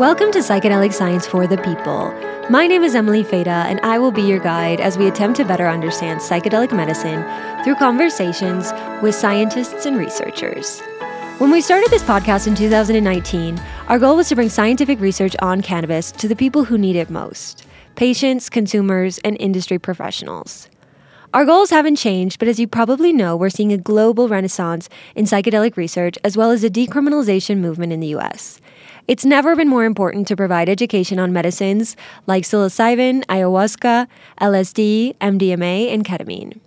Welcome 0.00 0.32
to 0.32 0.38
Psychedelic 0.38 0.94
Science 0.94 1.26
for 1.26 1.46
the 1.46 1.58
People. 1.58 2.10
My 2.48 2.66
name 2.66 2.82
is 2.82 2.94
Emily 2.94 3.22
Feda, 3.22 3.66
and 3.68 3.78
I 3.80 3.98
will 3.98 4.10
be 4.10 4.22
your 4.22 4.38
guide 4.38 4.80
as 4.80 4.96
we 4.96 5.06
attempt 5.06 5.36
to 5.36 5.44
better 5.44 5.68
understand 5.68 6.20
psychedelic 6.20 6.74
medicine 6.74 7.22
through 7.62 7.74
conversations 7.74 8.72
with 9.02 9.14
scientists 9.14 9.84
and 9.84 9.98
researchers. 9.98 10.80
When 11.36 11.50
we 11.50 11.60
started 11.60 11.90
this 11.90 12.02
podcast 12.02 12.46
in 12.46 12.54
2019, 12.54 13.60
our 13.88 13.98
goal 13.98 14.16
was 14.16 14.30
to 14.30 14.36
bring 14.36 14.48
scientific 14.48 14.98
research 15.00 15.36
on 15.42 15.60
cannabis 15.60 16.10
to 16.12 16.28
the 16.28 16.34
people 16.34 16.64
who 16.64 16.78
need 16.78 16.96
it 16.96 17.10
most 17.10 17.66
patients, 17.94 18.48
consumers, 18.48 19.18
and 19.18 19.36
industry 19.38 19.78
professionals. 19.78 20.70
Our 21.34 21.44
goals 21.44 21.68
haven't 21.68 21.96
changed, 21.96 22.38
but 22.38 22.48
as 22.48 22.58
you 22.58 22.66
probably 22.66 23.12
know, 23.12 23.36
we're 23.36 23.50
seeing 23.50 23.70
a 23.70 23.76
global 23.76 24.28
renaissance 24.28 24.88
in 25.14 25.26
psychedelic 25.26 25.76
research 25.76 26.16
as 26.24 26.38
well 26.38 26.50
as 26.50 26.64
a 26.64 26.70
decriminalization 26.70 27.58
movement 27.58 27.92
in 27.92 28.00
the 28.00 28.16
US. 28.16 28.62
It's 29.08 29.24
never 29.24 29.56
been 29.56 29.68
more 29.68 29.84
important 29.84 30.26
to 30.28 30.36
provide 30.36 30.68
education 30.68 31.18
on 31.18 31.32
medicines 31.32 31.96
like 32.26 32.44
psilocybin, 32.44 33.24
ayahuasca, 33.26 34.06
LSD, 34.40 35.16
MDMA, 35.18 35.92
and 35.92 36.04
ketamine. 36.04 36.60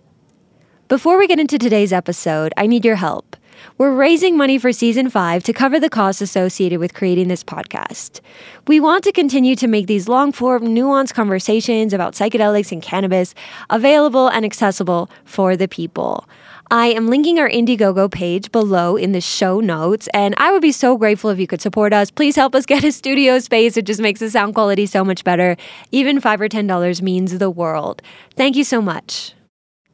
Before 0.88 1.18
we 1.18 1.28
get 1.28 1.40
into 1.40 1.58
today's 1.58 1.94
episode, 1.94 2.54
I 2.58 2.68
need 2.68 2.86
your 2.86 2.98
help. 2.98 3.36
We're 3.78 3.94
raising 3.94 4.36
money 4.38 4.58
for 4.58 4.72
season 4.72 5.10
five 5.10 5.44
to 5.44 5.54
cover 5.54 5.80
the 5.80 5.90
costs 5.90 6.22
associated 6.22 6.80
with 6.80 6.94
creating 6.94 7.30
this 7.30 7.44
podcast. 7.44 8.20
We 8.68 8.80
want 8.80 9.04
to 9.06 9.12
continue 9.12 9.56
to 9.56 9.68
make 9.68 9.88
these 9.88 10.08
long 10.10 10.32
form, 10.32 10.64
nuanced 10.64 11.14
conversations 11.14 11.94
about 11.94 12.14
psychedelics 12.14 12.72
and 12.72 12.82
cannabis 12.82 13.34
available 13.70 14.28
and 14.28 14.44
accessible 14.46 15.10
for 15.24 15.56
the 15.56 15.68
people. 15.68 16.28
I 16.74 16.88
am 16.88 17.06
linking 17.06 17.38
our 17.38 17.48
Indiegogo 17.48 18.10
page 18.10 18.52
below 18.52 18.96
in 18.98 19.12
the 19.12 19.22
show 19.22 19.60
notes, 19.60 20.10
and 20.12 20.34
I 20.40 20.52
would 20.52 20.64
be 20.64 20.72
so 20.72 20.98
grateful 20.98 21.30
if 21.30 21.38
you 21.38 21.46
could 21.46 21.62
support 21.62 21.94
us. 21.94 22.10
Please 22.10 22.36
help 22.36 22.56
us 22.56 22.66
get 22.74 22.84
a 22.84 22.92
studio 22.92 23.38
space. 23.38 23.78
It 23.78 23.86
just 23.86 24.02
makes 24.02 24.22
the 24.22 24.32
sound 24.32 24.56
quality 24.56 24.88
so 24.88 25.06
much 25.06 25.24
better. 25.24 25.56
Even 25.92 26.20
five 26.20 26.42
or 26.42 26.50
ten 26.50 26.66
dollars 26.66 27.00
means 27.00 27.38
the 27.38 27.52
world. 27.52 28.02
Thank 28.36 28.56
you 28.56 28.64
so 28.64 28.82
much. 28.82 29.36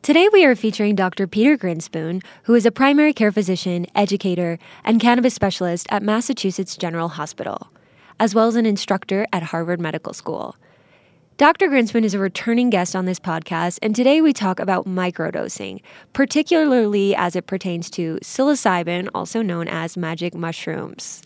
Today, 0.04 0.30
we 0.32 0.46
are 0.46 0.56
featuring 0.56 0.96
Dr. 0.96 1.28
Peter 1.28 1.58
Grinspoon, 1.58 2.24
who 2.44 2.56
is 2.56 2.66
a 2.66 2.72
primary 2.72 3.12
care 3.12 3.34
physician, 3.34 3.86
educator, 3.94 4.58
and 4.86 5.02
cannabis 5.02 5.34
specialist 5.34 5.86
at 5.90 6.02
Massachusetts 6.02 6.78
General 6.78 7.10
Hospital, 7.10 7.74
as 8.22 8.34
well 8.34 8.48
as 8.48 8.56
an 8.56 8.66
instructor 8.66 9.28
at 9.34 9.44
Harvard 9.44 9.82
Medical 9.82 10.14
School. 10.14 10.56
Dr. 11.40 11.70
Grinspoon 11.70 12.04
is 12.04 12.14
a 12.14 12.20
returning 12.20 12.70
guest 12.70 12.98
on 12.98 13.06
this 13.06 13.18
podcast, 13.18 13.80
and 13.82 13.96
today 13.96 14.20
we 14.20 14.34
talk 14.34 14.60
about 14.60 14.86
microdosing, 14.86 15.80
particularly 16.12 17.16
as 17.16 17.34
it 17.34 17.48
pertains 17.48 17.90
to 17.92 18.20
psilocybin, 18.22 19.08
also 19.16 19.42
known 19.42 19.70
as 19.70 19.96
magic 19.96 20.36
mushrooms. 20.36 21.22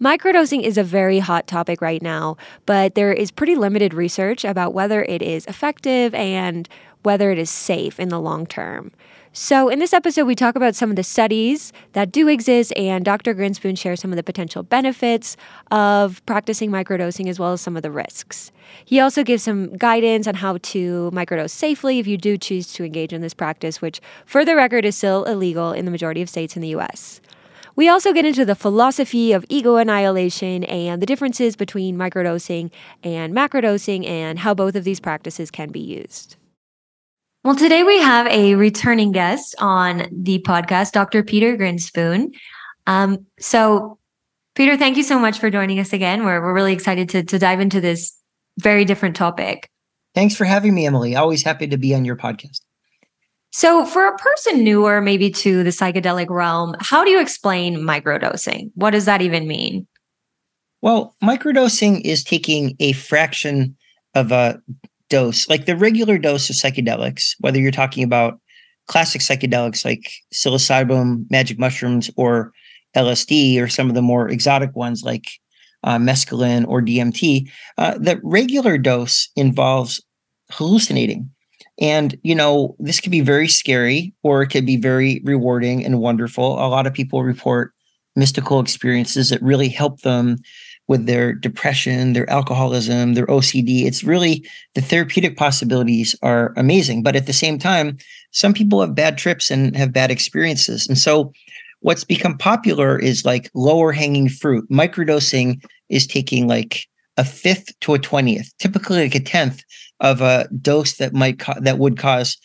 Microdosing 0.00 0.62
is 0.62 0.78
a 0.78 0.84
very 0.84 1.18
hot 1.18 1.48
topic 1.48 1.80
right 1.80 2.00
now, 2.00 2.36
but 2.64 2.94
there 2.94 3.12
is 3.12 3.32
pretty 3.32 3.56
limited 3.56 3.92
research 3.92 4.44
about 4.44 4.72
whether 4.72 5.02
it 5.02 5.20
is 5.20 5.44
effective 5.46 6.14
and 6.14 6.68
whether 7.02 7.32
it 7.32 7.38
is 7.38 7.50
safe 7.50 7.98
in 7.98 8.08
the 8.08 8.20
long 8.20 8.46
term. 8.46 8.92
So, 9.32 9.68
in 9.68 9.78
this 9.78 9.92
episode, 9.92 10.24
we 10.24 10.34
talk 10.34 10.56
about 10.56 10.74
some 10.74 10.90
of 10.90 10.96
the 10.96 11.04
studies 11.04 11.72
that 11.92 12.10
do 12.10 12.26
exist, 12.26 12.72
and 12.76 13.04
Dr. 13.04 13.32
Grinspoon 13.32 13.78
shares 13.78 14.00
some 14.00 14.10
of 14.10 14.16
the 14.16 14.24
potential 14.24 14.64
benefits 14.64 15.36
of 15.70 16.20
practicing 16.26 16.68
microdosing 16.68 17.28
as 17.28 17.38
well 17.38 17.52
as 17.52 17.60
some 17.60 17.76
of 17.76 17.84
the 17.84 17.92
risks. 17.92 18.50
He 18.84 18.98
also 18.98 19.22
gives 19.22 19.44
some 19.44 19.76
guidance 19.76 20.26
on 20.26 20.34
how 20.34 20.58
to 20.60 21.12
microdose 21.14 21.50
safely 21.50 22.00
if 22.00 22.08
you 22.08 22.16
do 22.16 22.36
choose 22.36 22.72
to 22.72 22.84
engage 22.84 23.12
in 23.12 23.20
this 23.20 23.32
practice, 23.32 23.80
which, 23.80 24.00
for 24.26 24.44
the 24.44 24.56
record, 24.56 24.84
is 24.84 24.96
still 24.96 25.22
illegal 25.22 25.70
in 25.70 25.84
the 25.84 25.92
majority 25.92 26.22
of 26.22 26.28
states 26.28 26.56
in 26.56 26.62
the 26.62 26.74
US. 26.74 27.20
We 27.76 27.88
also 27.88 28.12
get 28.12 28.24
into 28.24 28.44
the 28.44 28.56
philosophy 28.56 29.32
of 29.32 29.46
ego 29.48 29.76
annihilation 29.76 30.64
and 30.64 31.00
the 31.00 31.06
differences 31.06 31.54
between 31.54 31.96
microdosing 31.96 32.72
and 33.04 33.32
macrodosing 33.32 34.08
and 34.08 34.40
how 34.40 34.54
both 34.54 34.74
of 34.74 34.82
these 34.82 34.98
practices 34.98 35.52
can 35.52 35.70
be 35.70 35.78
used. 35.78 36.34
Well, 37.42 37.56
today 37.56 37.82
we 37.84 37.98
have 38.00 38.26
a 38.26 38.54
returning 38.54 39.12
guest 39.12 39.54
on 39.58 40.06
the 40.12 40.40
podcast, 40.40 40.92
Dr. 40.92 41.22
Peter 41.22 41.56
Grinspoon. 41.56 42.34
Um, 42.86 43.24
so, 43.38 43.98
Peter, 44.54 44.76
thank 44.76 44.98
you 44.98 45.02
so 45.02 45.18
much 45.18 45.38
for 45.38 45.48
joining 45.48 45.80
us 45.80 45.94
again. 45.94 46.26
We're, 46.26 46.42
we're 46.42 46.52
really 46.52 46.74
excited 46.74 47.08
to, 47.10 47.22
to 47.22 47.38
dive 47.38 47.60
into 47.60 47.80
this 47.80 48.14
very 48.58 48.84
different 48.84 49.16
topic. 49.16 49.70
Thanks 50.14 50.36
for 50.36 50.44
having 50.44 50.74
me, 50.74 50.84
Emily. 50.84 51.16
Always 51.16 51.42
happy 51.42 51.66
to 51.68 51.78
be 51.78 51.94
on 51.94 52.04
your 52.04 52.16
podcast. 52.16 52.60
So, 53.52 53.86
for 53.86 54.06
a 54.06 54.18
person 54.18 54.62
newer, 54.62 55.00
maybe 55.00 55.30
to 55.30 55.64
the 55.64 55.70
psychedelic 55.70 56.28
realm, 56.28 56.76
how 56.78 57.04
do 57.04 57.10
you 57.10 57.22
explain 57.22 57.78
microdosing? 57.78 58.70
What 58.74 58.90
does 58.90 59.06
that 59.06 59.22
even 59.22 59.48
mean? 59.48 59.86
Well, 60.82 61.16
microdosing 61.22 62.02
is 62.02 62.22
taking 62.22 62.76
a 62.80 62.92
fraction 62.92 63.76
of 64.14 64.30
a 64.30 64.60
dose, 65.10 65.48
like 65.48 65.66
the 65.66 65.76
regular 65.76 66.16
dose 66.16 66.48
of 66.48 66.56
psychedelics, 66.56 67.34
whether 67.40 67.58
you're 67.58 67.70
talking 67.70 68.02
about 68.02 68.40
classic 68.88 69.20
psychedelics 69.20 69.84
like 69.84 70.10
psilocybin, 70.32 71.26
magic 71.30 71.58
mushrooms, 71.58 72.10
or 72.16 72.52
LSD, 72.96 73.60
or 73.60 73.68
some 73.68 73.88
of 73.88 73.94
the 73.94 74.02
more 74.02 74.28
exotic 74.28 74.74
ones 74.74 75.02
like 75.04 75.26
uh, 75.84 75.98
mescaline 75.98 76.66
or 76.66 76.82
DMT, 76.82 77.48
uh, 77.78 77.96
the 77.98 78.20
regular 78.22 78.78
dose 78.78 79.28
involves 79.36 80.02
hallucinating. 80.50 81.30
And, 81.80 82.18
you 82.22 82.34
know, 82.34 82.76
this 82.78 83.00
can 83.00 83.10
be 83.10 83.20
very 83.20 83.48
scary 83.48 84.12
or 84.22 84.42
it 84.42 84.48
could 84.48 84.66
be 84.66 84.76
very 84.76 85.22
rewarding 85.24 85.84
and 85.84 86.00
wonderful. 86.00 86.54
A 86.54 86.68
lot 86.68 86.86
of 86.86 86.92
people 86.92 87.22
report 87.22 87.72
mystical 88.16 88.60
experiences 88.60 89.30
that 89.30 89.40
really 89.40 89.68
help 89.68 90.00
them 90.00 90.36
with 90.90 91.06
their 91.06 91.32
depression, 91.32 92.14
their 92.14 92.28
alcoholism, 92.28 93.14
their 93.14 93.28
OCD. 93.28 93.84
It's 93.84 94.02
really 94.02 94.44
the 94.74 94.80
therapeutic 94.80 95.36
possibilities 95.36 96.16
are 96.20 96.52
amazing. 96.56 97.04
But 97.04 97.14
at 97.14 97.26
the 97.26 97.32
same 97.32 97.60
time, 97.60 97.96
some 98.32 98.52
people 98.52 98.80
have 98.80 98.92
bad 98.92 99.16
trips 99.16 99.52
and 99.52 99.76
have 99.76 99.92
bad 99.92 100.10
experiences. 100.10 100.88
And 100.88 100.98
so 100.98 101.32
what's 101.78 102.02
become 102.02 102.36
popular 102.36 102.98
is 102.98 103.24
like 103.24 103.52
lower 103.54 103.92
hanging 103.92 104.28
fruit. 104.28 104.68
Microdosing 104.68 105.62
is 105.90 106.08
taking 106.08 106.48
like 106.48 106.88
a 107.16 107.24
fifth 107.24 107.68
to 107.82 107.94
a 107.94 107.98
20th, 108.00 108.48
typically 108.58 109.00
like 109.00 109.14
a 109.14 109.20
tenth 109.20 109.62
of 110.00 110.20
a 110.20 110.48
dose 110.60 110.96
that 110.96 111.14
might 111.14 111.38
co- 111.38 111.60
that 111.60 111.78
would 111.78 111.98
cause 111.98 112.36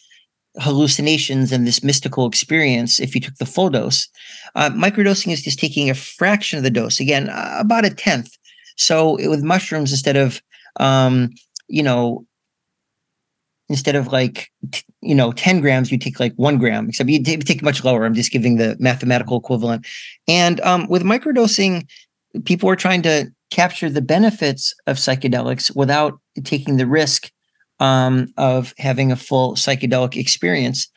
hallucinations 0.60 1.52
and 1.52 1.68
this 1.68 1.84
mystical 1.84 2.28
experience 2.28 3.00
if 3.00 3.14
you 3.14 3.22
took 3.22 3.36
the 3.36 3.46
full 3.46 3.70
dose. 3.70 4.08
Uh, 4.56 4.70
microdosing 4.70 5.32
is 5.32 5.44
just 5.44 5.60
taking 5.60 5.90
a 5.90 5.96
fraction 5.96 6.58
of 6.58 6.64
the 6.64 6.70
dose, 6.70 7.00
again, 7.00 7.30
uh, 7.30 7.58
about 7.60 7.86
a 7.86 7.90
tenth. 7.90 8.30
So 8.78 9.18
it, 9.18 9.28
with 9.28 9.44
mushrooms, 9.44 9.92
instead 9.92 10.18
of, 10.18 10.42
um, 10.80 11.32
you 11.68 11.84
know, 11.84 12.26
instead 13.70 13.96
of 13.96 14.08
like, 14.08 14.52
t- 14.72 14.84
you 15.02 15.16
know, 15.16 15.32
10 15.32 15.62
grams, 15.62 15.92
you 15.92 15.98
take 15.98 16.20
like 16.20 16.34
one 16.36 16.58
gram, 16.58 16.90
except 16.90 17.10
you, 17.10 17.24
t- 17.24 17.38
take 17.38 17.64
much 17.64 17.84
lower. 17.84 18.06
I'm 18.06 18.14
just 18.14 18.32
giving 18.32 18.58
the 18.58 18.76
mathematical 18.80 19.38
equivalent. 19.38 19.86
And 20.28 20.62
um, 20.62 20.88
with 20.88 21.04
microdosing, 21.04 21.88
people 22.46 22.70
are 22.70 22.76
trying 22.76 23.02
to 23.04 23.32
capture 23.52 23.90
the 23.90 24.02
benefits 24.02 24.74
of 24.88 24.98
psychedelics 24.98 25.76
without 25.76 26.20
taking 26.44 26.78
the 26.78 26.88
risk 26.88 27.32
um, 27.80 28.28
of 28.38 28.74
having 28.78 29.12
a 29.12 29.16
full 29.16 29.56
psychedelic 29.56 30.16
experience. 30.16 30.88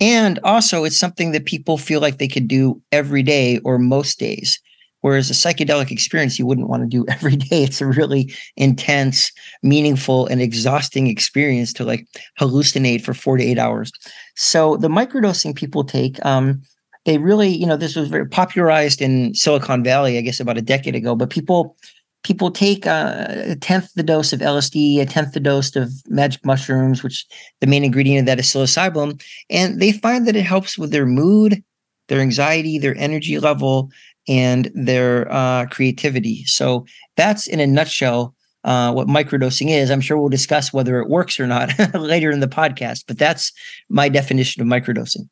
And 0.00 0.38
also, 0.44 0.84
it's 0.84 0.98
something 0.98 1.32
that 1.32 1.46
people 1.46 1.78
feel 1.78 2.00
like 2.00 2.18
they 2.18 2.28
could 2.28 2.48
do 2.48 2.82
every 2.92 3.22
day 3.22 3.58
or 3.60 3.78
most 3.78 4.18
days. 4.18 4.60
Whereas 5.00 5.30
a 5.30 5.34
psychedelic 5.34 5.90
experience, 5.90 6.38
you 6.38 6.46
wouldn't 6.46 6.68
want 6.68 6.82
to 6.82 6.88
do 6.88 7.06
every 7.10 7.36
day. 7.36 7.62
It's 7.62 7.80
a 7.80 7.86
really 7.86 8.32
intense, 8.56 9.30
meaningful, 9.62 10.26
and 10.26 10.42
exhausting 10.42 11.06
experience 11.06 11.72
to 11.74 11.84
like 11.84 12.06
hallucinate 12.40 13.02
for 13.02 13.14
four 13.14 13.36
to 13.36 13.44
eight 13.44 13.58
hours. 13.58 13.92
So 14.34 14.76
the 14.76 14.88
microdosing 14.88 15.54
people 15.54 15.84
take, 15.84 16.24
um, 16.26 16.62
they 17.04 17.18
really, 17.18 17.48
you 17.48 17.66
know, 17.66 17.76
this 17.76 17.94
was 17.94 18.08
very 18.08 18.26
popularized 18.26 19.00
in 19.00 19.32
Silicon 19.34 19.84
Valley, 19.84 20.18
I 20.18 20.22
guess, 20.22 20.40
about 20.40 20.58
a 20.58 20.62
decade 20.62 20.96
ago. 20.96 21.14
But 21.14 21.30
people 21.30 21.76
people 22.22 22.50
take 22.50 22.86
uh, 22.86 23.26
a 23.28 23.56
tenth 23.56 23.92
the 23.94 24.02
dose 24.02 24.32
of 24.32 24.40
LSD, 24.40 25.00
a 25.00 25.06
tenth 25.06 25.32
the 25.32 25.40
dose 25.40 25.74
of 25.76 25.90
magic 26.08 26.44
mushrooms, 26.44 27.02
which 27.02 27.26
the 27.60 27.66
main 27.66 27.84
ingredient 27.84 28.20
of 28.20 28.26
that 28.26 28.40
is 28.40 28.46
psilocybin, 28.46 29.22
and 29.50 29.80
they 29.80 29.92
find 29.92 30.26
that 30.26 30.36
it 30.36 30.42
helps 30.42 30.76
with 30.76 30.90
their 30.90 31.06
mood, 31.06 31.62
their 32.08 32.20
anxiety, 32.20 32.78
their 32.78 32.96
energy 32.96 33.38
level, 33.38 33.90
and 34.28 34.70
their 34.74 35.30
uh, 35.32 35.66
creativity. 35.66 36.44
So 36.44 36.84
that's 37.16 37.46
in 37.46 37.60
a 37.60 37.66
nutshell 37.66 38.34
uh, 38.64 38.92
what 38.92 39.06
microdosing 39.06 39.70
is. 39.70 39.90
I'm 39.90 40.00
sure 40.00 40.18
we'll 40.18 40.28
discuss 40.28 40.72
whether 40.72 41.00
it 41.00 41.08
works 41.08 41.38
or 41.38 41.46
not 41.46 41.70
later 41.94 42.30
in 42.32 42.40
the 42.40 42.48
podcast, 42.48 43.04
but 43.06 43.18
that's 43.18 43.52
my 43.88 44.08
definition 44.08 44.60
of 44.60 44.68
microdosing. 44.68 45.28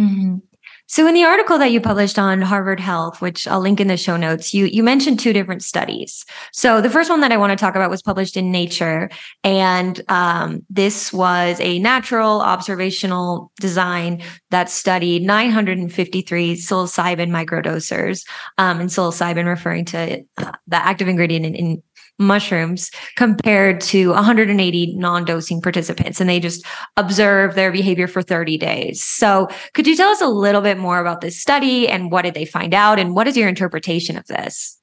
Mm-hmm. 0.00 0.36
So 0.92 1.06
in 1.06 1.14
the 1.14 1.24
article 1.24 1.56
that 1.56 1.72
you 1.72 1.80
published 1.80 2.18
on 2.18 2.42
Harvard 2.42 2.78
Health, 2.78 3.22
which 3.22 3.48
I'll 3.48 3.60
link 3.60 3.80
in 3.80 3.88
the 3.88 3.96
show 3.96 4.18
notes, 4.18 4.52
you 4.52 4.66
you 4.66 4.82
mentioned 4.82 5.18
two 5.18 5.32
different 5.32 5.62
studies. 5.62 6.26
So 6.52 6.82
the 6.82 6.90
first 6.90 7.08
one 7.08 7.20
that 7.20 7.32
I 7.32 7.38
want 7.38 7.50
to 7.50 7.56
talk 7.56 7.74
about 7.74 7.88
was 7.88 8.02
published 8.02 8.36
in 8.36 8.52
Nature, 8.52 9.08
and 9.42 10.02
um, 10.10 10.66
this 10.68 11.10
was 11.10 11.58
a 11.60 11.78
natural 11.78 12.42
observational 12.42 13.52
design 13.58 14.20
that 14.50 14.68
studied 14.68 15.22
953 15.22 16.56
psilocybin 16.56 17.30
microdosers, 17.30 18.26
um, 18.58 18.78
and 18.78 18.90
psilocybin 18.90 19.46
referring 19.46 19.86
to 19.86 20.22
uh, 20.36 20.52
the 20.66 20.76
active 20.76 21.08
ingredient 21.08 21.46
in, 21.46 21.54
in 21.54 21.82
mushrooms 22.18 22.90
compared 23.16 23.80
to 23.80 24.10
180 24.10 24.94
non-dosing 24.96 25.60
participants 25.60 26.20
and 26.20 26.28
they 26.28 26.38
just 26.38 26.64
observe 26.96 27.54
their 27.54 27.72
behavior 27.72 28.06
for 28.06 28.22
30 28.22 28.58
days. 28.58 29.02
So, 29.02 29.48
could 29.74 29.86
you 29.86 29.96
tell 29.96 30.10
us 30.10 30.20
a 30.20 30.28
little 30.28 30.60
bit 30.60 30.78
more 30.78 31.00
about 31.00 31.20
this 31.20 31.38
study 31.38 31.88
and 31.88 32.12
what 32.12 32.22
did 32.22 32.34
they 32.34 32.44
find 32.44 32.74
out 32.74 32.98
and 32.98 33.14
what 33.14 33.26
is 33.26 33.36
your 33.36 33.48
interpretation 33.48 34.16
of 34.16 34.26
this? 34.26 34.78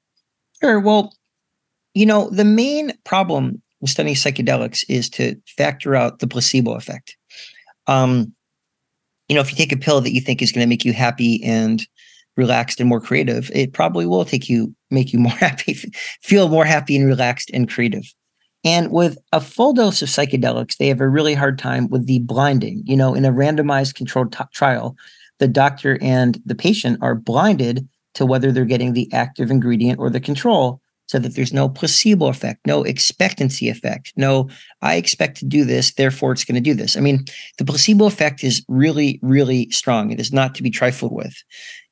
Sure. 0.60 0.80
Well, 0.80 1.14
you 1.94 2.06
know, 2.06 2.28
the 2.30 2.44
main 2.44 2.92
problem 3.04 3.62
with 3.80 3.90
studying 3.90 4.14
psychedelics 4.14 4.84
is 4.88 5.08
to 5.10 5.36
factor 5.56 5.96
out 5.96 6.18
the 6.18 6.26
placebo 6.26 6.74
effect. 6.74 7.16
Um, 7.86 8.34
you 9.28 9.34
know, 9.34 9.40
if 9.40 9.50
you 9.50 9.56
take 9.56 9.72
a 9.72 9.76
pill 9.76 10.00
that 10.00 10.12
you 10.12 10.20
think 10.20 10.42
is 10.42 10.52
going 10.52 10.64
to 10.64 10.68
make 10.68 10.84
you 10.84 10.92
happy 10.92 11.42
and 11.42 11.86
relaxed 12.40 12.80
and 12.80 12.88
more 12.88 13.00
creative, 13.00 13.50
it 13.54 13.74
probably 13.74 14.06
will 14.06 14.24
take 14.24 14.48
you, 14.48 14.74
make 14.90 15.12
you 15.12 15.18
more 15.18 15.32
happy, 15.48 15.74
feel 16.22 16.48
more 16.48 16.64
happy 16.64 16.96
and 16.96 17.06
relaxed 17.06 17.50
and 17.52 17.68
creative. 17.68 18.04
And 18.64 18.90
with 18.90 19.18
a 19.32 19.40
full 19.40 19.72
dose 19.72 20.02
of 20.02 20.08
psychedelics, 20.08 20.76
they 20.76 20.88
have 20.88 21.00
a 21.00 21.08
really 21.08 21.34
hard 21.34 21.58
time 21.58 21.88
with 21.88 22.06
the 22.06 22.18
blinding. 22.20 22.82
You 22.86 22.96
know, 22.96 23.14
in 23.14 23.24
a 23.24 23.32
randomized 23.32 23.94
controlled 23.94 24.32
t- 24.32 24.44
trial, 24.52 24.96
the 25.38 25.48
doctor 25.48 25.98
and 26.00 26.40
the 26.44 26.54
patient 26.54 26.98
are 27.00 27.14
blinded 27.14 27.88
to 28.14 28.26
whether 28.26 28.50
they're 28.52 28.64
getting 28.64 28.92
the 28.92 29.10
active 29.12 29.50
ingredient 29.50 29.98
or 29.98 30.10
the 30.10 30.20
control 30.20 30.80
so 31.10 31.18
that 31.18 31.34
there's 31.34 31.52
no 31.52 31.68
placebo 31.68 32.28
effect, 32.28 32.64
no 32.68 32.84
expectancy 32.84 33.68
effect, 33.68 34.12
no, 34.16 34.48
I 34.80 34.94
expect 34.94 35.38
to 35.38 35.44
do 35.44 35.64
this, 35.64 35.94
therefore 35.94 36.30
it's 36.30 36.44
going 36.44 36.54
to 36.54 36.60
do 36.60 36.72
this. 36.72 36.96
I 36.96 37.00
mean, 37.00 37.24
the 37.58 37.64
placebo 37.64 38.06
effect 38.06 38.44
is 38.44 38.64
really, 38.68 39.18
really 39.20 39.68
strong. 39.70 40.12
It 40.12 40.20
is 40.20 40.32
not 40.32 40.54
to 40.54 40.62
be 40.62 40.70
trifled 40.70 41.12
with. 41.12 41.34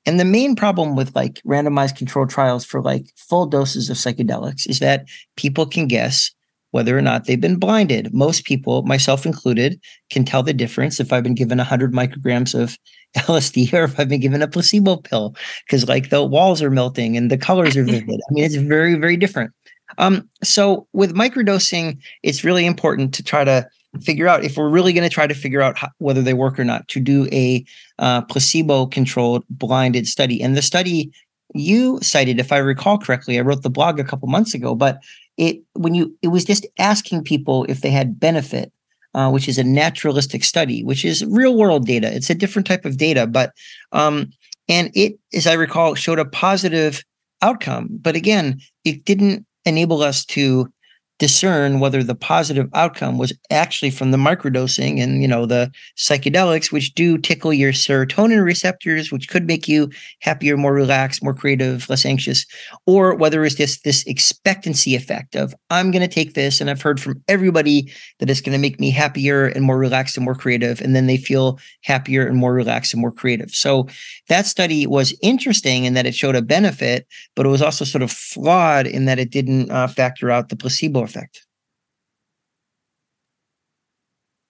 And 0.08 0.19
the 0.19 0.25
main 0.25 0.56
problem 0.56 0.96
with 0.96 1.14
like 1.14 1.38
randomized 1.46 1.99
controlled 1.99 2.31
trials 2.31 2.64
for 2.64 2.81
like 2.81 3.05
full 3.14 3.44
doses 3.44 3.90
of 3.90 3.99
psychedelics 3.99 4.66
is 4.66 4.78
that 4.78 5.05
people 5.37 5.66
can 5.66 5.87
guess 5.87 6.31
whether 6.70 6.96
or 6.96 7.02
not 7.02 7.26
they've 7.26 7.38
been 7.38 7.58
blinded. 7.58 8.14
Most 8.14 8.46
people, 8.46 8.82
myself 8.84 9.26
included, 9.26 9.78
can 10.08 10.25
tell 10.25 10.43
the 10.43 10.55
difference 10.55 10.99
if 10.99 11.12
I've 11.12 11.25
been 11.25 11.34
given 11.34 11.58
100 11.58 11.93
micrograms 11.93 12.58
of 12.58 12.78
LSD 13.19 13.70
or 13.75 13.84
if 13.84 14.00
I've 14.00 14.08
been 14.08 14.22
given 14.22 14.40
a 14.40 14.49
placebo 14.49 14.96
pill 14.96 15.37
because 15.66 15.87
like 15.87 16.08
the 16.08 16.25
walls 16.25 16.62
are 16.62 16.70
melting 16.70 17.14
and 17.14 17.31
the 17.31 17.37
colors 17.37 17.76
are 17.76 17.84
vivid. 17.84 18.19
I 18.31 18.32
mean, 18.32 18.44
it's 18.44 18.54
very, 18.54 18.94
very 18.94 19.19
different. 19.19 19.52
Um, 19.99 20.26
so 20.43 20.87
with 20.94 21.14
microdosing, 21.14 21.99
it's 22.22 22.44
really 22.44 22.64
important 22.64 23.12
to 23.12 23.22
try 23.22 23.44
to 23.44 23.69
figure 24.00 24.29
out 24.29 24.44
if 24.44 24.56
we're 24.56 24.69
really 24.69 24.93
going 24.93 25.08
to 25.08 25.12
try 25.12 25.26
to 25.26 25.35
figure 25.35 25.62
out 25.62 25.79
how, 25.79 25.88
whether 25.99 26.23
they 26.23 26.35
work 26.35 26.58
or 26.58 26.64
not 26.64 26.87
to 26.88 27.00
do 27.00 27.26
a 27.32 27.64
uh, 27.99 28.23
placebo 28.23 28.87
controlled 28.87 29.44
blinded 29.49 30.06
study. 30.06 30.43
And 30.43 30.56
the 30.56 30.62
study 30.62 31.11
you 31.55 31.99
cited 32.02 32.38
if 32.38 32.52
i 32.52 32.58
recall 32.58 32.99
correctly 32.99 33.38
i 33.38 33.40
wrote 33.40 33.62
the 33.62 33.70
blog 33.70 33.99
a 33.99 34.05
couple 34.05 34.29
months 34.29 34.55
ago 34.55 34.75
but 34.75 35.00
it 35.37 35.62
when 35.73 35.94
you 35.94 36.14
it 36.20 36.29
was 36.29 36.44
just 36.44 36.67
asking 36.79 37.23
people 37.23 37.64
if 37.69 37.81
they 37.81 37.90
had 37.90 38.20
benefit 38.20 38.73
uh, 39.14 39.31
which 39.31 39.49
is 39.49 39.56
a 39.56 39.64
naturalistic 39.64 40.44
study 40.44 40.85
which 40.85 41.05
is 41.05 41.25
real 41.25 41.56
world 41.56 41.87
data. 41.87 42.14
It's 42.14 42.31
a 42.31 42.35
different 42.35 42.67
type 42.67 42.85
of 42.85 42.99
data 42.99 43.26
but 43.26 43.52
um 43.93 44.31
and 44.69 44.90
it 44.94 45.19
as 45.32 45.46
i 45.46 45.55
recall 45.55 45.94
showed 45.94 46.19
a 46.19 46.25
positive 46.25 47.02
outcome. 47.40 47.88
But 47.90 48.17
again 48.17 48.61
it 48.85 49.05
didn't 49.05 49.46
enable 49.64 50.02
us 50.02 50.25
to 50.26 50.70
discern 51.19 51.81
whether 51.81 52.03
the 52.03 52.15
positive 52.15 52.69
outcome 52.75 53.19
was 53.19 53.32
actually 53.50 53.91
from 53.91 54.11
the 54.11 54.19
microdosing 54.19 55.03
and 55.03 55.20
you 55.23 55.29
know 55.29 55.47
the 55.47 55.70
psychedelics 55.97 56.70
which 56.70 56.94
do 56.94 57.19
tickle 57.19 57.53
your 57.53 57.73
serotonin 57.73 58.44
receptors 58.44 59.11
which 59.11 59.29
could 59.29 59.47
make 59.47 59.67
you 59.69 59.91
happier 60.20 60.56
more 60.56 60.73
relaxed 60.73 61.23
more 61.23 61.35
creative 61.35 61.88
less 61.88 62.05
anxious 62.05 62.47
or 62.87 63.15
whether 63.15 63.44
it's 63.44 63.56
just 63.56 63.85
this 63.85 64.05
expectancy 64.06 64.94
effect 64.94 65.35
of 65.35 65.55
i'm 65.70 65.91
going 65.91 66.03
to 66.03 66.15
take 66.15 66.35
this 66.35 66.61
and 66.61 66.70
i've 66.70 66.82
heard 66.82 67.00
from 67.00 67.21
everybody 67.29 67.93
that 68.19 68.31
it's 68.31 68.41
going 68.41 68.53
to 68.53 68.59
make 68.61 68.81
me 68.81 68.91
happier 68.91 69.47
and 69.47 69.64
more 69.64 69.79
relaxed 69.79 70.17
and 70.17 70.25
more 70.25 70.35
creative 70.35 70.81
and 70.81 70.94
then 70.94 71.06
they 71.06 71.17
feel 71.17 71.59
happier 71.82 72.26
and 72.26 72.37
more 72.37 72.53
relaxed 72.53 72.93
and 72.93 73.00
more 73.00 73.12
creative. 73.12 73.50
So 73.50 73.87
that 74.29 74.47
study 74.47 74.87
was 74.87 75.17
interesting 75.23 75.85
in 75.85 75.94
that 75.94 76.06
it 76.06 76.14
showed 76.14 76.37
a 76.37 76.43
benefit 76.43 77.06
but 77.35 77.47
it 77.47 77.50
was 77.50 77.62
also 77.62 77.85
sort 77.85 78.03
of 78.03 78.11
flawed 78.11 78.87
in 78.87 79.05
that 79.05 79.19
it 79.19 79.31
didn't 79.31 79.71
uh, 79.71 79.87
factor 79.87 80.31
out 80.31 80.49
the 80.49 80.56
placebo 80.56 81.06
effect. 81.08 81.46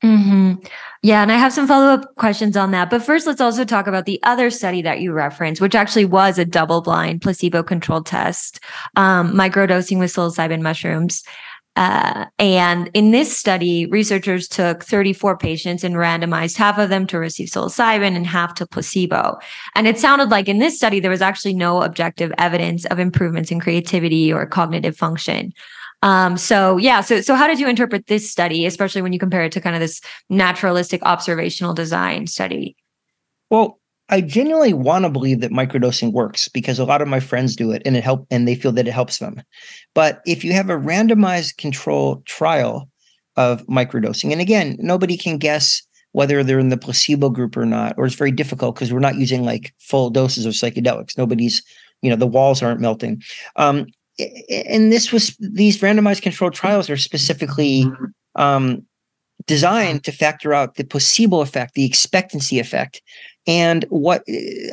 hmm 0.03 0.53
Yeah, 1.03 1.23
and 1.23 1.33
I 1.33 1.37
have 1.37 1.53
some 1.53 1.67
follow 1.67 1.87
up 1.87 2.15
questions 2.17 2.57
on 2.57 2.71
that. 2.71 2.89
But 2.89 3.03
first, 3.03 3.27
let's 3.27 3.41
also 3.41 3.65
talk 3.65 3.87
about 3.89 4.07
the 4.07 4.21
other 4.23 4.49
study 4.51 4.83
that 4.83 5.01
you 5.01 5.13
referenced, 5.13 5.61
which 5.61 5.75
actually 5.75 6.05
was 6.05 6.39
a 6.39 6.45
double 6.45 6.83
blind 6.83 7.21
placebo 7.21 7.63
controlled 7.65 8.07
test, 8.07 8.61
um, 8.97 9.33
microdosing 9.33 9.99
with 9.99 10.13
psilocybin 10.13 10.63
mushrooms. 10.63 11.25
Uh, 11.75 12.27
and 12.41 12.91
in 12.93 13.13
this 13.13 13.37
study, 13.37 13.87
researchers 13.87 14.49
took 14.49 14.85
34 14.85 15.37
patients 15.39 15.85
and 15.85 15.95
randomized 15.95 16.57
half 16.57 16.77
of 16.77 16.89
them 16.89 17.07
to 17.07 17.19
receive 17.21 17.49
psilocybin 17.49 18.17
and 18.17 18.27
half 18.27 18.55
to 18.55 18.67
placebo. 18.67 19.39
And 19.77 19.87
it 19.87 19.97
sounded 19.97 20.29
like 20.29 20.49
in 20.49 20.59
this 20.59 20.77
study, 20.77 20.99
there 20.99 21.11
was 21.11 21.23
actually 21.23 21.55
no 21.55 21.83
objective 21.83 22.33
evidence 22.37 22.85
of 22.87 22.99
improvements 22.99 23.53
in 23.53 23.61
creativity 23.61 24.33
or 24.33 24.45
cognitive 24.45 24.97
function. 24.97 25.53
Um, 26.03 26.37
so 26.37 26.77
yeah, 26.77 27.01
so 27.01 27.21
so 27.21 27.35
how 27.35 27.47
did 27.47 27.59
you 27.59 27.69
interpret 27.69 28.07
this 28.07 28.31
study, 28.31 28.67
especially 28.67 29.03
when 29.03 29.13
you 29.13 29.19
compare 29.19 29.43
it 29.43 29.53
to 29.53 29.61
kind 29.61 29.75
of 29.75 29.81
this 29.81 30.01
naturalistic 30.31 31.03
observational 31.03 31.75
design 31.75 32.27
study? 32.27 32.77
Well, 33.51 33.81
I 34.11 34.21
genuinely 34.21 34.73
want 34.73 35.05
to 35.05 35.11
believe 35.11 35.41
that 35.41 35.51
microdosing 35.51 36.13
works 36.13 36.49
because 36.49 36.79
a 36.79 36.85
lot 36.85 37.03
of 37.03 37.09
my 37.09 37.21
friends 37.21 37.57
do 37.57 37.73
it 37.73 37.83
and 37.85 37.97
it 37.97 38.05
help 38.05 38.27
and 38.31 38.47
they 38.47 38.55
feel 38.55 38.73
that 38.73 38.89
it 38.89 38.93
helps 38.93 39.19
them. 39.19 39.43
But 39.95 40.23
if 40.25 40.45
you 40.45 40.53
have 40.53 40.71
a 40.71 40.79
randomized 40.79 41.57
control 41.59 42.23
trial 42.25 42.89
of 43.37 43.67
microdosing, 43.67 44.33
and 44.33 44.41
again, 44.41 44.77
nobody 44.79 45.17
can 45.17 45.37
guess 45.37 45.83
whether 46.13 46.43
they're 46.43 46.59
in 46.59 46.71
the 46.71 46.79
placebo 46.79 47.29
group 47.29 47.57
or 47.57 47.67
not, 47.67 47.95
or 47.99 48.07
it's 48.07 48.15
very 48.15 48.33
difficult 48.33 48.75
because 48.75 48.93
we're 48.93 48.99
not 48.99 49.17
using 49.17 49.45
like 49.45 49.75
full 49.79 50.11
doses 50.11 50.47
of 50.47 50.55
psychedelics. 50.55 51.19
Nobody's, 51.19 51.63
you 52.01 52.09
know, 52.09 52.17
the 52.17 52.27
walls 52.27 52.63
aren't 52.63 52.81
melting. 52.81 53.23
Um, 53.57 53.87
and 54.19 54.93
this 54.93 55.13
was 55.13 55.37
these 55.39 55.79
randomized 55.79 56.23
controlled 56.23 56.55
trials 56.55 56.91
are 56.91 56.97
specifically 56.97 57.87
um, 58.35 58.85
designed 59.47 60.05
to 60.05 60.13
factor 60.13 60.53
out 60.53 60.75
the 60.75 60.85
placebo 60.85 61.41
effect, 61.41 61.75
the 61.75 61.85
expectancy 61.85 62.59
effect, 62.59 63.01
and 63.47 63.85
what 63.89 64.23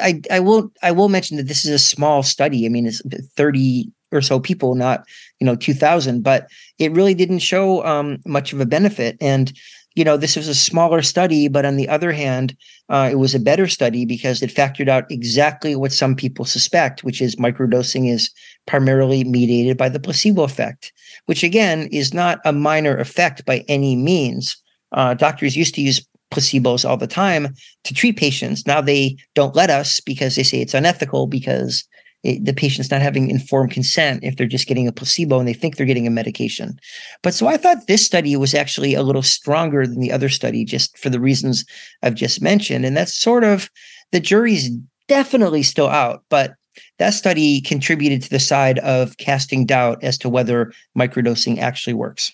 I 0.01 0.21
I 0.31 0.39
will 0.39 0.71
I 0.81 0.91
will 0.91 1.09
mention 1.09 1.37
that 1.37 1.47
this 1.47 1.65
is 1.65 1.71
a 1.71 1.79
small 1.79 2.23
study. 2.23 2.65
I 2.65 2.69
mean, 2.69 2.87
it's 2.87 3.01
thirty 3.35 3.91
or 4.11 4.21
so 4.21 4.39
people, 4.39 4.75
not 4.75 5.03
you 5.39 5.45
know 5.45 5.55
two 5.55 5.73
thousand, 5.73 6.23
but 6.23 6.47
it 6.79 6.91
really 6.91 7.13
didn't 7.13 7.39
show 7.39 7.85
um, 7.85 8.19
much 8.25 8.53
of 8.53 8.59
a 8.59 8.65
benefit. 8.65 9.17
And 9.21 9.53
you 9.95 10.03
know, 10.03 10.17
this 10.17 10.35
was 10.35 10.47
a 10.49 10.55
smaller 10.55 11.01
study, 11.01 11.47
but 11.47 11.65
on 11.65 11.77
the 11.77 11.87
other 11.87 12.11
hand, 12.11 12.55
uh, 12.89 13.07
it 13.09 13.15
was 13.15 13.33
a 13.33 13.39
better 13.39 13.67
study 13.67 14.05
because 14.05 14.41
it 14.41 14.53
factored 14.53 14.89
out 14.89 15.09
exactly 15.09 15.75
what 15.75 15.93
some 15.93 16.15
people 16.15 16.43
suspect, 16.43 17.03
which 17.03 17.21
is 17.21 17.37
microdosing 17.37 18.11
is 18.11 18.29
primarily 18.67 19.23
mediated 19.23 19.77
by 19.77 19.87
the 19.87 19.99
placebo 19.99 20.43
effect, 20.43 20.91
which 21.25 21.43
again 21.43 21.87
is 21.91 22.13
not 22.13 22.39
a 22.43 22.51
minor 22.51 22.97
effect 22.97 23.45
by 23.45 23.63
any 23.69 23.95
means. 23.95 24.61
Uh, 24.91 25.13
doctors 25.13 25.55
used 25.55 25.73
to 25.75 25.81
use 25.81 26.05
placebos 26.31 26.87
all 26.87 26.97
the 26.97 27.07
time 27.07 27.53
to 27.85 27.93
treat 27.93 28.17
patients. 28.17 28.67
Now 28.67 28.81
they 28.81 29.15
don't 29.33 29.55
let 29.55 29.69
us 29.69 30.01
because 30.01 30.35
they 30.35 30.43
say 30.43 30.59
it's 30.59 30.73
unethical 30.73 31.27
because 31.27 31.85
the 32.25 32.53
patient's 32.53 32.89
not 32.89 33.01
having 33.01 33.29
informed 33.29 33.71
consent 33.71 34.23
if 34.23 34.35
they're 34.35 34.47
just 34.47 34.67
getting 34.67 34.87
a 34.87 34.91
placebo 34.91 35.39
and 35.39 35.47
they 35.47 35.53
think 35.53 35.75
they're 35.75 35.85
getting 35.85 36.07
a 36.07 36.11
medication. 36.11 36.79
But 37.21 37.33
so 37.33 37.47
I 37.47 37.57
thought 37.57 37.87
this 37.87 38.05
study 38.05 38.35
was 38.35 38.53
actually 38.53 38.95
a 38.95 39.03
little 39.03 39.21
stronger 39.21 39.85
than 39.85 39.99
the 39.99 40.11
other 40.11 40.29
study 40.29 40.65
just 40.65 40.97
for 40.97 41.09
the 41.09 41.19
reasons 41.19 41.65
I've 42.01 42.15
just 42.15 42.41
mentioned. 42.41 42.85
And 42.85 42.97
that's 42.97 43.15
sort 43.15 43.43
of 43.43 43.69
the 44.11 44.19
jury's 44.19 44.69
definitely 45.07 45.61
still 45.61 45.87
out, 45.87 46.23
but 46.29 46.55
that 46.97 47.11
study 47.11 47.61
contributed 47.61 48.21
to 48.23 48.29
the 48.29 48.39
side 48.39 48.79
of 48.79 49.17
casting 49.17 49.65
doubt 49.65 50.03
as 50.03 50.17
to 50.19 50.29
whether 50.29 50.73
microdosing 50.97 51.59
actually 51.59 51.93
works. 51.93 52.31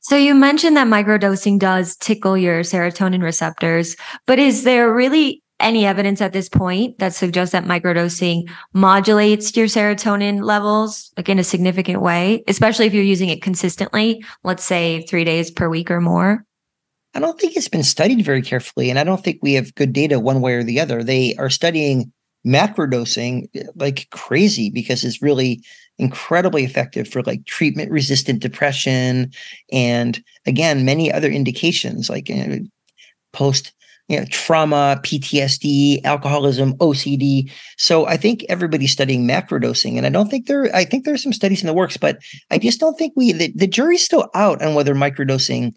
So 0.00 0.16
you 0.16 0.34
mentioned 0.34 0.76
that 0.76 0.88
microdosing 0.88 1.58
does 1.58 1.96
tickle 1.96 2.36
your 2.36 2.62
serotonin 2.62 3.22
receptors, 3.22 3.96
but 4.26 4.38
is 4.38 4.64
there 4.64 4.92
really 4.92 5.41
any 5.62 5.86
evidence 5.86 6.20
at 6.20 6.32
this 6.32 6.48
point 6.48 6.98
that 6.98 7.14
suggests 7.14 7.52
that 7.52 7.64
microdosing 7.64 8.50
modulates 8.72 9.56
your 9.56 9.66
serotonin 9.66 10.42
levels 10.42 11.12
like 11.16 11.28
in 11.28 11.38
a 11.38 11.44
significant 11.44 12.02
way, 12.02 12.42
especially 12.48 12.86
if 12.86 12.94
you're 12.94 13.02
using 13.02 13.28
it 13.28 13.42
consistently, 13.42 14.24
let's 14.44 14.64
say 14.64 15.02
3 15.02 15.24
days 15.24 15.50
per 15.50 15.68
week 15.68 15.90
or 15.90 16.00
more? 16.00 16.44
I 17.14 17.20
don't 17.20 17.38
think 17.38 17.56
it's 17.56 17.68
been 17.68 17.82
studied 17.82 18.24
very 18.24 18.42
carefully, 18.42 18.88
and 18.88 18.98
I 18.98 19.04
don't 19.04 19.22
think 19.22 19.38
we 19.42 19.52
have 19.54 19.74
good 19.74 19.92
data 19.92 20.18
one 20.18 20.40
way 20.40 20.54
or 20.54 20.64
the 20.64 20.80
other. 20.80 21.02
They 21.02 21.34
are 21.36 21.50
studying 21.50 22.10
macrodosing 22.46 23.48
like 23.76 24.08
crazy 24.10 24.68
because 24.70 25.04
it's 25.04 25.22
really 25.22 25.62
incredibly 25.98 26.64
effective 26.64 27.06
for 27.06 27.22
like 27.22 27.44
treatment 27.44 27.90
resistant 27.90 28.40
depression 28.40 29.30
and 29.70 30.24
again 30.44 30.84
many 30.84 31.12
other 31.12 31.28
indications 31.28 32.10
like 32.10 32.28
you 32.28 32.46
know, 32.46 32.58
post 33.32 33.72
you 34.12 34.20
know, 34.20 34.26
trauma, 34.26 35.00
PTSD, 35.02 36.04
alcoholism, 36.04 36.74
OCD. 36.74 37.50
So 37.78 38.06
I 38.06 38.18
think 38.18 38.44
everybody's 38.50 38.92
studying 38.92 39.26
macrodosing, 39.26 39.96
and 39.96 40.04
I 40.04 40.10
don't 40.10 40.28
think 40.28 40.46
there. 40.46 40.74
I 40.76 40.84
think 40.84 41.04
there's 41.06 41.22
some 41.22 41.32
studies 41.32 41.62
in 41.62 41.66
the 41.66 41.72
works, 41.72 41.96
but 41.96 42.18
I 42.50 42.58
just 42.58 42.78
don't 42.78 42.98
think 42.98 43.14
we. 43.16 43.32
The, 43.32 43.52
the 43.56 43.66
jury's 43.66 44.04
still 44.04 44.28
out 44.34 44.60
on 44.60 44.74
whether 44.74 44.94
microdosing 44.94 45.72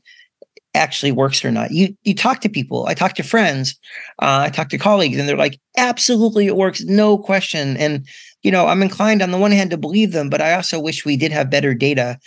actually 0.74 1.14
works 1.14 1.46
or 1.46 1.52
not. 1.52 1.72
You 1.72 1.96
you 2.04 2.14
talk 2.14 2.42
to 2.42 2.50
people. 2.50 2.88
I 2.88 2.94
talk 2.94 3.16
to 3.16 3.24
friends. 3.24 3.80
Uh, 4.22 4.44
I 4.48 4.50
talk 4.50 4.68
to 4.70 4.78
colleagues, 4.78 5.18
and 5.18 5.30
they're 5.30 5.38
like, 5.38 5.58
absolutely, 5.78 6.48
it 6.48 6.58
works, 6.58 6.84
no 6.84 7.18
question. 7.18 7.78
And 7.78 8.06
you 8.44 8.52
know, 8.52 8.68
I'm 8.68 8.84
inclined 8.84 9.22
on 9.22 9.32
the 9.32 9.38
one 9.38 9.54
hand 9.54 9.72
to 9.72 9.78
believe 9.78 10.12
them, 10.12 10.30
but 10.30 10.42
I 10.42 10.56
also 10.56 10.78
wish 10.78 11.06
we 11.06 11.16
did 11.16 11.32
have 11.32 11.50
better 11.50 11.74
data 11.74 12.20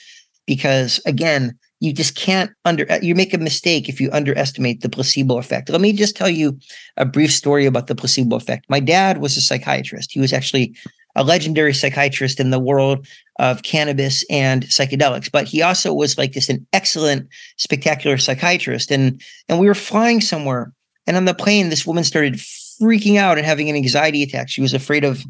because 0.47 1.01
again, 1.05 1.59
you 1.81 1.93
just 1.93 2.15
can't 2.15 2.51
under 2.65 2.91
uh, 2.91 2.99
you 3.03 3.15
make 3.15 3.33
a 3.33 3.39
mistake 3.39 3.89
if 3.89 4.01
you 4.01 4.11
underestimate 4.13 4.81
the 4.81 4.89
placebo 4.89 5.39
effect. 5.39 5.69
Let 5.69 5.81
me 5.81 5.93
just 5.93 6.17
tell 6.17 6.29
you 6.29 6.59
a 6.97 7.05
brief 7.05 7.33
story 7.33 7.67
about 7.67 7.87
the 7.87 7.95
placebo 7.95 8.37
effect. 8.37 8.67
My 8.69 8.81
dad 8.81 9.19
was 9.19 9.37
a 9.37 9.41
psychiatrist. 9.41 10.13
He 10.13 10.21
was 10.21 10.33
actually 10.33 10.75
a 11.15 11.25
legendary 11.25 11.75
psychiatrist 11.75 12.39
in 12.39 12.51
the 12.51 12.59
world 12.61 13.07
of 13.39 13.63
cannabis 13.63 14.25
and 14.31 14.65
psychedelics 14.67 15.31
but 15.31 15.47
he 15.47 15.63
also 15.63 15.93
was 15.93 16.19
like 16.19 16.33
this 16.33 16.49
an 16.49 16.67
excellent 16.73 17.29
spectacular 17.57 18.19
psychiatrist 18.19 18.91
and 18.91 19.21
and 19.49 19.59
we 19.59 19.67
were 19.67 19.75
flying 19.75 20.21
somewhere 20.21 20.73
and 21.07 21.17
on 21.17 21.25
the 21.25 21.35
plane 21.35 21.71
this 21.71 21.87
woman 21.87 22.05
started 22.05 22.35
freaking 22.35 23.17
out 23.17 23.39
and 23.39 23.47
having 23.47 23.69
an 23.69 23.77
anxiety 23.77 24.23
attack 24.23 24.49
she 24.49 24.61
was 24.61 24.75
afraid 24.75 25.05
of 25.05 25.25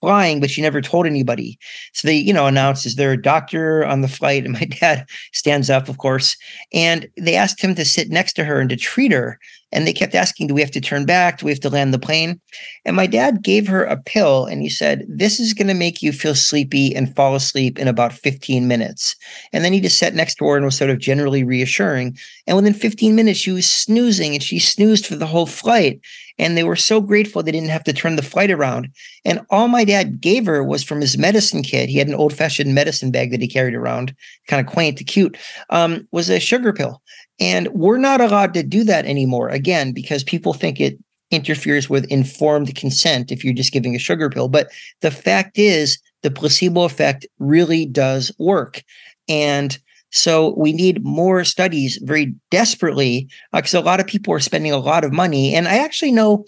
flying, 0.00 0.40
but 0.40 0.50
she 0.50 0.62
never 0.62 0.80
told 0.80 1.06
anybody. 1.06 1.58
So 1.92 2.08
they, 2.08 2.16
you 2.16 2.32
know, 2.32 2.46
announced, 2.46 2.86
is 2.86 2.96
there 2.96 3.12
a 3.12 3.20
doctor 3.20 3.84
on 3.84 4.00
the 4.00 4.08
flight? 4.08 4.44
And 4.44 4.54
my 4.54 4.64
dad 4.80 5.06
stands 5.32 5.70
up, 5.70 5.88
of 5.88 5.98
course, 5.98 6.36
and 6.72 7.08
they 7.16 7.34
asked 7.34 7.62
him 7.62 7.74
to 7.74 7.84
sit 7.84 8.10
next 8.10 8.34
to 8.34 8.44
her 8.44 8.60
and 8.60 8.70
to 8.70 8.76
treat 8.76 9.12
her. 9.12 9.38
And 9.70 9.86
they 9.86 9.92
kept 9.92 10.14
asking, 10.14 10.46
Do 10.46 10.54
we 10.54 10.62
have 10.62 10.70
to 10.70 10.80
turn 10.80 11.04
back? 11.04 11.38
Do 11.38 11.46
we 11.46 11.52
have 11.52 11.60
to 11.60 11.68
land 11.68 11.92
the 11.92 11.98
plane? 11.98 12.40
And 12.86 12.96
my 12.96 13.06
dad 13.06 13.42
gave 13.42 13.68
her 13.68 13.84
a 13.84 13.98
pill 13.98 14.46
and 14.46 14.62
he 14.62 14.70
said, 14.70 15.04
This 15.08 15.38
is 15.38 15.52
going 15.52 15.68
to 15.68 15.74
make 15.74 16.00
you 16.00 16.10
feel 16.10 16.34
sleepy 16.34 16.94
and 16.96 17.14
fall 17.14 17.34
asleep 17.34 17.78
in 17.78 17.86
about 17.86 18.14
15 18.14 18.66
minutes. 18.66 19.14
And 19.52 19.64
then 19.64 19.74
he 19.74 19.80
just 19.80 19.98
sat 19.98 20.14
next 20.14 20.36
to 20.36 20.46
her 20.46 20.56
and 20.56 20.64
was 20.64 20.76
sort 20.76 20.90
of 20.90 20.98
generally 20.98 21.44
reassuring. 21.44 22.16
And 22.46 22.56
within 22.56 22.72
15 22.72 23.14
minutes, 23.14 23.38
she 23.38 23.50
was 23.50 23.70
snoozing 23.70 24.32
and 24.32 24.42
she 24.42 24.58
snoozed 24.58 25.06
for 25.06 25.16
the 25.16 25.26
whole 25.26 25.46
flight. 25.46 26.00
And 26.38 26.56
they 26.56 26.64
were 26.64 26.76
so 26.76 27.00
grateful 27.00 27.42
they 27.42 27.52
didn't 27.52 27.70
have 27.70 27.84
to 27.84 27.92
turn 27.92 28.16
the 28.16 28.22
flight 28.22 28.50
around. 28.50 28.88
And 29.24 29.40
all 29.50 29.68
my 29.68 29.84
dad 29.84 30.20
gave 30.20 30.46
her 30.46 30.62
was 30.62 30.84
from 30.84 31.00
his 31.00 31.18
medicine 31.18 31.62
kit. 31.62 31.88
He 31.88 31.98
had 31.98 32.08
an 32.08 32.14
old 32.14 32.32
fashioned 32.32 32.74
medicine 32.74 33.10
bag 33.10 33.30
that 33.30 33.40
he 33.40 33.48
carried 33.48 33.74
around, 33.74 34.14
kind 34.46 34.64
of 34.64 34.72
quaint, 34.72 35.04
cute, 35.06 35.36
um, 35.70 36.06
was 36.12 36.30
a 36.30 36.38
sugar 36.38 36.72
pill. 36.72 37.02
And 37.40 37.68
we're 37.68 37.98
not 37.98 38.20
allowed 38.20 38.54
to 38.54 38.62
do 38.62 38.84
that 38.84 39.06
anymore, 39.06 39.48
again, 39.48 39.92
because 39.92 40.24
people 40.24 40.52
think 40.52 40.80
it 40.80 40.98
interferes 41.30 41.90
with 41.90 42.10
informed 42.10 42.74
consent 42.74 43.30
if 43.30 43.44
you're 43.44 43.54
just 43.54 43.72
giving 43.72 43.94
a 43.94 43.98
sugar 43.98 44.30
pill. 44.30 44.48
But 44.48 44.68
the 45.02 45.10
fact 45.10 45.58
is, 45.58 45.98
the 46.22 46.30
placebo 46.30 46.82
effect 46.82 47.26
really 47.38 47.86
does 47.86 48.32
work. 48.38 48.82
And 49.28 49.78
so 50.10 50.54
we 50.56 50.72
need 50.72 51.04
more 51.04 51.44
studies 51.44 51.98
very 52.02 52.34
desperately 52.50 53.28
because 53.52 53.74
uh, 53.74 53.80
a 53.80 53.82
lot 53.82 54.00
of 54.00 54.06
people 54.06 54.32
are 54.32 54.40
spending 54.40 54.72
a 54.72 54.78
lot 54.78 55.04
of 55.04 55.12
money. 55.12 55.54
And 55.54 55.68
I 55.68 55.78
actually 55.78 56.12
know 56.12 56.44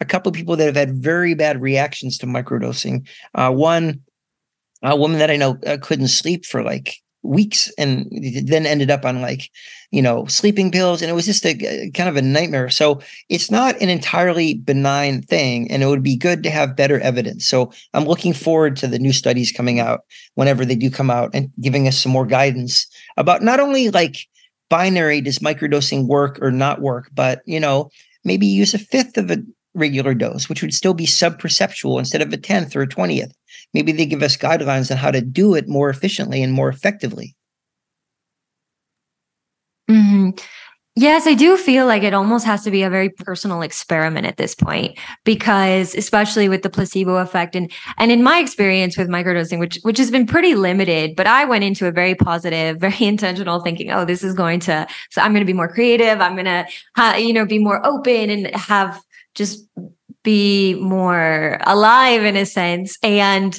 a 0.00 0.04
couple 0.04 0.30
of 0.30 0.36
people 0.36 0.56
that 0.56 0.66
have 0.66 0.76
had 0.76 0.96
very 0.96 1.34
bad 1.34 1.60
reactions 1.60 2.18
to 2.18 2.26
microdosing. 2.26 3.06
Uh, 3.34 3.50
one, 3.52 4.00
a 4.82 4.96
woman 4.96 5.18
that 5.18 5.30
I 5.30 5.36
know 5.36 5.58
uh, 5.66 5.78
couldn't 5.80 6.08
sleep 6.08 6.44
for 6.44 6.62
like 6.62 6.96
weeks 7.24 7.72
and 7.78 8.06
then 8.44 8.66
ended 8.66 8.90
up 8.90 9.04
on 9.04 9.22
like 9.22 9.50
you 9.90 10.02
know 10.02 10.26
sleeping 10.26 10.70
pills 10.70 11.00
and 11.00 11.10
it 11.10 11.14
was 11.14 11.24
just 11.24 11.44
a 11.46 11.90
kind 11.92 12.08
of 12.08 12.16
a 12.16 12.22
nightmare. 12.22 12.70
So 12.70 13.00
it's 13.28 13.50
not 13.50 13.80
an 13.80 13.88
entirely 13.88 14.54
benign 14.54 15.22
thing 15.22 15.70
and 15.70 15.82
it 15.82 15.86
would 15.86 16.02
be 16.02 16.16
good 16.16 16.42
to 16.42 16.50
have 16.50 16.76
better 16.76 17.00
evidence. 17.00 17.48
So 17.48 17.72
i'm 17.94 18.04
looking 18.04 18.32
forward 18.32 18.76
to 18.76 18.86
the 18.86 18.98
new 18.98 19.12
studies 19.12 19.52
coming 19.52 19.80
out 19.80 20.00
whenever 20.34 20.64
they 20.64 20.74
do 20.74 20.90
come 20.90 21.10
out 21.10 21.30
and 21.34 21.50
giving 21.60 21.88
us 21.88 21.98
some 21.98 22.12
more 22.12 22.26
guidance 22.26 22.86
about 23.16 23.42
not 23.42 23.60
only 23.60 23.90
like 23.90 24.16
binary 24.68 25.20
does 25.20 25.38
microdosing 25.38 26.06
work 26.06 26.38
or 26.42 26.50
not 26.50 26.80
work 26.80 27.10
but 27.14 27.42
you 27.46 27.60
know 27.60 27.90
maybe 28.24 28.46
use 28.46 28.74
a 28.74 28.78
fifth 28.78 29.16
of 29.16 29.30
a 29.30 29.38
regular 29.74 30.14
dose 30.14 30.48
which 30.48 30.62
would 30.62 30.74
still 30.74 30.94
be 30.94 31.06
subperceptual 31.06 31.98
instead 31.98 32.22
of 32.22 32.32
a 32.32 32.36
tenth 32.36 32.74
or 32.76 32.82
a 32.82 32.88
twentieth 32.88 33.34
maybe 33.74 33.92
they 33.92 34.06
give 34.06 34.22
us 34.22 34.36
guidelines 34.36 34.90
on 34.90 34.96
how 34.96 35.10
to 35.10 35.20
do 35.20 35.54
it 35.54 35.68
more 35.68 35.90
efficiently 35.90 36.42
and 36.42 36.52
more 36.52 36.68
effectively. 36.68 37.34
Mm-hmm. 39.90 40.30
Yes, 40.96 41.26
I 41.26 41.34
do 41.34 41.56
feel 41.56 41.86
like 41.86 42.04
it 42.04 42.14
almost 42.14 42.46
has 42.46 42.62
to 42.62 42.70
be 42.70 42.84
a 42.84 42.88
very 42.88 43.08
personal 43.08 43.62
experiment 43.62 44.26
at 44.26 44.36
this 44.36 44.54
point 44.54 44.96
because 45.24 45.92
especially 45.96 46.48
with 46.48 46.62
the 46.62 46.70
placebo 46.70 47.16
effect 47.16 47.56
and 47.56 47.70
and 47.98 48.12
in 48.12 48.22
my 48.22 48.38
experience 48.38 48.96
with 48.96 49.08
microdosing 49.08 49.58
which 49.58 49.80
which 49.82 49.98
has 49.98 50.12
been 50.12 50.24
pretty 50.24 50.54
limited 50.54 51.16
but 51.16 51.26
I 51.26 51.46
went 51.46 51.64
into 51.64 51.88
a 51.88 51.90
very 51.90 52.14
positive, 52.14 52.78
very 52.80 53.04
intentional 53.04 53.60
thinking, 53.60 53.90
oh 53.90 54.04
this 54.04 54.22
is 54.22 54.34
going 54.34 54.60
to 54.60 54.86
so 55.10 55.20
I'm 55.20 55.32
going 55.32 55.40
to 55.40 55.52
be 55.52 55.52
more 55.52 55.68
creative, 55.68 56.20
I'm 56.20 56.36
going 56.36 56.44
to 56.44 56.64
you 57.20 57.32
know 57.32 57.44
be 57.44 57.58
more 57.58 57.84
open 57.84 58.30
and 58.30 58.54
have 58.54 59.02
just 59.34 59.66
be 60.22 60.74
more 60.74 61.58
alive 61.66 62.24
in 62.24 62.36
a 62.36 62.46
sense. 62.46 62.96
And 63.02 63.58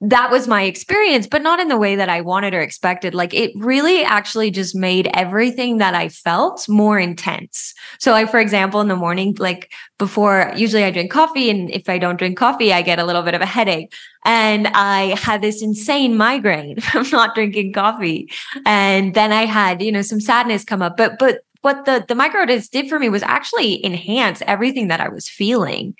that 0.00 0.30
was 0.30 0.46
my 0.46 0.64
experience, 0.64 1.26
but 1.26 1.40
not 1.40 1.60
in 1.60 1.68
the 1.68 1.78
way 1.78 1.96
that 1.96 2.10
I 2.10 2.20
wanted 2.20 2.52
or 2.52 2.60
expected. 2.60 3.14
Like 3.14 3.32
it 3.32 3.52
really 3.56 4.04
actually 4.04 4.50
just 4.50 4.74
made 4.74 5.08
everything 5.14 5.78
that 5.78 5.94
I 5.94 6.08
felt 6.10 6.68
more 6.68 6.98
intense. 6.98 7.72
So, 8.00 8.10
like, 8.10 8.30
for 8.30 8.38
example, 8.38 8.82
in 8.82 8.88
the 8.88 8.96
morning, 8.96 9.34
like 9.38 9.72
before, 9.98 10.52
usually 10.56 10.84
I 10.84 10.90
drink 10.90 11.10
coffee. 11.10 11.48
And 11.48 11.70
if 11.70 11.88
I 11.88 11.96
don't 11.96 12.18
drink 12.18 12.36
coffee, 12.36 12.72
I 12.72 12.82
get 12.82 12.98
a 12.98 13.04
little 13.04 13.22
bit 13.22 13.34
of 13.34 13.40
a 13.40 13.46
headache. 13.46 13.94
And 14.26 14.68
I 14.68 15.16
had 15.18 15.40
this 15.40 15.62
insane 15.62 16.16
migraine 16.16 16.80
from 16.80 17.08
not 17.10 17.34
drinking 17.34 17.72
coffee. 17.72 18.30
And 18.66 19.14
then 19.14 19.32
I 19.32 19.46
had, 19.46 19.80
you 19.80 19.92
know, 19.92 20.02
some 20.02 20.20
sadness 20.20 20.64
come 20.64 20.82
up. 20.82 20.98
But, 20.98 21.18
but 21.18 21.40
what 21.64 21.84
the 21.84 22.04
the 22.06 22.14
microdose 22.14 22.68
did 22.68 22.88
for 22.88 22.98
me 22.98 23.08
was 23.08 23.22
actually 23.22 23.84
enhance 23.84 24.42
everything 24.46 24.88
that 24.88 25.00
I 25.00 25.08
was 25.08 25.28
feeling. 25.28 25.94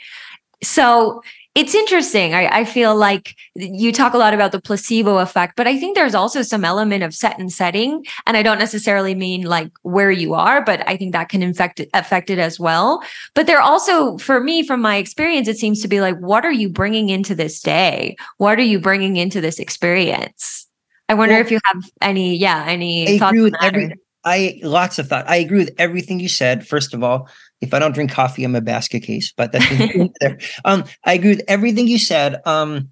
So 0.63 1.23
it's 1.55 1.75
interesting. 1.75 2.35
I, 2.35 2.49
I, 2.49 2.65
feel 2.65 2.97
like 2.97 3.37
you 3.55 3.93
talk 3.93 4.13
a 4.13 4.19
lot 4.19 4.35
about 4.35 4.51
the 4.51 4.61
placebo 4.61 5.19
effect, 5.19 5.55
but 5.57 5.69
I 5.69 5.79
think 5.79 5.95
there's 5.95 6.15
also 6.15 6.43
some 6.43 6.65
element 6.65 7.05
of 7.05 7.15
set 7.15 7.39
and 7.39 7.53
setting. 7.53 8.05
And 8.27 8.37
I 8.37 8.43
don't 8.43 8.59
necessarily 8.59 9.15
mean 9.15 9.43
like 9.43 9.71
where 9.83 10.11
you 10.11 10.35
are, 10.35 10.65
but 10.65 10.89
I 10.89 10.97
think 10.97 11.13
that 11.13 11.29
can 11.29 11.43
infect 11.43 11.81
affect 11.95 12.31
it 12.31 12.41
as 12.41 12.59
well. 12.59 13.05
But 13.35 13.47
there 13.47 13.61
also, 13.61 14.19
for 14.19 14.41
me, 14.41 14.67
from 14.67 14.81
my 14.81 14.97
experience, 14.97 15.47
it 15.47 15.59
seems 15.59 15.81
to 15.83 15.89
be 15.89 16.01
like, 16.01 16.17
what 16.19 16.45
are 16.45 16.53
you 16.53 16.69
bringing 16.69 17.09
into 17.09 17.37
this 17.37 17.61
day? 17.61 18.17
What 18.39 18.59
are 18.59 18.63
you 18.63 18.81
bringing 18.81 19.17
into 19.17 19.41
this 19.41 19.61
experience? 19.61 20.67
I 21.09 21.15
wonder 21.15 21.35
well, 21.35 21.43
if 21.43 21.51
you 21.51 21.61
have 21.65 21.85
any, 22.01 22.37
yeah, 22.37 22.65
any 22.67 23.15
I 23.15 23.19
thoughts 23.19 23.33
agree 23.33 23.43
with 23.43 23.63
every, 23.63 23.95
I 24.25 24.61
lots 24.63 24.99
of 24.99 25.09
thought. 25.09 25.29
I 25.29 25.37
agree 25.37 25.59
with 25.59 25.75
everything 25.79 26.21
you 26.21 26.29
said. 26.29 26.67
First 26.67 26.95
of 26.95 27.03
all, 27.03 27.29
if 27.61 27.75
I 27.75 27.79
don't 27.79 27.93
drink 27.93 28.11
coffee, 28.11 28.45
I'm 28.45 28.55
a 28.55 28.61
basket 28.61 29.01
case. 29.01 29.33
But 29.37 29.53
that's 29.53 29.69
there. 30.21 30.39
Um, 30.65 30.85
I 31.05 31.15
agree 31.15 31.31
with 31.31 31.45
everything 31.49 31.87
you 31.87 31.99
said. 31.99 32.41
Um, 32.47 32.91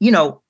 you 0.00 0.10
know, 0.10 0.42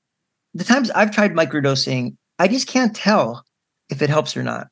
the 0.54 0.64
times 0.64 0.90
I've 0.90 1.10
tried 1.10 1.32
microdosing, 1.32 2.16
I 2.38 2.48
just 2.48 2.66
can't 2.66 2.94
tell 2.94 3.44
if 3.90 4.02
it 4.02 4.10
helps 4.10 4.36
or 4.36 4.42
not. 4.42 4.68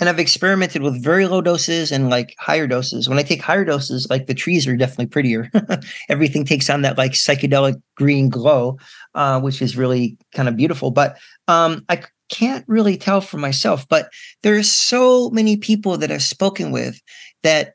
And 0.00 0.08
I've 0.08 0.18
experimented 0.18 0.82
with 0.82 1.02
very 1.02 1.26
low 1.26 1.40
doses 1.40 1.92
and 1.92 2.10
like 2.10 2.34
higher 2.38 2.66
doses. 2.66 3.08
When 3.08 3.18
I 3.18 3.22
take 3.22 3.40
higher 3.40 3.64
doses, 3.64 4.08
like 4.10 4.26
the 4.26 4.34
trees 4.34 4.66
are 4.66 4.76
definitely 4.76 5.06
prettier. 5.06 5.50
Everything 6.08 6.44
takes 6.44 6.68
on 6.68 6.82
that 6.82 6.98
like 6.98 7.12
psychedelic 7.12 7.80
green 7.96 8.28
glow, 8.28 8.78
uh, 9.14 9.40
which 9.40 9.62
is 9.62 9.76
really 9.76 10.18
kind 10.34 10.48
of 10.48 10.56
beautiful. 10.56 10.90
But 10.90 11.16
um, 11.46 11.84
I 11.88 12.02
can't 12.30 12.64
really 12.66 12.96
tell 12.96 13.20
for 13.20 13.38
myself, 13.38 13.86
but 13.88 14.08
there 14.42 14.56
are 14.56 14.62
so 14.62 15.30
many 15.30 15.56
people 15.56 15.96
that 15.98 16.10
I've 16.10 16.22
spoken 16.22 16.70
with 16.70 17.00
that 17.42 17.74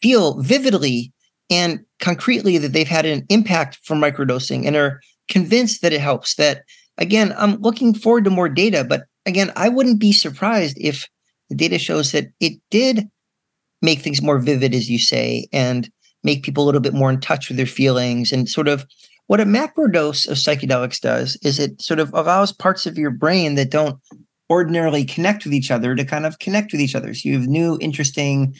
feel 0.00 0.40
vividly 0.40 1.12
and 1.50 1.84
concretely 2.00 2.58
that 2.58 2.72
they've 2.72 2.88
had 2.88 3.06
an 3.06 3.24
impact 3.28 3.78
from 3.84 4.00
microdosing 4.00 4.66
and 4.66 4.76
are 4.76 5.00
convinced 5.28 5.82
that 5.82 5.92
it 5.92 6.00
helps. 6.00 6.36
That 6.36 6.62
again, 6.98 7.34
I'm 7.36 7.56
looking 7.56 7.94
forward 7.94 8.24
to 8.24 8.30
more 8.30 8.48
data, 8.48 8.84
but 8.84 9.04
again, 9.26 9.52
I 9.56 9.68
wouldn't 9.68 10.00
be 10.00 10.12
surprised 10.12 10.76
if 10.80 11.08
the 11.48 11.54
data 11.54 11.78
shows 11.78 12.12
that 12.12 12.28
it 12.40 12.54
did 12.70 13.08
make 13.82 14.00
things 14.00 14.22
more 14.22 14.38
vivid, 14.38 14.74
as 14.74 14.88
you 14.88 14.98
say, 14.98 15.48
and 15.52 15.90
make 16.24 16.44
people 16.44 16.64
a 16.64 16.66
little 16.66 16.80
bit 16.80 16.94
more 16.94 17.10
in 17.10 17.20
touch 17.20 17.48
with 17.48 17.56
their 17.56 17.66
feelings 17.66 18.32
and 18.32 18.48
sort 18.48 18.68
of 18.68 18.86
what 19.32 19.40
a 19.40 19.46
macro 19.46 19.88
dose 19.88 20.28
of 20.28 20.36
psychedelics 20.36 21.00
does 21.00 21.38
is 21.42 21.58
it 21.58 21.80
sort 21.80 21.98
of 21.98 22.12
allows 22.12 22.52
parts 22.52 22.84
of 22.84 22.98
your 22.98 23.10
brain 23.10 23.54
that 23.54 23.70
don't 23.70 23.98
ordinarily 24.50 25.06
connect 25.06 25.46
with 25.46 25.54
each 25.54 25.70
other 25.70 25.94
to 25.94 26.04
kind 26.04 26.26
of 26.26 26.38
connect 26.38 26.70
with 26.70 26.82
each 26.82 26.94
other. 26.94 27.14
So 27.14 27.30
you 27.30 27.38
have 27.38 27.48
new, 27.48 27.78
interesting 27.80 28.54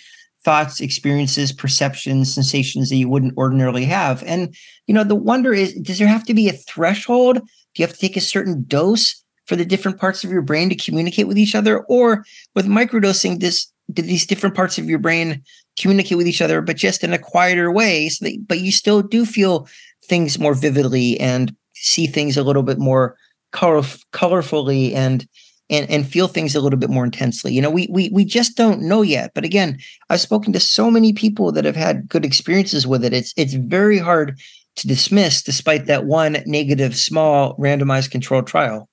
thoughts, 0.47 0.81
experiences, 0.81 1.53
perceptions, 1.53 2.35
sensations 2.35 2.89
that 2.89 2.97
you 2.97 3.07
wouldn't 3.07 3.37
ordinarily 3.37 3.85
have. 3.85 4.23
And, 4.23 4.57
you 4.87 4.95
know, 4.95 5.05
the 5.05 5.15
wonder 5.15 5.53
is 5.53 5.75
does 5.75 5.99
there 5.99 6.09
have 6.09 6.25
to 6.25 6.33
be 6.33 6.49
a 6.49 6.55
threshold? 6.55 7.35
Do 7.35 7.83
you 7.83 7.87
have 7.87 7.95
to 7.95 8.01
take 8.01 8.17
a 8.17 8.23
certain 8.23 8.65
dose 8.67 9.23
for 9.45 9.57
the 9.57 9.67
different 9.67 10.01
parts 10.01 10.25
of 10.25 10.31
your 10.31 10.41
brain 10.41 10.71
to 10.71 10.75
communicate 10.75 11.29
with 11.29 11.37
each 11.37 11.55
other? 11.55 11.81
Or 11.81 12.25
with 12.55 12.65
microdosing, 12.65 13.41
this 13.41 13.71
do 13.93 14.01
these 14.01 14.25
different 14.25 14.55
parts 14.55 14.79
of 14.79 14.89
your 14.89 14.99
brain 14.99 15.43
communicate 15.79 16.17
with 16.17 16.27
each 16.27 16.41
other, 16.41 16.63
but 16.63 16.77
just 16.77 17.05
in 17.05 17.13
a 17.13 17.19
quieter 17.19 17.71
way? 17.71 18.09
So 18.09 18.25
that, 18.25 18.49
but 18.49 18.61
you 18.61 18.73
still 18.73 19.03
do 19.03 19.27
feel 19.27 19.69
things 20.05 20.39
more 20.39 20.55
vividly 20.55 21.19
and 21.21 21.55
see 21.75 22.07
things 22.07 22.37
a 22.37 22.43
little 22.43 22.63
bit 22.63 22.79
more 22.79 23.17
color, 23.53 23.83
colorfully 24.13 24.95
and 24.95 25.27
and 25.71 25.89
and 25.91 26.07
feel 26.07 26.29
things 26.29 26.55
a 26.55 26.61
little 26.61 26.79
bit 26.79 26.91
more 26.91 27.05
intensely. 27.05 27.53
You 27.53 27.63
know, 27.63 27.71
we 27.71 27.89
we 27.91 28.11
we 28.11 28.25
just 28.25 28.57
don't 28.57 28.83
know 28.83 29.03
yet. 29.03 29.33
But 29.35 29.45
again, 29.45 29.79
I've 30.11 30.21
spoken 30.21 30.53
to 30.53 30.61
so 30.61 30.91
many 30.91 31.13
people 31.13 31.53
that 31.53 31.65
have 31.65 31.77
had 31.77 32.09
good 32.09 32.25
experiences 32.25 32.87
with 32.87 33.05
it. 33.05 33.13
It's 33.13 33.33
it's 33.37 33.55
very 33.55 33.99
hard 33.99 34.39
to 34.77 34.87
dismiss 34.87 35.43
despite 35.43 35.87
that 35.87 36.05
one 36.05 36.39
negative 36.47 36.97
small 36.97 37.57
randomized 37.57 38.11
controlled 38.11 38.47
trial. 38.47 38.89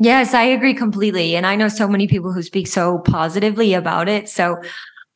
Yes, 0.00 0.32
I 0.32 0.44
agree 0.44 0.74
completely. 0.74 1.34
And 1.34 1.44
I 1.44 1.56
know 1.56 1.66
so 1.68 1.88
many 1.88 2.06
people 2.06 2.32
who 2.32 2.42
speak 2.42 2.68
so 2.68 2.98
positively 2.98 3.74
about 3.74 4.08
it. 4.08 4.28
So 4.28 4.56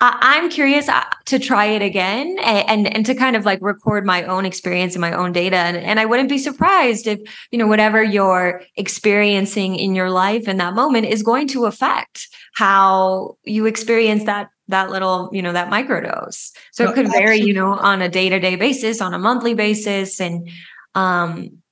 I, 0.05 0.39
am 0.39 0.51
curious 0.51 0.89
uh, 0.89 1.05
to 1.27 1.39
try 1.39 1.67
it 1.67 1.81
again 1.81 2.37
and, 2.43 2.69
and, 2.69 2.97
and 2.97 3.07
to 3.07 3.15
kind 3.15 3.37
of 3.37 3.45
like 3.45 3.61
record 3.63 4.05
my 4.05 4.25
own 4.25 4.45
experience 4.45 4.95
and 4.95 5.01
my 5.01 5.13
own 5.13 5.31
data. 5.31 5.57
And, 5.57 5.77
and 5.77 6.01
I 6.01 6.07
wouldn't 6.07 6.29
be 6.29 6.39
surprised 6.39 7.07
if, 7.07 7.21
you 7.53 7.59
know, 7.59 7.69
whatever 7.69 8.03
you're 8.03 8.63
experiencing 8.77 9.77
in 9.77 9.95
your 9.95 10.11
life 10.11 10.49
in 10.49 10.57
that 10.57 10.75
moment 10.75 11.07
is 11.07 11.23
going 11.23 11.47
to 11.49 11.67
affect 11.67 12.27
how 12.55 13.37
you 13.45 13.67
experience 13.67 14.25
that 14.25 14.49
that 14.69 14.91
little, 14.91 15.29
you 15.33 15.43
know, 15.43 15.53
that 15.53 15.71
microdose. 15.71 16.51
So 16.73 16.89
it 16.89 16.95
could 16.95 17.09
vary, 17.09 17.39
you 17.39 17.53
know, 17.53 17.75
on 17.75 18.01
a 18.01 18.09
day-to-day 18.09 18.57
basis, 18.57 19.01
on 19.01 19.15
a 19.15 19.19
monthly 19.19 19.55
basis. 19.55 20.21
And 20.21 20.49
um 20.97 21.63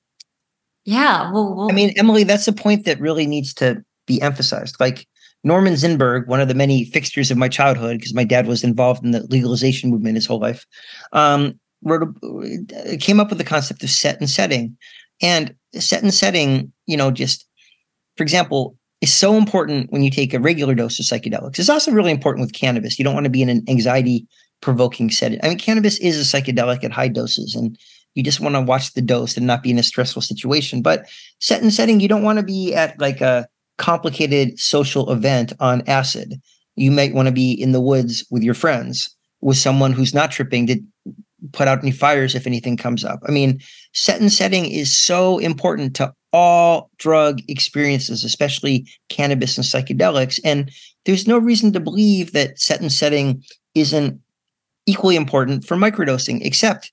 yeah, 0.85 1.31
well, 1.33 1.53
well 1.53 1.69
I 1.69 1.73
mean, 1.73 1.93
Emily, 1.97 2.23
that's 2.23 2.47
a 2.47 2.53
point 2.53 2.85
that 2.85 2.99
really 3.01 3.27
needs 3.27 3.53
to 3.55 3.83
be 4.07 4.21
emphasized. 4.21 4.79
Like 4.79 5.07
Norman 5.43 5.73
Zinberg, 5.73 6.27
one 6.27 6.39
of 6.39 6.47
the 6.47 6.53
many 6.53 6.85
fixtures 6.85 7.31
of 7.31 7.37
my 7.37 7.47
childhood, 7.47 7.97
because 7.97 8.13
my 8.13 8.23
dad 8.23 8.47
was 8.47 8.63
involved 8.63 9.03
in 9.03 9.11
the 9.11 9.21
legalization 9.27 9.89
movement 9.89 10.15
his 10.15 10.25
whole 10.27 10.39
life, 10.39 10.65
um, 11.13 11.59
wrote 11.83 12.03
a, 12.03 12.97
came 12.97 13.19
up 13.19 13.29
with 13.29 13.37
the 13.37 13.43
concept 13.43 13.83
of 13.83 13.89
set 13.89 14.19
and 14.19 14.29
setting. 14.29 14.77
And 15.21 15.55
set 15.73 16.03
and 16.03 16.13
setting, 16.13 16.71
you 16.87 16.97
know, 16.97 17.11
just 17.11 17.47
for 18.17 18.23
example, 18.23 18.77
is 19.01 19.13
so 19.13 19.35
important 19.35 19.91
when 19.91 20.03
you 20.03 20.11
take 20.11 20.33
a 20.33 20.39
regular 20.39 20.75
dose 20.75 20.99
of 20.99 21.05
psychedelics. 21.05 21.57
It's 21.57 21.69
also 21.69 21.91
really 21.91 22.11
important 22.11 22.45
with 22.45 22.53
cannabis. 22.53 22.99
You 22.99 23.05
don't 23.05 23.15
want 23.15 23.23
to 23.23 23.31
be 23.31 23.41
in 23.41 23.49
an 23.49 23.63
anxiety 23.67 24.27
provoking 24.61 25.09
setting. 25.09 25.39
I 25.43 25.49
mean, 25.49 25.57
cannabis 25.57 25.97
is 25.99 26.19
a 26.19 26.41
psychedelic 26.41 26.83
at 26.83 26.91
high 26.91 27.07
doses, 27.07 27.55
and 27.55 27.77
you 28.13 28.23
just 28.23 28.39
want 28.39 28.55
to 28.55 28.61
watch 28.61 28.93
the 28.93 29.01
dose 29.01 29.37
and 29.37 29.47
not 29.47 29.63
be 29.63 29.71
in 29.71 29.79
a 29.79 29.83
stressful 29.83 30.21
situation. 30.21 30.81
But 30.81 31.07
set 31.39 31.63
and 31.63 31.73
setting, 31.73 31.99
you 31.99 32.07
don't 32.07 32.23
want 32.23 32.37
to 32.37 32.45
be 32.45 32.75
at 32.75 32.99
like 32.99 33.21
a 33.21 33.47
complicated 33.81 34.59
social 34.59 35.11
event 35.11 35.53
on 35.59 35.81
acid. 35.87 36.39
You 36.75 36.91
might 36.91 37.15
want 37.15 37.27
to 37.27 37.33
be 37.33 37.51
in 37.51 37.71
the 37.71 37.81
woods 37.81 38.23
with 38.29 38.43
your 38.43 38.53
friends, 38.53 39.13
with 39.41 39.57
someone 39.57 39.91
who's 39.91 40.13
not 40.13 40.31
tripping 40.31 40.67
to 40.67 40.79
put 41.51 41.67
out 41.67 41.79
any 41.79 41.89
fires 41.89 42.35
if 42.35 42.45
anything 42.45 42.77
comes 42.77 43.03
up. 43.03 43.19
I 43.27 43.31
mean, 43.31 43.59
set 43.93 44.21
and 44.21 44.31
setting 44.31 44.65
is 44.65 44.95
so 44.95 45.39
important 45.39 45.95
to 45.95 46.13
all 46.31 46.91
drug 46.99 47.41
experiences, 47.47 48.23
especially 48.23 48.87
cannabis 49.09 49.57
and 49.57 49.65
psychedelics. 49.65 50.39
And 50.45 50.71
there's 51.05 51.27
no 51.27 51.39
reason 51.39 51.73
to 51.73 51.79
believe 51.79 52.33
that 52.33 52.59
set 52.59 52.81
and 52.81 52.91
setting 52.91 53.43
isn't 53.73 54.21
equally 54.85 55.15
important 55.15 55.65
for 55.65 55.75
microdosing, 55.75 56.45
except 56.45 56.91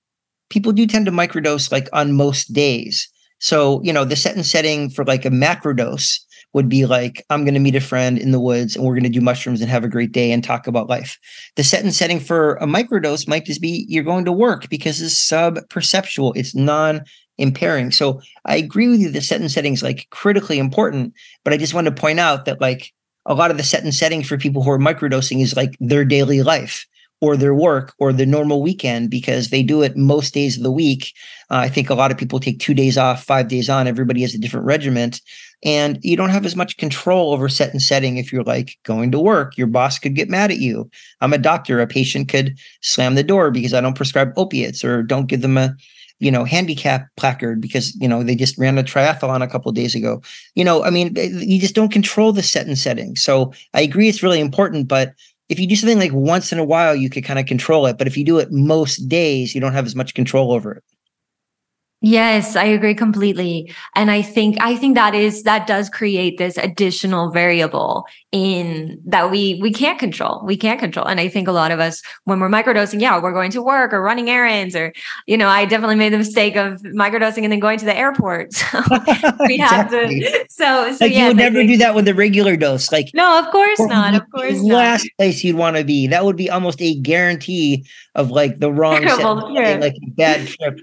people 0.49 0.73
do 0.73 0.87
tend 0.87 1.05
to 1.05 1.13
microdose 1.13 1.71
like 1.71 1.91
on 1.93 2.15
most 2.15 2.55
days. 2.55 3.07
So, 3.41 3.83
you 3.83 3.93
know, 3.93 4.07
the 4.07 4.17
set 4.17 4.37
and 4.37 4.47
setting 4.47 4.89
for 4.89 5.05
like 5.05 5.27
a 5.27 5.31
macro 5.31 5.75
dose 5.75 6.25
would 6.55 6.69
be 6.69 6.87
like, 6.87 7.25
I'm 7.31 7.45
going 7.45 7.55
to 7.55 7.61
meet 7.61 7.77
a 7.77 7.81
friend 7.81 8.19
in 8.19 8.33
the 8.33 8.41
woods 8.41 8.75
and 8.75 8.85
we're 8.85 8.95
going 8.95 9.03
to 9.05 9.09
do 9.09 9.21
mushrooms 9.21 9.61
and 9.61 9.71
have 9.71 9.85
a 9.85 9.89
great 9.89 10.13
day 10.13 10.33
and 10.33 10.43
talk 10.43 10.67
about 10.67 10.89
life. 10.89 11.19
The 11.57 11.65
set 11.65 11.85
and 11.85 11.95
setting 11.95 12.21
for 12.21 12.55
a 12.57 12.67
microdose 12.67 13.29
might 13.29 13.45
just 13.45 13.61
be 13.61 13.85
you're 13.89 14.05
going 14.05 14.25
to 14.25 14.33
work 14.33 14.69
because 14.69 15.01
it's 15.01 15.19
sub 15.19 15.59
perceptual, 15.69 16.33
it's 16.35 16.55
non 16.55 17.05
impairing. 17.37 17.93
So 17.93 18.21
I 18.45 18.57
agree 18.57 18.89
with 18.89 19.01
you. 19.01 19.11
The 19.11 19.21
set 19.21 19.41
and 19.41 19.51
setting 19.51 19.73
is 19.73 19.83
like 19.83 20.09
critically 20.11 20.59
important, 20.59 21.15
but 21.45 21.53
I 21.53 21.57
just 21.57 21.75
want 21.75 21.87
to 21.87 21.93
point 21.93 22.19
out 22.19 22.47
that 22.47 22.61
like 22.61 22.93
a 23.27 23.35
lot 23.35 23.51
of 23.51 23.57
the 23.57 23.63
set 23.63 23.85
and 23.85 23.95
setting 23.95 24.23
for 24.23 24.37
people 24.37 24.63
who 24.63 24.71
are 24.71 24.79
microdosing 24.79 25.41
is 25.41 25.55
like 25.55 25.77
their 25.81 26.05
daily 26.05 26.43
life 26.43 26.87
or 27.21 27.37
their 27.37 27.55
work 27.55 27.95
or 27.99 28.13
the 28.13 28.27
normal 28.27 28.63
weekend 28.63 29.11
because 29.11 29.51
they 29.51 29.63
do 29.63 29.83
it 29.83 29.97
most 29.97 30.35
days 30.35 30.57
of 30.57 30.63
the 30.63 30.71
week. 30.71 31.13
Uh, 31.51 31.57
I 31.57 31.69
think 31.69 31.91
a 31.91 31.95
lot 31.95 32.11
of 32.11 32.19
people 32.19 32.39
take 32.39 32.61
two 32.61 32.75
days 32.75 32.97
off, 32.97 33.25
five 33.25 33.49
days 33.49 33.69
on. 33.69 33.87
Everybody 33.87 34.23
has 34.23 34.35
a 34.35 34.39
different 34.39 34.67
regiment. 34.67 35.21
And 35.65 35.99
you 36.03 36.17
don't 36.17 36.31
have 36.31 36.47
as 36.47 36.55
much 36.55 36.77
control 36.77 37.33
over 37.33 37.49
set 37.49 37.73
and 37.73 37.83
setting 37.83 38.17
if 38.17 38.33
you're 38.33 38.45
like 38.45 38.77
going 38.85 39.11
to 39.11 39.19
work. 39.19 39.57
Your 39.57 39.67
boss 39.67 39.99
could 39.99 40.15
get 40.15 40.29
mad 40.29 40.51
at 40.51 40.59
you. 40.59 40.89
I'm 41.21 41.33
a 41.33 41.39
doctor. 41.39 41.81
A 41.81 41.87
patient 41.87 42.29
could 42.29 42.57
slam 42.81 43.17
the 43.17 43.25
door 43.25 43.51
because 43.51 43.75
I 43.75 43.81
don't 43.81 43.97
prescribe 43.97 44.33
opiates 44.37 44.85
or 44.85 45.03
don't 45.03 45.27
give 45.27 45.41
them 45.41 45.59
a 45.59 45.75
you 46.21 46.31
know 46.31 46.45
handicap 46.45 47.07
placard 47.17 47.61
because 47.61 47.95
you 48.01 48.09
know 48.09 48.23
they 48.23 48.35
just 48.35 48.59
ran 48.59 48.79
a 48.79 48.83
triathlon 48.83 49.43
a 49.43 49.47
couple 49.47 49.71
days 49.71 49.95
ago 49.95 50.21
you 50.57 50.65
know 50.65 50.83
i 50.83 50.91
mean 50.91 51.17
eh, 51.17 51.29
you 51.33 51.61
just 51.61 51.77
don't 51.77 51.93
control 51.93 52.33
the 52.33 52.43
set 52.43 52.67
and 52.67 52.77
setting 52.77 53.15
so 53.15 53.53
i 53.73 53.81
agree 53.81 54.09
it's 54.09 54.21
really 54.21 54.41
important 54.41 54.89
but 54.89 55.15
if 55.49 55.59
you 55.59 55.67
do 55.67 55.77
something 55.77 55.99
like 55.99 56.13
once 56.13 56.53
in 56.53 56.59
a 56.59 56.65
while, 56.65 56.95
you 56.95 57.09
could 57.09 57.25
kind 57.25 57.39
of 57.39 57.47
control 57.47 57.87
it. 57.87 57.97
But 57.99 58.07
if 58.07 58.17
you 58.17 58.25
do 58.25 58.39
it 58.39 58.53
most 58.53 59.09
days, 59.09 59.55
you 59.55 59.61
don't 59.61 59.73
have 59.73 59.87
as 59.87 59.95
much 59.95 60.15
control 60.15 60.53
over 60.53 60.73
it. 60.73 60.85
Yes, 62.01 62.55
I 62.55 62.63
agree 62.63 62.95
completely. 62.95 63.75
And 63.97 64.09
I 64.09 64.23
think 64.23 64.57
I 64.61 64.77
think 64.77 64.95
that 64.95 65.17
is 65.17 65.43
that 65.43 65.67
does 65.67 65.91
create 65.91 66.39
this 66.39 66.57
additional 66.57 67.33
variable 67.33 68.07
in 68.31 69.01
that 69.05 69.33
we 69.33 69.59
we 69.61 69.73
can't 69.73 69.99
control. 69.99 70.41
We 70.45 70.57
can't 70.57 70.79
control. 70.79 71.07
And 71.07 71.19
I 71.19 71.27
think 71.27 71.49
a 71.49 71.53
lot 71.53 71.73
of 71.73 71.81
us 71.81 72.01
when 72.23 72.39
we're 72.39 72.49
microdosing, 72.49 73.01
yeah, 73.01 73.21
we're 73.21 73.33
going 73.33 73.51
to 73.51 73.63
work 73.63 73.93
or 73.93 74.01
running 74.01 74.31
errands 74.31 74.77
or 74.77 74.93
you 75.27 75.37
know, 75.37 75.49
I 75.49 75.65
definitely 75.65 75.97
made 75.97 76.13
the 76.13 76.19
mistake 76.19 76.55
of 76.55 76.81
microdosing 76.83 77.43
and 77.43 77.51
then 77.51 77.59
going 77.59 77.81
to 77.81 77.85
the 77.85 77.97
airport. 77.97 78.55
So 78.69 78.83
we 79.47 79.57
have 79.59 79.91
to 79.91 80.47
so 80.49 80.93
so 80.93 81.05
like 81.05 81.13
yeah. 81.13 81.23
You 81.23 81.27
would 81.29 81.37
never 81.37 81.63
do 81.65 81.77
that 81.79 81.95
with 81.95 82.07
a 82.07 82.15
regular 82.15 82.57
dose. 82.57 82.93
Like 82.93 83.11
No, 83.13 83.39
of 83.39 83.51
course 83.51 83.81
not. 83.81 84.15
Of 84.15 84.31
course 84.31 84.61
last 84.61 85.05
not. 85.05 85.11
place 85.19 85.43
you'd 85.43 85.57
want 85.57 85.77
to 85.77 85.85
be. 85.85 86.07
That 86.07 86.25
would 86.25 86.37
be 86.37 86.51
almost 86.51 86.81
a 86.81 86.95
guarantee 86.95 87.85
of 88.15 88.31
like 88.31 88.61
the 88.61 88.71
wrong 88.71 89.03
set, 89.09 89.81
like 89.81 89.95
a 89.95 90.11
bad 90.11 90.47
trip 90.47 90.81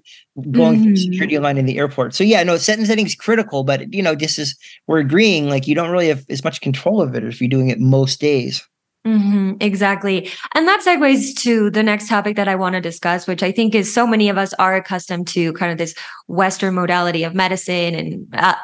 going 0.51 0.75
mm-hmm. 0.75 0.83
through 0.83 0.97
security 0.97 1.39
line 1.39 1.57
in 1.57 1.65
the 1.65 1.77
airport. 1.77 2.13
So 2.13 2.23
yeah, 2.23 2.43
no, 2.43 2.57
set 2.57 2.77
and 2.77 2.87
setting 2.87 3.05
is 3.05 3.15
critical, 3.15 3.63
but 3.63 3.93
you 3.93 4.03
know, 4.03 4.15
this 4.15 4.37
is 4.37 4.55
we're 4.87 4.99
agreeing, 4.99 5.47
like 5.49 5.67
you 5.67 5.75
don't 5.75 5.91
really 5.91 6.09
have 6.09 6.25
as 6.29 6.43
much 6.43 6.61
control 6.61 7.01
of 7.01 7.15
it 7.15 7.23
if 7.23 7.39
you're 7.39 7.49
doing 7.49 7.69
it 7.69 7.79
most 7.79 8.19
days. 8.19 8.67
Mm-hmm, 9.05 9.53
exactly. 9.61 10.29
And 10.55 10.67
that 10.67 10.81
segues 10.81 11.35
to 11.43 11.69
the 11.69 11.83
next 11.83 12.09
topic 12.09 12.35
that 12.37 12.47
I 12.47 12.55
want 12.55 12.73
to 12.73 12.81
discuss, 12.81 13.27
which 13.27 13.43
I 13.43 13.51
think 13.51 13.75
is 13.75 13.93
so 13.93 14.07
many 14.07 14.29
of 14.29 14.37
us 14.37 14.51
are 14.55 14.75
accustomed 14.75 15.27
to 15.29 15.53
kind 15.53 15.71
of 15.71 15.77
this 15.77 15.93
Western 16.27 16.73
modality 16.73 17.23
of 17.23 17.35
medicine 17.35 17.93
and 17.93 18.27
uh, 18.33 18.55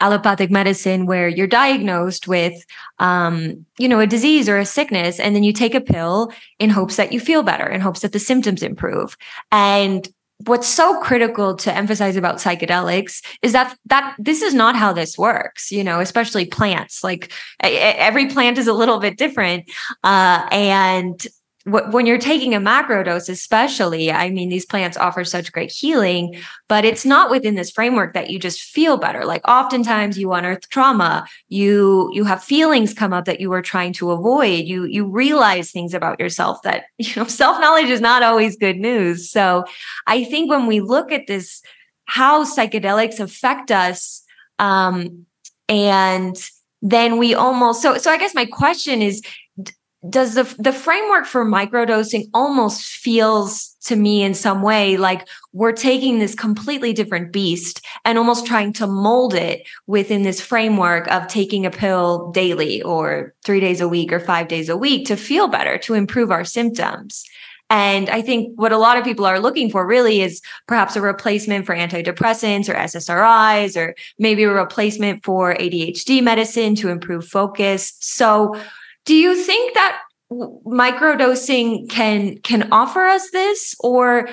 allopathic 0.00 0.50
medicine 0.50 1.06
where 1.06 1.28
you're 1.28 1.46
diagnosed 1.46 2.28
with 2.28 2.64
um, 2.98 3.64
you 3.78 3.88
know 3.88 3.98
a 3.98 4.06
disease 4.06 4.48
or 4.48 4.58
a 4.58 4.66
sickness 4.66 5.18
and 5.18 5.34
then 5.34 5.42
you 5.42 5.52
take 5.52 5.74
a 5.74 5.80
pill 5.80 6.30
in 6.58 6.68
hopes 6.68 6.96
that 6.96 7.12
you 7.12 7.20
feel 7.20 7.42
better 7.42 7.66
in 7.66 7.80
hopes 7.80 8.00
that 8.00 8.12
the 8.12 8.18
symptoms 8.18 8.62
improve 8.62 9.16
and 9.50 10.10
what's 10.44 10.68
so 10.68 11.00
critical 11.00 11.56
to 11.56 11.72
emphasize 11.72 12.16
about 12.16 12.36
psychedelics 12.36 13.24
is 13.42 13.52
that 13.52 13.76
that 13.86 14.14
this 14.18 14.42
is 14.42 14.52
not 14.52 14.76
how 14.76 14.92
this 14.92 15.16
works 15.16 15.72
you 15.72 15.82
know 15.82 16.00
especially 16.00 16.44
plants. 16.44 17.02
Like 17.02 17.32
every 17.60 18.26
plant 18.26 18.58
is 18.58 18.66
a 18.66 18.72
little 18.72 18.98
bit 18.98 19.16
different 19.16 19.70
uh, 20.04 20.46
and 20.50 21.26
when 21.66 22.06
you're 22.06 22.16
taking 22.16 22.54
a 22.54 22.60
macro 22.60 23.02
dose, 23.02 23.28
especially, 23.28 24.12
I 24.12 24.30
mean, 24.30 24.48
these 24.48 24.64
plants 24.64 24.96
offer 24.96 25.24
such 25.24 25.50
great 25.50 25.72
healing, 25.72 26.36
but 26.68 26.84
it's 26.84 27.04
not 27.04 27.28
within 27.28 27.56
this 27.56 27.72
framework 27.72 28.14
that 28.14 28.30
you 28.30 28.38
just 28.38 28.60
feel 28.60 28.96
better. 28.96 29.24
Like 29.24 29.46
oftentimes 29.48 30.16
you 30.16 30.32
unearth 30.32 30.68
trauma, 30.68 31.26
you 31.48 32.08
you 32.12 32.22
have 32.22 32.44
feelings 32.44 32.94
come 32.94 33.12
up 33.12 33.24
that 33.24 33.40
you 33.40 33.50
were 33.50 33.62
trying 33.62 33.92
to 33.94 34.12
avoid. 34.12 34.64
You 34.66 34.84
you 34.84 35.06
realize 35.10 35.72
things 35.72 35.92
about 35.92 36.20
yourself 36.20 36.62
that 36.62 36.84
you 36.98 37.12
know 37.16 37.26
self-knowledge 37.26 37.90
is 37.90 38.00
not 38.00 38.22
always 38.22 38.56
good 38.56 38.76
news. 38.76 39.28
So 39.28 39.64
I 40.06 40.22
think 40.22 40.48
when 40.48 40.66
we 40.66 40.78
look 40.80 41.10
at 41.10 41.26
this, 41.26 41.62
how 42.04 42.44
psychedelics 42.44 43.18
affect 43.18 43.72
us, 43.72 44.22
um, 44.60 45.26
and 45.68 46.36
then 46.80 47.18
we 47.18 47.34
almost 47.34 47.82
so 47.82 47.98
so 47.98 48.12
I 48.12 48.18
guess 48.18 48.36
my 48.36 48.46
question 48.46 49.02
is 49.02 49.20
does 50.10 50.34
the 50.34 50.44
the 50.58 50.72
framework 50.72 51.26
for 51.26 51.44
microdosing 51.44 52.28
almost 52.34 52.84
feels 52.84 53.76
to 53.84 53.96
me 53.96 54.22
in 54.22 54.34
some 54.34 54.62
way 54.62 54.96
like 54.96 55.26
we're 55.52 55.72
taking 55.72 56.18
this 56.18 56.34
completely 56.34 56.92
different 56.92 57.32
beast 57.32 57.84
and 58.04 58.18
almost 58.18 58.46
trying 58.46 58.72
to 58.72 58.86
mold 58.86 59.34
it 59.34 59.66
within 59.86 60.22
this 60.22 60.40
framework 60.40 61.06
of 61.08 61.26
taking 61.28 61.64
a 61.64 61.70
pill 61.70 62.30
daily 62.32 62.82
or 62.82 63.34
3 63.44 63.60
days 63.60 63.80
a 63.80 63.88
week 63.88 64.12
or 64.12 64.20
5 64.20 64.48
days 64.48 64.68
a 64.68 64.76
week 64.76 65.06
to 65.06 65.16
feel 65.16 65.48
better 65.48 65.78
to 65.78 65.94
improve 65.94 66.30
our 66.30 66.44
symptoms 66.44 67.24
and 67.68 68.08
I 68.10 68.22
think 68.22 68.52
what 68.58 68.72
a 68.72 68.78
lot 68.78 68.96
of 68.96 69.04
people 69.04 69.26
are 69.26 69.40
looking 69.40 69.70
for 69.70 69.84
really 69.84 70.20
is 70.20 70.40
perhaps 70.68 70.94
a 70.94 71.00
replacement 71.00 71.66
for 71.66 71.74
antidepressants 71.74 72.68
or 72.68 72.74
SSRIs, 72.74 73.76
or 73.76 73.96
maybe 74.20 74.44
a 74.44 74.52
replacement 74.52 75.24
for 75.24 75.54
ADHD 75.54 76.22
medicine 76.22 76.76
to 76.76 76.90
improve 76.90 77.26
focus. 77.26 77.96
So 77.98 78.54
do 79.06 79.14
you 79.14 79.34
think 79.36 79.74
that 79.74 80.02
microdosing 80.30 81.88
can 81.88 82.36
can 82.38 82.70
offer 82.72 83.04
us 83.04 83.30
this? 83.30 83.74
Or 83.80 84.28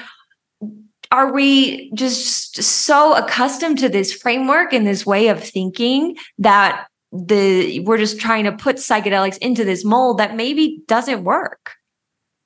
are 1.12 1.32
we 1.32 1.92
just 1.92 2.62
so 2.62 3.16
accustomed 3.16 3.78
to 3.80 3.90
this 3.90 4.12
framework 4.12 4.74
and 4.74 4.86
this 4.86 5.06
way 5.06 5.28
of 5.28 5.42
thinking 5.42 6.18
that 6.40 6.88
the 7.12 7.80
we're 7.82 8.00
just 8.00 8.20
trying 8.20 8.44
to 8.46 8.52
put 8.52 8.78
psychedelics 8.78 9.38
into 9.38 9.64
this 9.64 9.86
mold 9.86 10.18
that 10.18 10.36
maybe 10.36 10.82
doesn't 10.88 11.24
work? 11.24 11.76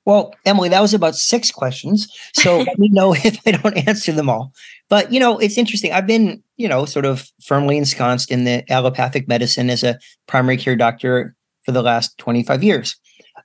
Well 0.04 0.34
emily 0.44 0.68
that 0.68 0.80
was 0.80 0.94
about 0.94 1.16
six 1.16 1.50
questions 1.50 2.08
so 2.34 2.58
let 2.66 2.78
me 2.78 2.88
know 2.88 3.14
if 3.14 3.38
i 3.46 3.52
don't 3.52 3.88
answer 3.88 4.12
them 4.12 4.28
all. 4.28 4.52
But 4.90 5.12
you 5.12 5.20
know 5.20 5.38
it's 5.38 5.56
interesting. 5.56 5.92
I've 5.92 6.06
been 6.06 6.42
you 6.58 6.68
know 6.68 6.84
sort 6.84 7.06
of 7.06 7.26
firmly 7.42 7.78
ensconced 7.78 8.30
in 8.30 8.44
the 8.44 8.70
allopathic 8.70 9.28
medicine 9.28 9.70
as 9.70 9.82
a 9.82 9.98
primary 10.26 10.58
care 10.58 10.76
doctor 10.76 11.34
for 11.68 11.72
the 11.72 11.82
last 11.82 12.16
25 12.16 12.64
years. 12.64 12.96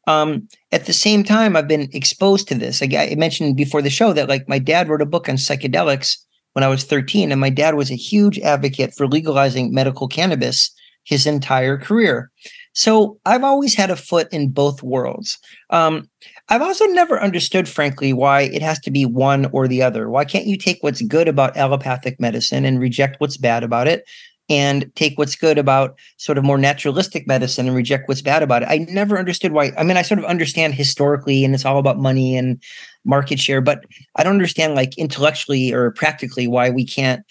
Um, 0.07 0.47
at 0.71 0.85
the 0.85 0.93
same 0.93 1.25
time, 1.25 1.57
I've 1.57 1.67
been 1.67 1.89
exposed 1.91 2.47
to 2.47 2.55
this. 2.55 2.81
I, 2.81 3.13
mentioned 3.17 3.57
before 3.57 3.81
the 3.81 3.89
show 3.89 4.13
that 4.13 4.29
like 4.29 4.47
my 4.47 4.59
dad 4.59 4.87
wrote 4.87 5.01
a 5.01 5.05
book 5.05 5.27
on 5.27 5.35
psychedelics 5.35 6.15
when 6.53 6.63
I 6.63 6.69
was 6.69 6.85
13, 6.85 7.33
and 7.33 7.41
my 7.41 7.49
dad 7.49 7.75
was 7.75 7.91
a 7.91 7.95
huge 7.95 8.39
advocate 8.39 8.93
for 8.93 9.07
legalizing 9.07 9.73
medical 9.73 10.07
cannabis 10.07 10.71
his 11.03 11.27
entire 11.27 11.77
career. 11.77 12.31
So 12.71 13.19
I've 13.25 13.43
always 13.43 13.75
had 13.75 13.91
a 13.91 13.97
foot 13.97 14.31
in 14.31 14.51
both 14.51 14.81
worlds. 14.81 15.37
Um, 15.69 16.09
I've 16.47 16.61
also 16.61 16.85
never 16.85 17.21
understood, 17.21 17.67
frankly, 17.67 18.13
why 18.13 18.43
it 18.43 18.61
has 18.61 18.79
to 18.81 18.91
be 18.91 19.05
one 19.05 19.47
or 19.51 19.67
the 19.67 19.81
other. 19.81 20.09
Why 20.09 20.23
can't 20.23 20.47
you 20.47 20.57
take 20.57 20.81
what's 20.81 21.01
good 21.01 21.27
about 21.27 21.57
allopathic 21.57 22.21
medicine 22.21 22.63
and 22.63 22.79
reject 22.79 23.19
what's 23.19 23.35
bad 23.35 23.63
about 23.63 23.89
it? 23.89 24.05
And 24.49 24.91
take 24.95 25.17
what's 25.17 25.35
good 25.35 25.57
about 25.57 25.97
sort 26.17 26.37
of 26.37 26.43
more 26.43 26.57
naturalistic 26.57 27.25
medicine 27.27 27.67
and 27.67 27.75
reject 27.75 28.09
what's 28.09 28.21
bad 28.21 28.43
about 28.43 28.63
it. 28.63 28.69
I 28.69 28.79
never 28.89 29.17
understood 29.17 29.53
why. 29.53 29.71
I 29.77 29.83
mean, 29.83 29.97
I 29.97 30.01
sort 30.01 30.19
of 30.19 30.25
understand 30.25 30.73
historically 30.73 31.45
and 31.45 31.55
it's 31.55 31.65
all 31.65 31.79
about 31.79 31.97
money 31.97 32.35
and 32.35 32.61
market 33.05 33.39
share, 33.39 33.61
but 33.61 33.85
I 34.15 34.23
don't 34.23 34.33
understand 34.33 34.75
like 34.75 34.97
intellectually 34.97 35.73
or 35.73 35.91
practically 35.91 36.47
why 36.47 36.69
we 36.69 36.85
can't 36.85 37.23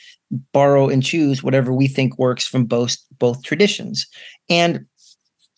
borrow 0.53 0.89
and 0.89 1.03
choose 1.03 1.43
whatever 1.43 1.73
we 1.73 1.87
think 1.87 2.19
works 2.19 2.47
from 2.47 2.65
both 2.65 2.97
both 3.19 3.43
traditions. 3.43 4.07
And 4.49 4.87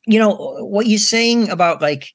you 0.07 0.19
know, 0.19 0.35
what 0.61 0.87
you're 0.87 0.99
saying 0.99 1.49
about 1.51 1.81
like 1.81 2.09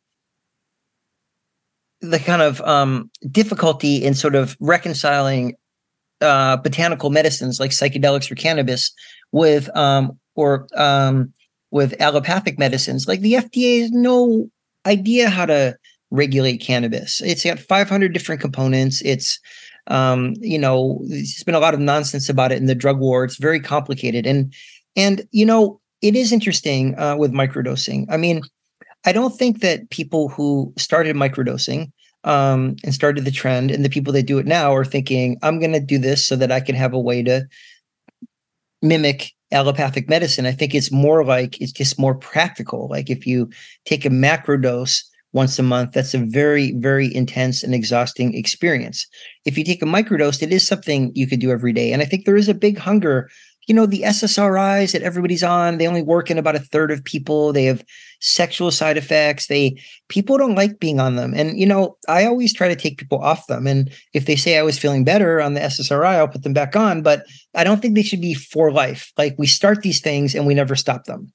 the 2.02 2.19
kind 2.19 2.41
of 2.41 2.62
um 2.62 3.10
difficulty 3.32 4.04
in 4.04 4.13
sort 4.13 4.36
of 4.36 4.58
reconciling 4.60 5.56
uh, 6.21 6.58
botanical 6.58 7.10
medicines 7.10 7.60
like 7.60 7.71
psychedelics 7.71 8.32
or 8.32 8.36
cannabis 8.36 8.91
with 9.32 9.75
um, 9.75 10.17
or 10.36 10.67
um, 10.75 11.34
with 11.71 11.99
allopathic 12.01 12.58
medicines. 12.58 13.08
Like 13.08 13.21
the 13.21 13.34
FDA 13.34 13.82
has 13.82 13.91
no 13.91 14.49
idea 14.86 15.29
how 15.29 15.45
to 15.45 15.77
regulate 16.12 16.58
cannabis. 16.58 17.21
It's 17.21 17.43
got 17.43 17.60
500 17.60 18.13
different 18.13 18.41
components. 18.41 19.01
It's 19.03 19.39
um, 19.88 20.36
you 20.39 20.60
know, 20.60 21.01
there's 21.08 21.43
been 21.43 21.55
a 21.55 21.60
lot 21.60 21.73
of 21.73 21.79
nonsense 21.79 22.29
about 22.29 22.51
it 22.51 22.60
in 22.60 22.67
the 22.67 22.75
drug 22.75 22.99
war. 22.99 23.23
It's 23.23 23.38
very 23.38 23.60
complicated, 23.60 24.25
and 24.27 24.53
and 24.95 25.27
you 25.32 25.45
know, 25.45 25.82
it 26.01 26.15
is 26.15 26.32
interesting 26.32 26.97
uh, 26.99 27.15
with 27.17 27.32
microdosing. 27.32 28.05
I 28.10 28.17
mean, 28.17 28.41
I 29.05 29.12
don't 29.12 29.36
think 29.36 29.62
that 29.62 29.89
people 29.89 30.29
who 30.29 30.73
started 30.77 31.15
microdosing 31.15 31.91
um, 32.23 32.75
and 32.84 32.93
started 32.93 33.25
the 33.25 33.32
trend 33.32 33.71
and 33.71 33.84
the 33.84 33.89
people 33.89 34.13
that 34.13 34.23
do 34.23 34.38
it 34.39 34.45
now 34.45 34.75
are 34.75 34.86
thinking, 34.86 35.38
I'm 35.41 35.60
going 35.60 35.73
to 35.73 35.79
do 35.79 35.97
this 35.97 36.25
so 36.25 36.36
that 36.36 36.51
I 36.51 36.60
can 36.60 36.75
have 36.75 36.93
a 36.93 36.99
way 36.99 37.23
to 37.23 37.47
mimic 38.82 39.32
allopathic 39.51 40.10
medicine. 40.10 40.45
I 40.45 40.51
think 40.51 40.75
it's 40.75 40.91
more 40.91 41.23
like 41.25 41.60
it's 41.62 41.71
just 41.71 41.99
more 41.99 42.15
practical. 42.15 42.88
Like 42.89 43.10
if 43.10 43.25
you 43.25 43.49
take 43.86 44.05
a 44.05 44.10
macro 44.10 44.58
dose 44.58 45.03
once 45.34 45.60
a 45.60 45.63
month, 45.63 45.91
that's 45.91 46.13
a 46.13 46.19
very, 46.19 46.73
very 46.73 47.13
intense 47.13 47.63
and 47.63 47.73
exhausting 47.73 48.34
experience. 48.34 49.05
If 49.45 49.58
you 49.58 49.63
take 49.63 49.82
a 49.82 49.86
microdose, 49.86 50.41
it 50.41 50.51
is 50.51 50.67
something 50.67 51.12
you 51.15 51.27
could 51.27 51.39
do 51.39 51.51
every 51.51 51.73
day. 51.73 51.93
And 51.93 52.01
I 52.01 52.05
think 52.05 52.25
there 52.25 52.36
is 52.36 52.49
a 52.49 52.53
big 52.53 52.77
hunger. 52.77 53.29
You 53.67 53.75
know, 53.75 53.86
the 53.86 54.01
SSRIs 54.01 54.93
that 54.93 55.03
everybody's 55.03 55.43
on, 55.43 55.77
they 55.77 55.88
only 55.88 56.01
work 56.01 56.32
in 56.32 56.39
about 56.39 56.55
a 56.55 56.60
third 56.60 56.91
of 56.91 57.03
people. 57.03 57.53
They 57.53 57.65
have 57.65 57.84
sexual 58.19 58.71
side 58.71 58.97
effects. 58.97 59.47
They 59.47 59.82
people 60.08 60.38
don't 60.38 60.55
like 60.55 60.79
being 60.79 60.99
on 60.99 61.15
them. 61.15 61.34
And 61.34 61.60
you 61.60 61.65
know, 61.65 61.97
I 62.08 62.25
always 62.25 62.53
try 62.53 62.67
to 62.67 62.75
take 62.75 62.97
people 62.97 63.19
off 63.19 63.47
them. 63.47 63.67
And 63.67 63.91
if 64.13 64.25
they 64.25 64.36
say 64.36 64.58
I 64.58 64.63
was 64.63 64.77
feeling 64.77 65.03
better 65.03 65.41
on 65.41 65.53
the 65.53 65.62
SSRI, 65.62 66.15
I'll 66.15 66.27
put 66.27 66.43
them 66.43 66.53
back 66.53 66.75
on. 66.75 67.01
But 67.01 67.25
I 67.55 67.63
don't 67.63 67.82
think 67.82 67.95
they 67.95 68.03
should 68.03 68.21
be 68.21 68.34
for 68.34 68.71
life. 68.71 69.12
Like 69.17 69.36
we 69.38 69.47
start 69.47 69.82
these 69.82 70.01
things 70.01 70.36
and 70.36 70.45
we 70.45 70.53
never 70.53 70.75
stop 70.75 71.05
them. 71.05 71.32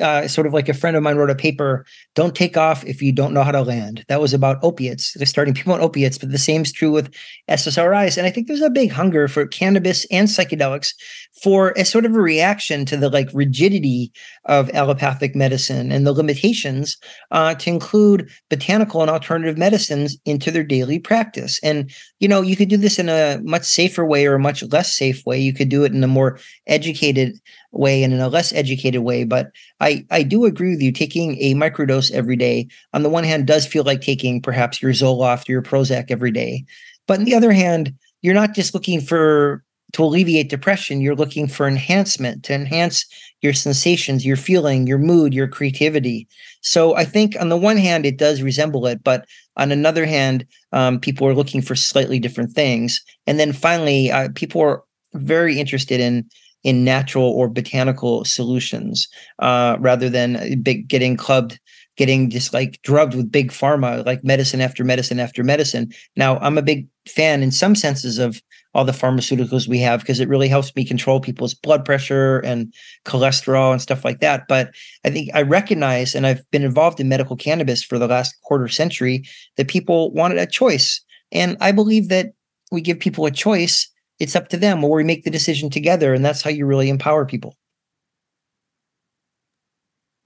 Uh, 0.00 0.28
sort 0.28 0.46
of 0.46 0.52
like 0.52 0.68
a 0.68 0.74
friend 0.74 0.96
of 0.96 1.02
mine 1.02 1.16
wrote 1.16 1.30
a 1.30 1.34
paper, 1.34 1.84
"Don't 2.14 2.34
take 2.34 2.56
off 2.56 2.84
if 2.84 3.02
you 3.02 3.12
don't 3.12 3.34
know 3.34 3.42
how 3.42 3.52
to 3.52 3.62
land." 3.62 4.04
That 4.08 4.20
was 4.20 4.32
about 4.32 4.62
opiates. 4.62 5.12
They're 5.14 5.26
starting 5.26 5.54
people 5.54 5.72
on 5.72 5.80
opiates, 5.80 6.18
but 6.18 6.30
the 6.30 6.38
same 6.38 6.62
is 6.62 6.72
true 6.72 6.90
with 6.90 7.12
SSRIs. 7.48 8.16
And 8.16 8.26
I 8.26 8.30
think 8.30 8.46
there's 8.46 8.62
a 8.62 8.70
big 8.70 8.92
hunger 8.92 9.28
for 9.28 9.46
cannabis 9.46 10.06
and 10.10 10.28
psychedelics 10.28 10.94
for 11.42 11.72
a 11.76 11.84
sort 11.84 12.04
of 12.04 12.14
a 12.14 12.20
reaction 12.20 12.84
to 12.86 12.96
the 12.96 13.08
like 13.08 13.28
rigidity 13.32 14.12
of 14.44 14.70
allopathic 14.70 15.34
medicine 15.34 15.92
and 15.92 16.06
the 16.06 16.12
limitations 16.28 16.98
uh, 17.30 17.54
to 17.54 17.70
include 17.70 18.30
botanical 18.50 19.00
and 19.00 19.10
alternative 19.10 19.56
medicines 19.56 20.16
into 20.24 20.50
their 20.50 20.64
daily 20.64 20.98
practice. 20.98 21.58
And 21.62 21.90
you 22.20 22.28
know, 22.28 22.42
you 22.42 22.56
could 22.56 22.68
do 22.68 22.76
this 22.76 22.98
in 22.98 23.08
a 23.08 23.40
much 23.42 23.64
safer 23.64 24.04
way 24.04 24.26
or 24.26 24.34
a 24.34 24.38
much 24.38 24.62
less 24.64 24.94
safe 24.94 25.24
way. 25.24 25.38
You 25.38 25.54
could 25.54 25.68
do 25.68 25.84
it 25.84 25.92
in 25.92 26.04
a 26.04 26.08
more 26.08 26.38
educated 26.66 27.38
way 27.72 28.02
and 28.02 28.12
in 28.12 28.20
a 28.20 28.28
less 28.28 28.52
educated 28.52 29.00
way. 29.00 29.24
But 29.24 29.50
I, 29.80 30.04
I 30.10 30.22
do 30.22 30.44
agree 30.44 30.70
with 30.70 30.82
you. 30.82 30.92
Taking 30.92 31.40
a 31.40 31.54
microdose 31.54 32.10
every 32.10 32.36
day, 32.36 32.68
on 32.92 33.02
the 33.02 33.08
one 33.08 33.24
hand, 33.24 33.46
does 33.46 33.66
feel 33.66 33.84
like 33.84 34.00
taking 34.00 34.42
perhaps 34.42 34.82
your 34.82 34.92
Zoloft 34.92 35.48
or 35.48 35.52
your 35.52 35.62
Prozac 35.62 36.10
every 36.10 36.30
day. 36.30 36.64
But 37.06 37.20
on 37.20 37.24
the 37.24 37.34
other 37.34 37.52
hand, 37.52 37.94
you're 38.20 38.34
not 38.34 38.54
just 38.54 38.74
looking 38.74 39.00
for 39.00 39.64
to 39.92 40.04
alleviate 40.04 40.50
depression, 40.50 41.00
you're 41.00 41.14
looking 41.14 41.48
for 41.48 41.66
enhancement 41.66 42.44
to 42.44 42.54
enhance 42.54 43.06
your 43.40 43.52
sensations, 43.52 44.26
your 44.26 44.36
feeling, 44.36 44.86
your 44.86 44.98
mood, 44.98 45.32
your 45.32 45.48
creativity. 45.48 46.28
So 46.60 46.94
I 46.96 47.04
think 47.04 47.36
on 47.40 47.48
the 47.48 47.56
one 47.56 47.76
hand, 47.76 48.04
it 48.04 48.18
does 48.18 48.42
resemble 48.42 48.86
it, 48.86 49.02
but 49.02 49.24
on 49.56 49.72
another 49.72 50.04
hand, 50.04 50.46
um, 50.72 51.00
people 51.00 51.26
are 51.26 51.34
looking 51.34 51.62
for 51.62 51.74
slightly 51.74 52.18
different 52.18 52.52
things. 52.52 53.00
And 53.26 53.38
then 53.38 53.52
finally, 53.52 54.10
uh, 54.10 54.28
people 54.34 54.60
are 54.60 54.82
very 55.14 55.58
interested 55.58 56.00
in 56.00 56.28
in 56.64 56.84
natural 56.84 57.30
or 57.30 57.48
botanical 57.48 58.24
solutions 58.24 59.06
uh, 59.38 59.76
rather 59.78 60.10
than 60.10 60.36
uh, 60.36 60.46
big, 60.60 60.88
getting 60.88 61.16
clubbed 61.16 61.58
getting 61.96 62.30
just 62.30 62.54
like 62.54 62.80
drugged 62.82 63.14
with 63.14 63.30
big 63.30 63.50
pharma 63.50 64.04
like 64.06 64.24
medicine 64.24 64.60
after 64.60 64.84
medicine 64.84 65.20
after 65.20 65.44
medicine 65.44 65.92
now 66.16 66.38
i'm 66.38 66.58
a 66.58 66.62
big 66.62 66.86
fan 67.06 67.42
in 67.42 67.50
some 67.50 67.74
senses 67.74 68.18
of 68.18 68.40
all 68.78 68.84
the 68.84 68.92
pharmaceuticals 68.92 69.66
we 69.66 69.80
have 69.80 69.98
because 69.98 70.20
it 70.20 70.28
really 70.28 70.46
helps 70.46 70.74
me 70.76 70.84
control 70.84 71.18
people's 71.18 71.52
blood 71.52 71.84
pressure 71.84 72.38
and 72.44 72.72
cholesterol 73.04 73.72
and 73.72 73.82
stuff 73.82 74.04
like 74.04 74.20
that. 74.20 74.46
But 74.46 74.72
i 75.04 75.10
think 75.10 75.30
i 75.34 75.42
recognize 75.42 76.14
and 76.14 76.28
i've 76.28 76.48
been 76.52 76.62
involved 76.62 77.00
in 77.00 77.08
medical 77.08 77.34
cannabis 77.34 77.82
for 77.82 77.98
the 77.98 78.06
last 78.06 78.36
quarter 78.44 78.68
century 78.68 79.24
that 79.56 79.66
people 79.66 80.12
wanted 80.12 80.38
a 80.38 80.46
choice. 80.46 81.00
And 81.32 81.56
i 81.60 81.72
believe 81.72 82.08
that 82.08 82.34
we 82.70 82.80
give 82.80 83.00
people 83.00 83.26
a 83.26 83.32
choice. 83.32 83.90
It's 84.20 84.36
up 84.36 84.46
to 84.50 84.56
them 84.56 84.84
or 84.84 84.96
we 84.96 85.02
make 85.02 85.24
the 85.24 85.30
decision 85.30 85.70
together 85.70 86.14
and 86.14 86.24
that's 86.24 86.42
how 86.42 86.50
you 86.50 86.64
really 86.64 86.88
empower 86.88 87.26
people. 87.26 87.56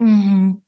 Mm-hmm. 0.02 0.58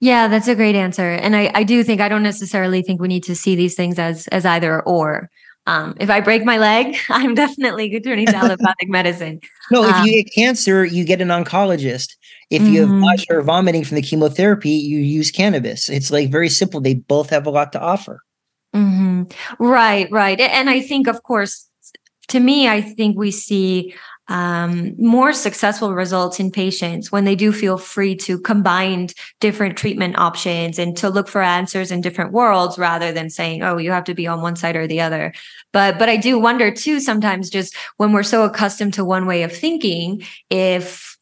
yeah 0.00 0.28
that's 0.28 0.48
a 0.48 0.54
great 0.54 0.76
answer. 0.76 1.10
And 1.10 1.36
I, 1.36 1.50
I 1.54 1.62
do 1.64 1.84
think 1.84 2.00
i 2.00 2.08
don't 2.08 2.22
necessarily 2.22 2.80
think 2.80 3.02
we 3.02 3.08
need 3.08 3.24
to 3.24 3.36
see 3.36 3.54
these 3.54 3.74
things 3.74 3.98
as 3.98 4.28
as 4.28 4.46
either 4.46 4.80
or 4.80 5.28
um, 5.66 5.94
if 5.98 6.10
I 6.10 6.20
break 6.20 6.44
my 6.44 6.58
leg, 6.58 6.96
I'm 7.08 7.34
definitely 7.34 8.00
turning 8.00 8.26
to 8.26 8.36
allopathic 8.36 8.88
medicine. 8.88 9.40
No, 9.70 9.84
if 9.84 9.94
um, 9.94 10.06
you 10.06 10.22
get 10.22 10.34
cancer, 10.34 10.84
you 10.84 11.04
get 11.04 11.20
an 11.20 11.28
oncologist. 11.28 12.16
If 12.50 12.62
you 12.62 12.82
mm-hmm. 12.82 12.92
have 12.92 13.00
nausea 13.00 13.38
or 13.38 13.42
vomiting 13.42 13.84
from 13.84 13.96
the 13.96 14.02
chemotherapy, 14.02 14.70
you 14.70 14.98
use 14.98 15.30
cannabis. 15.30 15.88
It's 15.88 16.10
like 16.10 16.30
very 16.30 16.48
simple. 16.48 16.80
They 16.80 16.94
both 16.94 17.30
have 17.30 17.46
a 17.46 17.50
lot 17.50 17.72
to 17.72 17.80
offer. 17.80 18.20
Mm-hmm. 18.74 19.24
Right, 19.58 20.10
right. 20.10 20.38
And 20.38 20.68
I 20.68 20.80
think, 20.80 21.06
of 21.06 21.22
course, 21.22 21.68
to 22.28 22.40
me, 22.40 22.68
I 22.68 22.80
think 22.80 23.16
we 23.16 23.30
see 23.30 23.94
um, 24.28 24.94
more 24.98 25.32
successful 25.32 25.92
results 25.92 26.40
in 26.40 26.50
patients 26.50 27.12
when 27.12 27.24
they 27.24 27.36
do 27.36 27.52
feel 27.52 27.76
free 27.76 28.16
to 28.16 28.38
combine 28.38 29.08
different 29.40 29.76
treatment 29.76 30.18
options 30.18 30.78
and 30.78 30.96
to 30.96 31.10
look 31.10 31.28
for 31.28 31.42
answers 31.42 31.90
in 31.90 32.00
different 32.00 32.32
worlds 32.32 32.78
rather 32.78 33.12
than 33.12 33.28
saying, 33.28 33.62
oh, 33.62 33.76
you 33.76 33.90
have 33.90 34.04
to 34.04 34.14
be 34.14 34.26
on 34.26 34.40
one 34.40 34.56
side 34.56 34.76
or 34.76 34.86
the 34.86 35.00
other. 35.00 35.32
But 35.72 35.98
but 35.98 36.08
I 36.08 36.16
do 36.16 36.38
wonder 36.38 36.70
too 36.70 37.00
sometimes 37.00 37.50
just 37.50 37.76
when 37.98 38.12
we're 38.12 38.22
so 38.22 38.44
accustomed 38.44 38.94
to 38.94 39.04
one 39.04 39.26
way 39.26 39.42
of 39.42 39.52
thinking, 39.52 40.22
if 40.48 41.14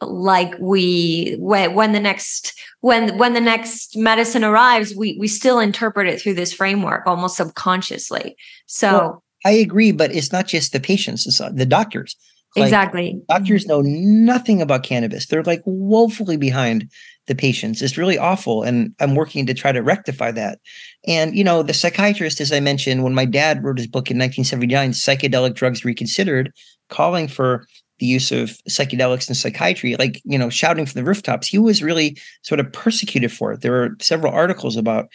like 0.00 0.54
we 0.58 1.36
when 1.38 1.74
when 1.74 1.92
the 1.92 2.00
next 2.00 2.58
when 2.80 3.18
when 3.18 3.34
the 3.34 3.40
next 3.40 3.96
medicine 3.96 4.42
arrives 4.42 4.94
we 4.96 5.16
we 5.18 5.28
still 5.28 5.58
interpret 5.58 6.08
it 6.08 6.20
through 6.20 6.32
this 6.32 6.54
framework 6.54 7.06
almost 7.06 7.36
subconsciously 7.36 8.34
so 8.66 8.92
well, 8.92 9.24
i 9.44 9.50
agree 9.50 9.92
but 9.92 10.10
it's 10.14 10.32
not 10.32 10.46
just 10.46 10.72
the 10.72 10.80
patients 10.80 11.26
it's 11.26 11.38
uh, 11.38 11.50
the 11.50 11.66
doctors 11.66 12.16
like, 12.56 12.66
exactly 12.66 13.20
doctors 13.28 13.66
know 13.66 13.82
nothing 13.82 14.62
about 14.62 14.82
cannabis 14.82 15.26
they're 15.26 15.42
like 15.42 15.62
woefully 15.64 16.36
behind 16.36 16.90
the 17.26 17.34
patients 17.34 17.82
it's 17.82 17.98
really 17.98 18.18
awful 18.18 18.62
and 18.62 18.94
i'm 19.00 19.14
working 19.14 19.46
to 19.46 19.54
try 19.54 19.70
to 19.70 19.82
rectify 19.82 20.30
that 20.30 20.58
and 21.06 21.36
you 21.36 21.44
know 21.44 21.62
the 21.62 21.74
psychiatrist 21.74 22.40
as 22.40 22.52
i 22.52 22.60
mentioned 22.60 23.04
when 23.04 23.14
my 23.14 23.24
dad 23.24 23.62
wrote 23.62 23.78
his 23.78 23.86
book 23.86 24.10
in 24.10 24.18
1979 24.18 24.92
psychedelic 24.92 25.54
drugs 25.54 25.84
reconsidered 25.84 26.52
calling 26.88 27.28
for 27.28 27.66
the 27.98 28.06
use 28.06 28.30
of 28.30 28.50
psychedelics 28.68 29.28
in 29.28 29.34
psychiatry, 29.34 29.96
like, 29.96 30.20
you 30.24 30.38
know, 30.38 30.50
shouting 30.50 30.86
from 30.86 31.00
the 31.00 31.04
rooftops. 31.04 31.48
He 31.48 31.58
was 31.58 31.82
really 31.82 32.16
sort 32.42 32.60
of 32.60 32.72
persecuted 32.72 33.32
for 33.32 33.52
it. 33.52 33.60
There 33.60 33.72
were 33.72 33.96
several 34.00 34.32
articles 34.32 34.76
about 34.76 35.08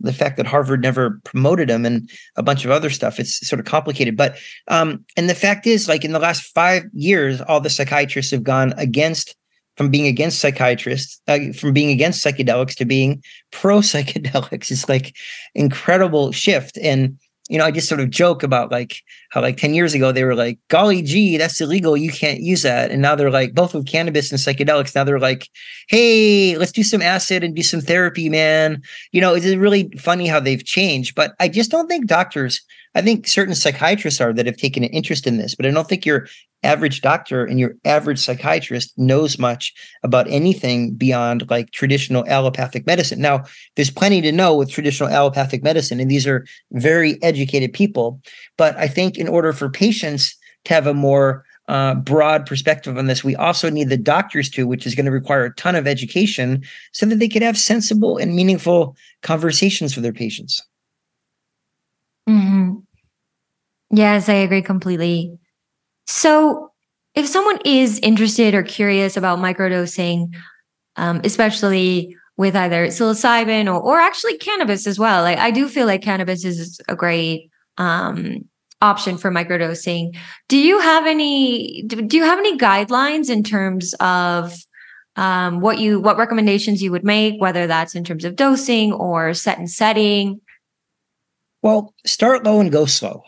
the 0.00 0.12
fact 0.12 0.36
that 0.36 0.46
Harvard 0.46 0.82
never 0.82 1.20
promoted 1.24 1.70
him 1.70 1.84
and 1.84 2.08
a 2.36 2.42
bunch 2.42 2.64
of 2.64 2.70
other 2.70 2.90
stuff. 2.90 3.18
It's 3.18 3.46
sort 3.46 3.58
of 3.58 3.66
complicated. 3.66 4.16
But, 4.16 4.38
um, 4.68 5.04
and 5.16 5.28
the 5.28 5.34
fact 5.34 5.66
is, 5.66 5.88
like, 5.88 6.04
in 6.04 6.12
the 6.12 6.18
last 6.18 6.42
five 6.54 6.84
years, 6.92 7.40
all 7.40 7.60
the 7.60 7.70
psychiatrists 7.70 8.30
have 8.30 8.44
gone 8.44 8.74
against 8.76 9.34
from 9.76 9.90
being 9.90 10.08
against 10.08 10.40
psychiatrists, 10.40 11.20
uh, 11.28 11.38
from 11.56 11.72
being 11.72 11.90
against 11.90 12.24
psychedelics 12.24 12.74
to 12.74 12.84
being 12.84 13.22
pro 13.52 13.78
psychedelics. 13.78 14.70
It's 14.72 14.88
like 14.88 15.14
incredible 15.54 16.32
shift. 16.32 16.76
And 16.78 17.16
you 17.48 17.58
know, 17.58 17.64
I 17.64 17.70
just 17.70 17.88
sort 17.88 18.00
of 18.00 18.10
joke 18.10 18.42
about 18.42 18.70
like 18.70 19.02
how 19.30 19.40
like 19.40 19.56
10 19.56 19.74
years 19.74 19.94
ago 19.94 20.12
they 20.12 20.24
were 20.24 20.34
like, 20.34 20.58
golly 20.68 21.02
gee, 21.02 21.36
that's 21.36 21.60
illegal. 21.60 21.96
You 21.96 22.12
can't 22.12 22.40
use 22.40 22.62
that. 22.62 22.90
And 22.90 23.00
now 23.00 23.14
they're 23.14 23.30
like, 23.30 23.54
both 23.54 23.74
with 23.74 23.86
cannabis 23.86 24.30
and 24.30 24.38
psychedelics, 24.38 24.94
now 24.94 25.04
they're 25.04 25.18
like, 25.18 25.48
hey, 25.88 26.56
let's 26.58 26.72
do 26.72 26.82
some 26.82 27.02
acid 27.02 27.42
and 27.42 27.56
do 27.56 27.62
some 27.62 27.80
therapy, 27.80 28.28
man. 28.28 28.82
You 29.12 29.20
know, 29.20 29.34
it's 29.34 29.46
really 29.46 29.90
funny 29.98 30.26
how 30.26 30.40
they've 30.40 30.64
changed. 30.64 31.14
But 31.14 31.34
I 31.40 31.48
just 31.48 31.70
don't 31.70 31.88
think 31.88 32.06
doctors 32.06 32.60
I 32.94 33.02
think 33.02 33.28
certain 33.28 33.54
psychiatrists 33.54 34.20
are 34.20 34.32
that 34.32 34.46
have 34.46 34.56
taken 34.56 34.82
an 34.82 34.90
interest 34.90 35.26
in 35.26 35.38
this, 35.38 35.54
but 35.54 35.66
I 35.66 35.70
don't 35.70 35.88
think 35.88 36.06
your 36.06 36.26
average 36.62 37.00
doctor 37.00 37.44
and 37.44 37.60
your 37.60 37.74
average 37.84 38.18
psychiatrist 38.18 38.92
knows 38.96 39.38
much 39.38 39.72
about 40.02 40.28
anything 40.28 40.94
beyond 40.94 41.48
like 41.50 41.70
traditional 41.70 42.26
allopathic 42.26 42.86
medicine. 42.86 43.20
Now, 43.20 43.44
there's 43.76 43.90
plenty 43.90 44.20
to 44.22 44.32
know 44.32 44.56
with 44.56 44.70
traditional 44.70 45.08
allopathic 45.08 45.62
medicine, 45.62 46.00
and 46.00 46.10
these 46.10 46.26
are 46.26 46.46
very 46.72 47.22
educated 47.22 47.72
people. 47.72 48.20
But 48.56 48.76
I 48.76 48.88
think 48.88 49.18
in 49.18 49.28
order 49.28 49.52
for 49.52 49.68
patients 49.68 50.36
to 50.64 50.74
have 50.74 50.86
a 50.86 50.94
more 50.94 51.44
uh, 51.68 51.94
broad 51.96 52.46
perspective 52.46 52.96
on 52.96 53.06
this, 53.06 53.22
we 53.22 53.36
also 53.36 53.70
need 53.70 53.90
the 53.90 53.96
doctors 53.96 54.48
to, 54.50 54.66
which 54.66 54.86
is 54.86 54.94
going 54.94 55.06
to 55.06 55.12
require 55.12 55.44
a 55.44 55.54
ton 55.54 55.76
of 55.76 55.86
education 55.86 56.64
so 56.92 57.06
that 57.06 57.18
they 57.18 57.28
could 57.28 57.42
have 57.42 57.58
sensible 57.58 58.16
and 58.16 58.34
meaningful 58.34 58.96
conversations 59.22 59.94
with 59.94 60.02
their 60.02 60.12
patients. 60.12 60.62
Mm-hmm. 62.28 62.77
Yes, 63.90 64.28
I 64.28 64.34
agree 64.34 64.62
completely. 64.62 65.38
So, 66.06 66.72
if 67.14 67.26
someone 67.26 67.58
is 67.64 67.98
interested 68.00 68.54
or 68.54 68.62
curious 68.62 69.16
about 69.16 69.38
microdosing, 69.38 70.34
um, 70.96 71.20
especially 71.24 72.16
with 72.36 72.54
either 72.54 72.86
psilocybin 72.88 73.66
or, 73.66 73.80
or 73.80 74.00
actually 74.00 74.38
cannabis 74.38 74.86
as 74.86 74.98
well, 74.98 75.22
like 75.22 75.38
I 75.38 75.50
do 75.50 75.68
feel 75.68 75.86
like 75.86 76.02
cannabis 76.02 76.44
is 76.44 76.80
a 76.88 76.94
great 76.94 77.50
um, 77.78 78.48
option 78.80 79.16
for 79.16 79.30
microdosing. 79.30 80.16
Do 80.48 80.58
you 80.58 80.80
have 80.80 81.06
any? 81.06 81.82
Do 81.86 82.16
you 82.16 82.24
have 82.24 82.38
any 82.38 82.58
guidelines 82.58 83.30
in 83.30 83.42
terms 83.42 83.94
of 84.00 84.54
um, 85.16 85.60
what 85.60 85.78
you 85.78 85.98
what 85.98 86.18
recommendations 86.18 86.82
you 86.82 86.92
would 86.92 87.04
make, 87.04 87.40
whether 87.40 87.66
that's 87.66 87.94
in 87.94 88.04
terms 88.04 88.24
of 88.24 88.36
dosing 88.36 88.92
or 88.92 89.34
set 89.34 89.58
and 89.58 89.70
setting? 89.70 90.40
Well, 91.62 91.94
start 92.06 92.44
low 92.44 92.60
and 92.60 92.70
go 92.70 92.84
slow 92.84 93.22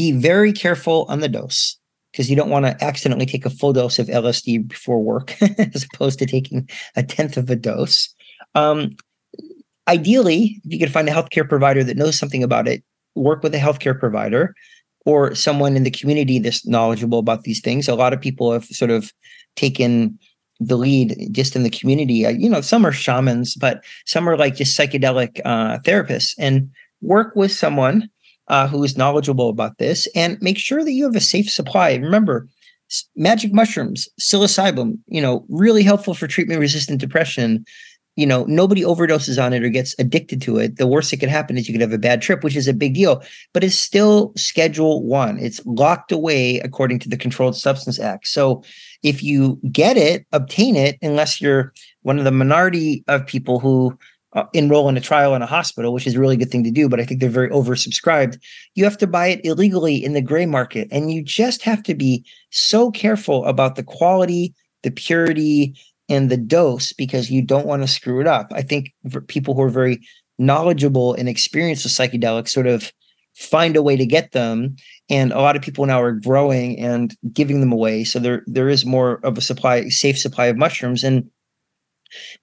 be 0.00 0.12
very 0.12 0.50
careful 0.50 1.04
on 1.10 1.20
the 1.20 1.28
dose 1.28 1.76
because 2.10 2.30
you 2.30 2.34
don't 2.34 2.48
want 2.48 2.64
to 2.64 2.82
accidentally 2.82 3.26
take 3.26 3.44
a 3.44 3.50
full 3.50 3.74
dose 3.74 3.98
of 3.98 4.06
LSD 4.06 4.66
before 4.66 5.02
work 5.02 5.36
as 5.58 5.86
opposed 5.92 6.18
to 6.18 6.26
taking 6.26 6.68
a 6.96 7.02
tenth 7.02 7.36
of 7.36 7.50
a 7.50 7.56
dose. 7.56 8.08
Um, 8.54 8.96
ideally, 9.88 10.58
if 10.64 10.72
you 10.72 10.78
could 10.78 10.90
find 10.90 11.06
a 11.06 11.12
healthcare 11.12 11.46
provider 11.46 11.84
that 11.84 11.98
knows 11.98 12.18
something 12.18 12.42
about 12.42 12.66
it, 12.66 12.82
work 13.14 13.42
with 13.42 13.54
a 13.54 13.58
healthcare 13.58 13.98
provider 13.98 14.54
or 15.04 15.34
someone 15.34 15.76
in 15.76 15.84
the 15.84 15.90
community 15.90 16.38
that's 16.38 16.66
knowledgeable 16.66 17.18
about 17.18 17.42
these 17.42 17.60
things. 17.60 17.86
A 17.86 17.94
lot 17.94 18.14
of 18.14 18.20
people 18.22 18.52
have 18.52 18.64
sort 18.64 18.90
of 18.90 19.12
taken 19.56 20.18
the 20.60 20.76
lead 20.76 21.28
just 21.30 21.54
in 21.56 21.62
the 21.62 21.70
community. 21.70 22.24
Uh, 22.24 22.30
you 22.30 22.48
know, 22.48 22.62
some 22.62 22.86
are 22.86 22.92
shamans, 22.92 23.54
but 23.54 23.84
some 24.06 24.26
are 24.26 24.36
like 24.38 24.56
just 24.56 24.78
psychedelic 24.78 25.40
uh, 25.44 25.78
therapists 25.80 26.34
and 26.38 26.70
work 27.02 27.36
with 27.36 27.52
someone 27.52 28.08
uh, 28.50 28.66
who 28.66 28.84
is 28.84 28.96
knowledgeable 28.96 29.48
about 29.48 29.78
this 29.78 30.06
and 30.14 30.36
make 30.42 30.58
sure 30.58 30.84
that 30.84 30.92
you 30.92 31.04
have 31.04 31.16
a 31.16 31.20
safe 31.20 31.48
supply. 31.48 31.94
Remember, 31.94 32.48
magic 33.16 33.52
mushrooms, 33.52 34.08
psilocybin, 34.20 34.98
you 35.06 35.22
know, 35.22 35.46
really 35.48 35.84
helpful 35.84 36.14
for 36.14 36.26
treatment 36.26 36.60
resistant 36.60 37.00
depression. 37.00 37.64
You 38.16 38.26
know, 38.26 38.44
nobody 38.48 38.82
overdoses 38.82 39.42
on 39.42 39.52
it 39.52 39.62
or 39.62 39.68
gets 39.68 39.94
addicted 40.00 40.42
to 40.42 40.58
it. 40.58 40.76
The 40.76 40.86
worst 40.88 41.12
that 41.12 41.18
could 41.18 41.28
happen 41.28 41.56
is 41.56 41.68
you 41.68 41.72
could 41.72 41.80
have 41.80 41.92
a 41.92 41.98
bad 41.98 42.20
trip, 42.20 42.42
which 42.42 42.56
is 42.56 42.66
a 42.66 42.74
big 42.74 42.92
deal, 42.92 43.22
but 43.54 43.62
it's 43.62 43.78
still 43.78 44.32
schedule 44.36 45.04
one. 45.04 45.38
It's 45.38 45.64
locked 45.64 46.10
away 46.10 46.58
according 46.58 46.98
to 46.98 47.08
the 47.08 47.16
Controlled 47.16 47.56
Substance 47.56 48.00
Act. 48.00 48.26
So 48.26 48.64
if 49.04 49.22
you 49.22 49.60
get 49.70 49.96
it, 49.96 50.26
obtain 50.32 50.74
it, 50.74 50.98
unless 51.02 51.40
you're 51.40 51.72
one 52.02 52.18
of 52.18 52.24
the 52.24 52.32
minority 52.32 53.04
of 53.06 53.24
people 53.26 53.60
who 53.60 53.96
uh, 54.34 54.44
enroll 54.52 54.88
in 54.88 54.96
a 54.96 55.00
trial 55.00 55.34
in 55.34 55.42
a 55.42 55.46
hospital, 55.46 55.92
which 55.92 56.06
is 56.06 56.14
a 56.14 56.20
really 56.20 56.36
good 56.36 56.50
thing 56.50 56.64
to 56.64 56.70
do, 56.70 56.88
but 56.88 57.00
I 57.00 57.04
think 57.04 57.20
they're 57.20 57.28
very 57.28 57.50
oversubscribed. 57.50 58.38
You 58.74 58.84
have 58.84 58.98
to 58.98 59.06
buy 59.06 59.28
it 59.28 59.40
illegally 59.44 60.02
in 60.04 60.12
the 60.12 60.22
gray 60.22 60.46
market. 60.46 60.88
And 60.90 61.12
you 61.12 61.22
just 61.22 61.62
have 61.62 61.82
to 61.84 61.94
be 61.94 62.24
so 62.50 62.90
careful 62.90 63.44
about 63.46 63.74
the 63.74 63.82
quality, 63.82 64.54
the 64.82 64.90
purity, 64.90 65.74
and 66.08 66.30
the 66.30 66.36
dose 66.36 66.92
because 66.92 67.30
you 67.30 67.42
don't 67.42 67.66
want 67.66 67.82
to 67.82 67.88
screw 67.88 68.20
it 68.20 68.26
up. 68.26 68.48
I 68.52 68.62
think 68.62 68.92
for 69.10 69.20
people 69.20 69.54
who 69.54 69.62
are 69.62 69.70
very 69.70 70.00
knowledgeable 70.38 71.14
and 71.14 71.28
experienced 71.28 71.84
with 71.84 71.92
psychedelics 71.92 72.48
sort 72.48 72.66
of 72.66 72.92
find 73.34 73.76
a 73.76 73.82
way 73.82 73.96
to 73.96 74.06
get 74.06 74.32
them. 74.32 74.76
And 75.08 75.32
a 75.32 75.40
lot 75.40 75.56
of 75.56 75.62
people 75.62 75.86
now 75.86 76.00
are 76.02 76.12
growing 76.12 76.78
and 76.78 77.16
giving 77.32 77.60
them 77.60 77.72
away. 77.72 78.04
So 78.04 78.18
there 78.18 78.42
there 78.46 78.68
is 78.68 78.84
more 78.84 79.20
of 79.24 79.38
a 79.38 79.40
supply, 79.40 79.88
safe 79.88 80.18
supply 80.18 80.46
of 80.46 80.56
mushrooms. 80.56 81.04
And 81.04 81.30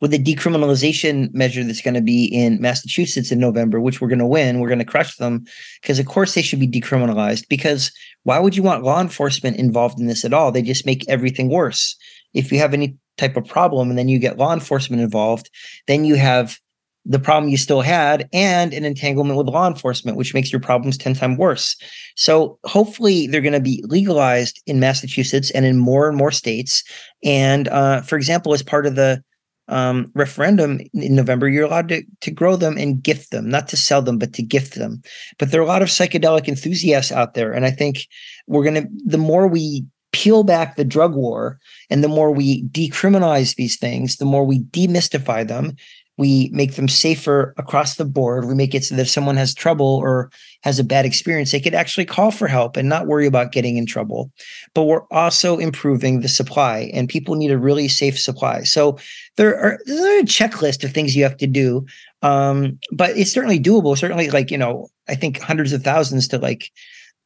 with 0.02 0.12
the 0.12 0.24
decriminalization 0.24 1.34
measure 1.34 1.64
that's 1.64 1.82
going 1.82 1.94
to 1.94 2.02
be 2.02 2.26
in 2.26 2.62
Massachusetts 2.62 3.32
in 3.32 3.40
November, 3.40 3.80
which 3.80 4.02
we're 4.02 4.08
going 4.08 4.20
to 4.20 4.26
win, 4.26 4.60
we're 4.60 4.68
going 4.68 4.80
to 4.80 4.86
crush 4.86 5.16
them 5.18 5.46
because, 5.82 6.00
of 6.00 6.06
course, 6.06 6.34
they 6.34 6.42
should 6.42 6.60
be 6.60 6.68
decriminalized. 6.68 7.48
Because 7.48 7.92
why 8.24 8.40
would 8.40 8.56
you 8.56 8.64
want 8.64 8.84
law 8.84 9.02
enforcement 9.02 9.58
involved 9.58 10.00
in 10.00 10.08
this 10.08 10.26
at 10.26 10.34
all? 10.34 10.52
They 10.52 10.62
just 10.62 10.86
make 10.86 11.08
everything 11.08 11.50
worse. 11.50 11.96
If 12.34 12.52
you 12.52 12.60
have 12.60 12.74
any 12.74 12.98
type 13.18 13.36
of 13.36 13.48
problem 13.48 13.90
and 13.90 13.98
then 13.98 14.10
you 14.10 14.20
get 14.20 14.38
law 14.38 14.54
enforcement 14.54 15.02
involved, 15.02 15.50
then 15.88 16.06
you 16.06 16.16
have 16.16 16.60
the 17.08 17.20
problem 17.20 17.50
you 17.50 17.58
still 17.58 17.82
had 17.82 18.28
and 18.34 18.74
an 18.74 18.84
entanglement 18.84 19.38
with 19.38 19.48
law 19.48 19.66
enforcement, 19.66 20.18
which 20.18 20.34
makes 20.34 20.52
your 20.52 20.60
problems 20.60 20.98
10 20.98 21.14
times 21.14 21.38
worse. 21.38 21.76
So 22.16 22.60
hopefully 22.66 23.28
they're 23.28 23.42
going 23.42 23.54
to 23.54 23.62
be 23.62 23.84
legalized 23.88 24.62
in 24.66 24.82
Massachusetts 24.82 25.50
and 25.52 25.66
in 25.66 25.78
more 25.78 26.10
and 26.10 26.18
more 26.18 26.32
states. 26.32 26.84
And 27.24 27.70
uh, 27.70 28.02
for 28.02 28.18
example, 28.18 28.54
as 28.54 28.62
part 28.62 28.86
of 28.86 28.96
the 28.96 29.24
um, 29.68 30.12
referendum 30.14 30.80
in 30.94 31.16
November, 31.16 31.48
you're 31.48 31.66
allowed 31.66 31.90
to, 31.90 32.04
to 32.22 32.32
grow 32.32 32.56
them 32.56 32.78
and 32.78 33.04
gift 33.04 33.32
them, 33.32 33.50
not 33.50 33.68
to 33.70 33.78
sell 33.78 34.02
them, 34.02 34.18
but 34.18 34.34
to 34.34 34.44
gift 34.44 34.76
them. 34.76 35.02
But 35.38 35.52
there 35.52 35.60
are 35.62 35.64
a 35.64 35.68
lot 35.68 35.82
of 35.82 35.90
psychedelic 35.90 36.48
enthusiasts 36.48 37.12
out 37.12 37.34
there. 37.34 37.52
And 37.52 37.66
I 37.66 37.72
think 37.72 38.08
we're 38.48 38.64
going 38.64 38.82
to, 38.82 38.88
the 39.06 39.18
more 39.18 39.48
we 39.48 39.86
peel 40.14 40.44
back 40.44 40.76
the 40.76 40.86
drug 40.86 41.14
war 41.14 41.60
and 41.90 42.04
the 42.04 42.08
more 42.08 42.32
we 42.32 42.64
decriminalize 42.64 43.56
these 43.56 43.78
things, 43.78 44.18
the 44.18 44.26
more 44.26 44.46
we 44.46 44.64
demystify 44.64 45.48
them 45.48 45.76
we 46.18 46.50
make 46.52 46.76
them 46.76 46.88
safer 46.88 47.54
across 47.58 47.96
the 47.96 48.06
board. 48.06 48.46
We 48.46 48.56
make 48.56 48.74
it 48.74 48.84
so 48.84 48.96
that 48.96 49.04
if 49.04 49.10
someone 49.10 49.38
has 49.38 49.54
trouble 49.54 49.86
or 49.86 50.32
has 50.64 50.80
a 50.80 50.84
bad 50.84 51.06
experience, 51.06 51.52
they 51.52 51.60
could 51.60 51.76
actually 51.76 52.06
call 52.06 52.32
for 52.32 52.48
help 52.48 52.76
and 52.76 52.90
not 52.90 53.06
worry 53.06 53.28
about 53.28 53.52
getting 53.52 53.78
in 53.78 53.86
trouble. 53.86 54.32
But 54.74 54.84
we're 54.84 55.06
also 55.12 55.58
improving 55.58 56.22
the 56.22 56.28
supply, 56.28 56.90
and 56.94 57.08
people 57.08 57.36
need 57.36 57.52
a 57.52 57.58
really 57.58 57.88
safe 57.88 58.20
supply. 58.20 58.64
So 58.64 58.98
there 59.36 59.58
are 59.58 59.80
there's 59.86 60.24
a 60.24 60.26
checklist 60.26 60.84
of 60.84 60.92
things 60.92 61.16
you 61.16 61.24
have 61.24 61.38
to 61.38 61.48
do, 61.48 61.86
um, 62.24 62.80
but 62.92 63.12
it's 63.12 63.32
certainly 63.32 63.60
doable. 63.60 63.98
Certainly, 63.98 64.32
like 64.32 64.50
you 64.50 64.58
know, 64.58 64.88
I 65.08 65.16
think 65.16 65.40
hundreds 65.40 65.72
of 65.72 65.84
thousands 65.84 66.28
to 66.30 66.40
like 66.40 66.72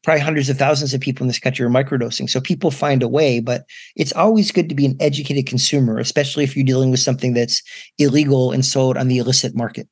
probably 0.03 0.21
hundreds 0.21 0.49
of 0.49 0.57
thousands 0.57 0.93
of 0.93 1.01
people 1.01 1.23
in 1.23 1.27
this 1.27 1.39
country 1.39 1.65
are 1.65 1.69
microdosing. 1.69 2.29
So 2.29 2.41
people 2.41 2.71
find 2.71 3.03
a 3.03 3.07
way, 3.07 3.39
but 3.39 3.65
it's 3.95 4.13
always 4.13 4.51
good 4.51 4.69
to 4.69 4.75
be 4.75 4.85
an 4.85 4.97
educated 4.99 5.45
consumer, 5.45 5.99
especially 5.99 6.43
if 6.43 6.55
you're 6.55 6.65
dealing 6.65 6.91
with 6.91 6.99
something 6.99 7.33
that's 7.33 7.61
illegal 7.97 8.51
and 8.51 8.65
sold 8.65 8.97
on 8.97 9.07
the 9.07 9.17
illicit 9.17 9.55
market. 9.55 9.87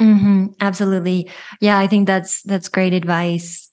Mm-hmm, 0.00 0.48
absolutely. 0.60 1.30
Yeah, 1.60 1.78
I 1.78 1.86
think 1.86 2.06
that's 2.06 2.42
that's 2.42 2.68
great 2.68 2.92
advice. 2.92 3.70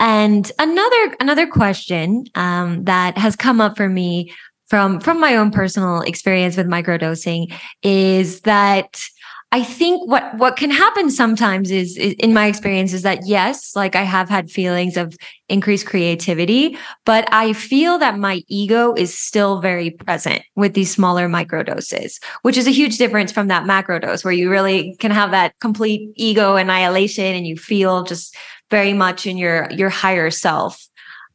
And 0.00 0.50
another 0.58 1.16
another 1.20 1.46
question 1.46 2.24
um, 2.34 2.84
that 2.84 3.18
has 3.18 3.36
come 3.36 3.60
up 3.60 3.76
for 3.76 3.88
me 3.88 4.32
from 4.68 4.98
from 5.00 5.20
my 5.20 5.36
own 5.36 5.50
personal 5.50 6.00
experience 6.00 6.56
with 6.56 6.66
microdosing 6.66 7.52
is 7.82 8.40
that 8.40 9.04
I 9.52 9.64
think 9.64 10.08
what 10.08 10.36
what 10.36 10.56
can 10.56 10.70
happen 10.70 11.10
sometimes 11.10 11.72
is, 11.72 11.96
is, 11.96 12.14
in 12.20 12.32
my 12.32 12.46
experience 12.46 12.92
is 12.92 13.02
that 13.02 13.26
yes, 13.26 13.74
like 13.74 13.96
I 13.96 14.04
have 14.04 14.28
had 14.28 14.48
feelings 14.48 14.96
of 14.96 15.16
increased 15.48 15.86
creativity, 15.86 16.78
but 17.04 17.28
I 17.32 17.52
feel 17.52 17.98
that 17.98 18.16
my 18.16 18.42
ego 18.46 18.94
is 18.94 19.16
still 19.18 19.60
very 19.60 19.90
present 19.90 20.42
with 20.54 20.74
these 20.74 20.92
smaller 20.92 21.28
microdoses, 21.28 22.22
which 22.42 22.56
is 22.56 22.68
a 22.68 22.70
huge 22.70 22.96
difference 22.96 23.32
from 23.32 23.48
that 23.48 23.66
macro 23.66 23.98
dose 23.98 24.24
where 24.24 24.32
you 24.32 24.50
really 24.50 24.94
can 25.00 25.10
have 25.10 25.32
that 25.32 25.58
complete 25.58 26.12
ego 26.14 26.54
annihilation 26.54 27.34
and 27.34 27.44
you 27.44 27.56
feel 27.56 28.04
just 28.04 28.36
very 28.70 28.92
much 28.92 29.26
in 29.26 29.36
your 29.36 29.68
your 29.72 29.90
higher 29.90 30.30
self. 30.30 30.86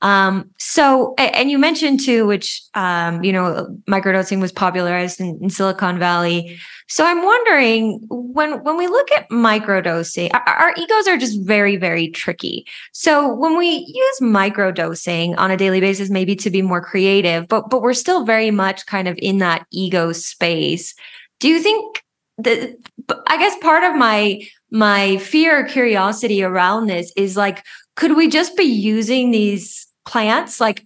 Um, 0.02 0.52
so, 0.58 1.16
and 1.18 1.50
you 1.50 1.58
mentioned 1.58 2.00
too, 2.00 2.28
which 2.28 2.62
um, 2.76 3.24
you 3.24 3.34
know, 3.34 3.76
microdosing 3.90 4.40
was 4.40 4.52
popularized 4.52 5.20
in, 5.20 5.40
in, 5.42 5.50
Silicon 5.50 5.98
Valley. 5.98 6.60
So, 6.88 7.06
I'm 7.06 7.24
wondering 7.24 8.06
when 8.10 8.64
when 8.64 8.78
we 8.78 8.88
look 8.88 9.12
at 9.12 9.30
microdosing, 9.30 10.30
our, 10.34 10.54
our 10.54 10.74
egos 10.78 11.08
are 11.08 11.18
just 11.18 11.42
very, 11.42 11.78
very 11.78 12.10
tricky. 12.10 12.66
So, 12.92 13.34
when 13.34 13.58
we 13.58 13.86
use 13.88 14.20
microdosing 14.22 15.36
on 15.38 15.52
a 15.52 15.58
daily 15.58 15.80
basis, 15.80 16.10
maybe 16.10 16.36
to 16.38 16.50
be 16.50 16.62
more 16.62 16.82
creative, 16.82 17.48
but 17.48 17.70
but 17.70 17.82
we're 17.82 17.94
still 17.94 18.26
very 18.26 18.52
much 18.52 18.86
kind 18.86 19.08
of 19.08 19.18
in 19.22 19.40
that 19.40 19.66
ego 19.72 20.12
space. 20.12 20.94
Do 21.40 21.48
you 21.48 21.60
think 21.62 22.04
that? 22.38 22.78
I 23.28 23.38
guess 23.38 23.58
part 23.62 23.84
of 23.84 23.96
my 23.96 24.42
my 24.72 25.18
fear 25.18 25.62
or 25.62 25.64
curiosity 25.64 26.44
around 26.44 26.88
this 26.88 27.12
is 27.16 27.38
like 27.38 27.64
could 27.96 28.16
we 28.16 28.28
just 28.28 28.58
be 28.58 28.64
using 28.64 29.32
these 29.32 29.88
plants 30.06 30.60
like 30.60 30.86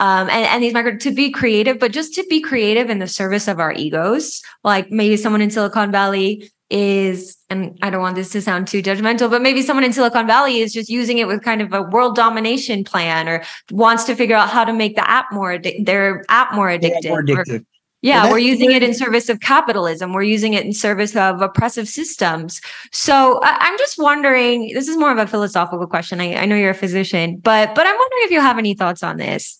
um, 0.00 0.28
and, 0.28 0.46
and 0.46 0.62
these 0.62 0.72
micro 0.72 0.96
to 0.96 1.12
be 1.12 1.30
creative, 1.30 1.78
but 1.78 1.92
just 1.92 2.14
to 2.14 2.24
be 2.28 2.40
creative 2.40 2.90
in 2.90 2.98
the 2.98 3.06
service 3.06 3.46
of 3.46 3.60
our 3.60 3.72
egos. 3.72 4.42
Like 4.64 4.90
maybe 4.90 5.16
someone 5.16 5.42
in 5.42 5.50
Silicon 5.50 5.92
Valley 5.92 6.50
is, 6.70 7.36
and 7.50 7.78
I 7.82 7.90
don't 7.90 8.00
want 8.00 8.16
this 8.16 8.30
to 8.30 8.40
sound 8.40 8.66
too 8.66 8.82
judgmental, 8.82 9.30
but 9.30 9.42
maybe 9.42 9.60
someone 9.62 9.84
in 9.84 9.92
Silicon 9.92 10.26
Valley 10.26 10.60
is 10.60 10.72
just 10.72 10.88
using 10.88 11.18
it 11.18 11.26
with 11.26 11.42
kind 11.42 11.60
of 11.60 11.72
a 11.72 11.82
world 11.82 12.16
domination 12.16 12.82
plan 12.82 13.28
or 13.28 13.42
wants 13.70 14.04
to 14.04 14.14
figure 14.14 14.36
out 14.36 14.48
how 14.48 14.64
to 14.64 14.72
make 14.72 14.96
the 14.96 15.08
app 15.08 15.26
more, 15.32 15.58
addi- 15.58 15.84
their 15.84 16.24
app 16.28 16.54
more 16.54 16.68
addictive. 16.68 17.02
Yeah, 17.02 17.10
more 17.10 17.22
addictive. 17.22 17.60
Or, 17.60 17.64
yeah, 18.02 18.22
well, 18.22 18.32
we're 18.32 18.38
using 18.38 18.72
it 18.72 18.82
in 18.82 18.94
service 18.94 19.28
of 19.28 19.40
capitalism. 19.40 20.14
We're 20.14 20.22
using 20.22 20.54
it 20.54 20.64
in 20.64 20.72
service 20.72 21.14
of 21.14 21.42
oppressive 21.42 21.86
systems. 21.86 22.62
So 22.92 23.40
I'm 23.42 23.76
just 23.76 23.98
wondering. 23.98 24.72
This 24.72 24.88
is 24.88 24.96
more 24.96 25.12
of 25.12 25.18
a 25.18 25.26
philosophical 25.26 25.86
question. 25.86 26.18
I, 26.18 26.36
I 26.36 26.46
know 26.46 26.56
you're 26.56 26.70
a 26.70 26.74
physician, 26.74 27.36
but 27.36 27.74
but 27.74 27.86
I'm 27.86 27.94
wondering 27.94 28.22
if 28.22 28.30
you 28.30 28.40
have 28.40 28.56
any 28.56 28.72
thoughts 28.72 29.02
on 29.02 29.18
this. 29.18 29.59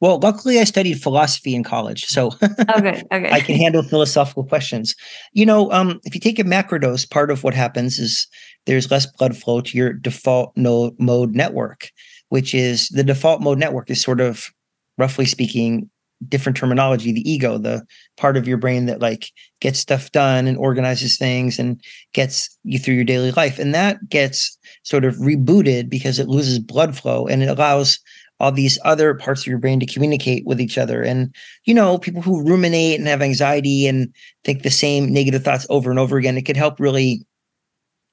Well, 0.00 0.20
luckily 0.20 0.60
I 0.60 0.64
studied 0.64 1.02
philosophy 1.02 1.54
in 1.54 1.64
college, 1.64 2.04
so 2.06 2.28
okay, 2.76 3.02
okay. 3.12 3.30
I 3.30 3.40
can 3.40 3.56
handle 3.56 3.82
philosophical 3.82 4.44
questions. 4.44 4.94
You 5.32 5.44
know, 5.44 5.70
um, 5.72 6.00
if 6.04 6.14
you 6.14 6.20
take 6.20 6.38
a 6.38 6.44
macrodose, 6.44 7.08
part 7.08 7.30
of 7.30 7.42
what 7.42 7.54
happens 7.54 7.98
is 7.98 8.28
there's 8.66 8.90
less 8.90 9.06
blood 9.06 9.36
flow 9.36 9.60
to 9.60 9.76
your 9.76 9.92
default 9.92 10.52
no- 10.56 10.92
mode 10.98 11.34
network, 11.34 11.90
which 12.28 12.54
is 12.54 12.88
the 12.90 13.02
default 13.02 13.40
mode 13.40 13.58
network 13.58 13.90
is 13.90 14.00
sort 14.00 14.20
of, 14.20 14.50
roughly 14.98 15.24
speaking, 15.24 15.90
different 16.26 16.56
terminology 16.56 17.12
the 17.12 17.30
ego 17.30 17.58
the 17.58 17.86
part 18.16 18.36
of 18.36 18.48
your 18.48 18.56
brain 18.56 18.86
that 18.86 19.00
like 19.00 19.30
gets 19.60 19.78
stuff 19.78 20.10
done 20.10 20.48
and 20.48 20.58
organizes 20.58 21.16
things 21.16 21.58
and 21.58 21.80
gets 22.12 22.58
you 22.64 22.78
through 22.78 22.94
your 22.94 23.04
daily 23.04 23.30
life 23.32 23.58
and 23.58 23.72
that 23.72 23.96
gets 24.08 24.58
sort 24.82 25.04
of 25.04 25.14
rebooted 25.16 25.88
because 25.88 26.18
it 26.18 26.26
loses 26.26 26.58
blood 26.58 26.96
flow 26.96 27.26
and 27.28 27.42
it 27.42 27.48
allows 27.48 28.00
all 28.40 28.52
these 28.52 28.78
other 28.84 29.14
parts 29.14 29.42
of 29.42 29.46
your 29.46 29.58
brain 29.58 29.80
to 29.80 29.86
communicate 29.86 30.46
with 30.46 30.60
each 30.60 30.78
other 30.78 31.02
and 31.02 31.34
you 31.64 31.74
know 31.74 31.98
people 31.98 32.22
who 32.22 32.42
ruminate 32.42 32.98
and 32.98 33.08
have 33.08 33.22
anxiety 33.22 33.86
and 33.86 34.12
think 34.44 34.62
the 34.62 34.70
same 34.70 35.12
negative 35.12 35.42
thoughts 35.42 35.66
over 35.70 35.90
and 35.90 35.98
over 35.98 36.16
again 36.16 36.36
it 36.36 36.42
could 36.42 36.56
help 36.56 36.78
really 36.78 37.24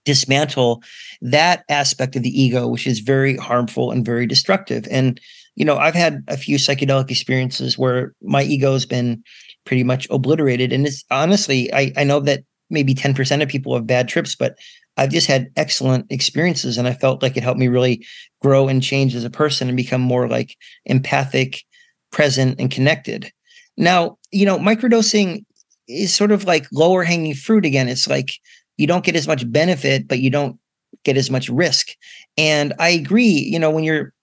dismantle 0.05 0.83
that 1.21 1.63
aspect 1.69 2.15
of 2.15 2.23
the 2.23 2.41
ego 2.41 2.67
which 2.67 2.85
is 2.85 2.99
very 2.99 3.37
harmful 3.37 3.91
and 3.91 4.05
very 4.05 4.27
destructive 4.27 4.87
and 4.91 5.19
you 5.55 5.63
know, 5.63 5.77
I've 5.77 5.95
had 5.95 6.23
a 6.27 6.37
few 6.37 6.57
psychedelic 6.57 7.09
experiences 7.09 7.77
where 7.77 8.13
my 8.21 8.43
ego 8.43 8.73
has 8.73 8.85
been 8.85 9.23
pretty 9.65 9.83
much 9.83 10.07
obliterated. 10.09 10.71
And 10.71 10.85
it's 10.85 11.03
honestly, 11.09 11.73
I, 11.73 11.91
I 11.97 12.03
know 12.03 12.19
that 12.21 12.43
maybe 12.69 12.93
10% 12.93 13.41
of 13.41 13.49
people 13.49 13.73
have 13.73 13.87
bad 13.87 14.07
trips, 14.07 14.35
but 14.35 14.57
I've 14.97 15.11
just 15.11 15.27
had 15.27 15.51
excellent 15.55 16.11
experiences. 16.11 16.77
And 16.77 16.87
I 16.87 16.93
felt 16.93 17.21
like 17.21 17.35
it 17.37 17.43
helped 17.43 17.59
me 17.59 17.67
really 17.67 18.05
grow 18.41 18.67
and 18.67 18.81
change 18.81 19.15
as 19.15 19.23
a 19.23 19.29
person 19.29 19.67
and 19.67 19.77
become 19.77 20.01
more 20.01 20.27
like 20.27 20.55
empathic, 20.85 21.63
present, 22.11 22.59
and 22.59 22.71
connected. 22.71 23.31
Now, 23.77 24.17
you 24.31 24.45
know, 24.45 24.57
microdosing 24.57 25.45
is 25.87 26.13
sort 26.13 26.31
of 26.31 26.45
like 26.45 26.65
lower 26.71 27.03
hanging 27.03 27.33
fruit 27.33 27.65
again. 27.65 27.89
It's 27.89 28.07
like 28.07 28.31
you 28.77 28.87
don't 28.87 29.05
get 29.05 29.15
as 29.15 29.27
much 29.27 29.49
benefit, 29.51 30.07
but 30.07 30.19
you 30.19 30.29
don't 30.29 30.57
get 31.03 31.17
as 31.17 31.29
much 31.29 31.49
risk. 31.49 31.89
And 32.37 32.73
I 32.79 32.89
agree, 32.89 33.23
you 33.23 33.59
know, 33.59 33.69
when 33.69 33.83
you're 33.83 34.13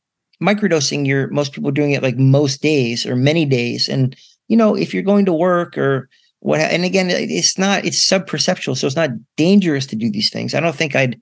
microdosing, 0.43 1.07
you're 1.07 1.29
most 1.29 1.53
people 1.53 1.71
doing 1.71 1.93
it 1.93 2.03
like 2.03 2.17
most 2.17 2.63
days 2.63 3.07
or 3.07 3.15
many 3.15 3.45
days. 3.45 3.89
And, 3.89 4.17
you 4.49 4.57
know, 4.57 4.75
if 4.75 4.93
you're 4.93 5.03
going 5.03 5.25
to 5.27 5.33
work 5.33 5.79
or 5.79 6.09
what, 6.43 6.61
and 6.61 6.85
again, 6.85 7.09
it's 7.09 7.57
not, 7.57 7.85
it's 7.85 8.05
subperceptual. 8.05 8.77
So 8.77 8.87
it's 8.87 8.97
not 8.97 9.11
dangerous 9.37 9.87
to 9.87 9.97
do 9.97 10.11
these 10.11 10.29
things. 10.29 10.55
I 10.55 10.61
don't 10.61 10.75
think 10.75 10.97
I'd 10.97 11.21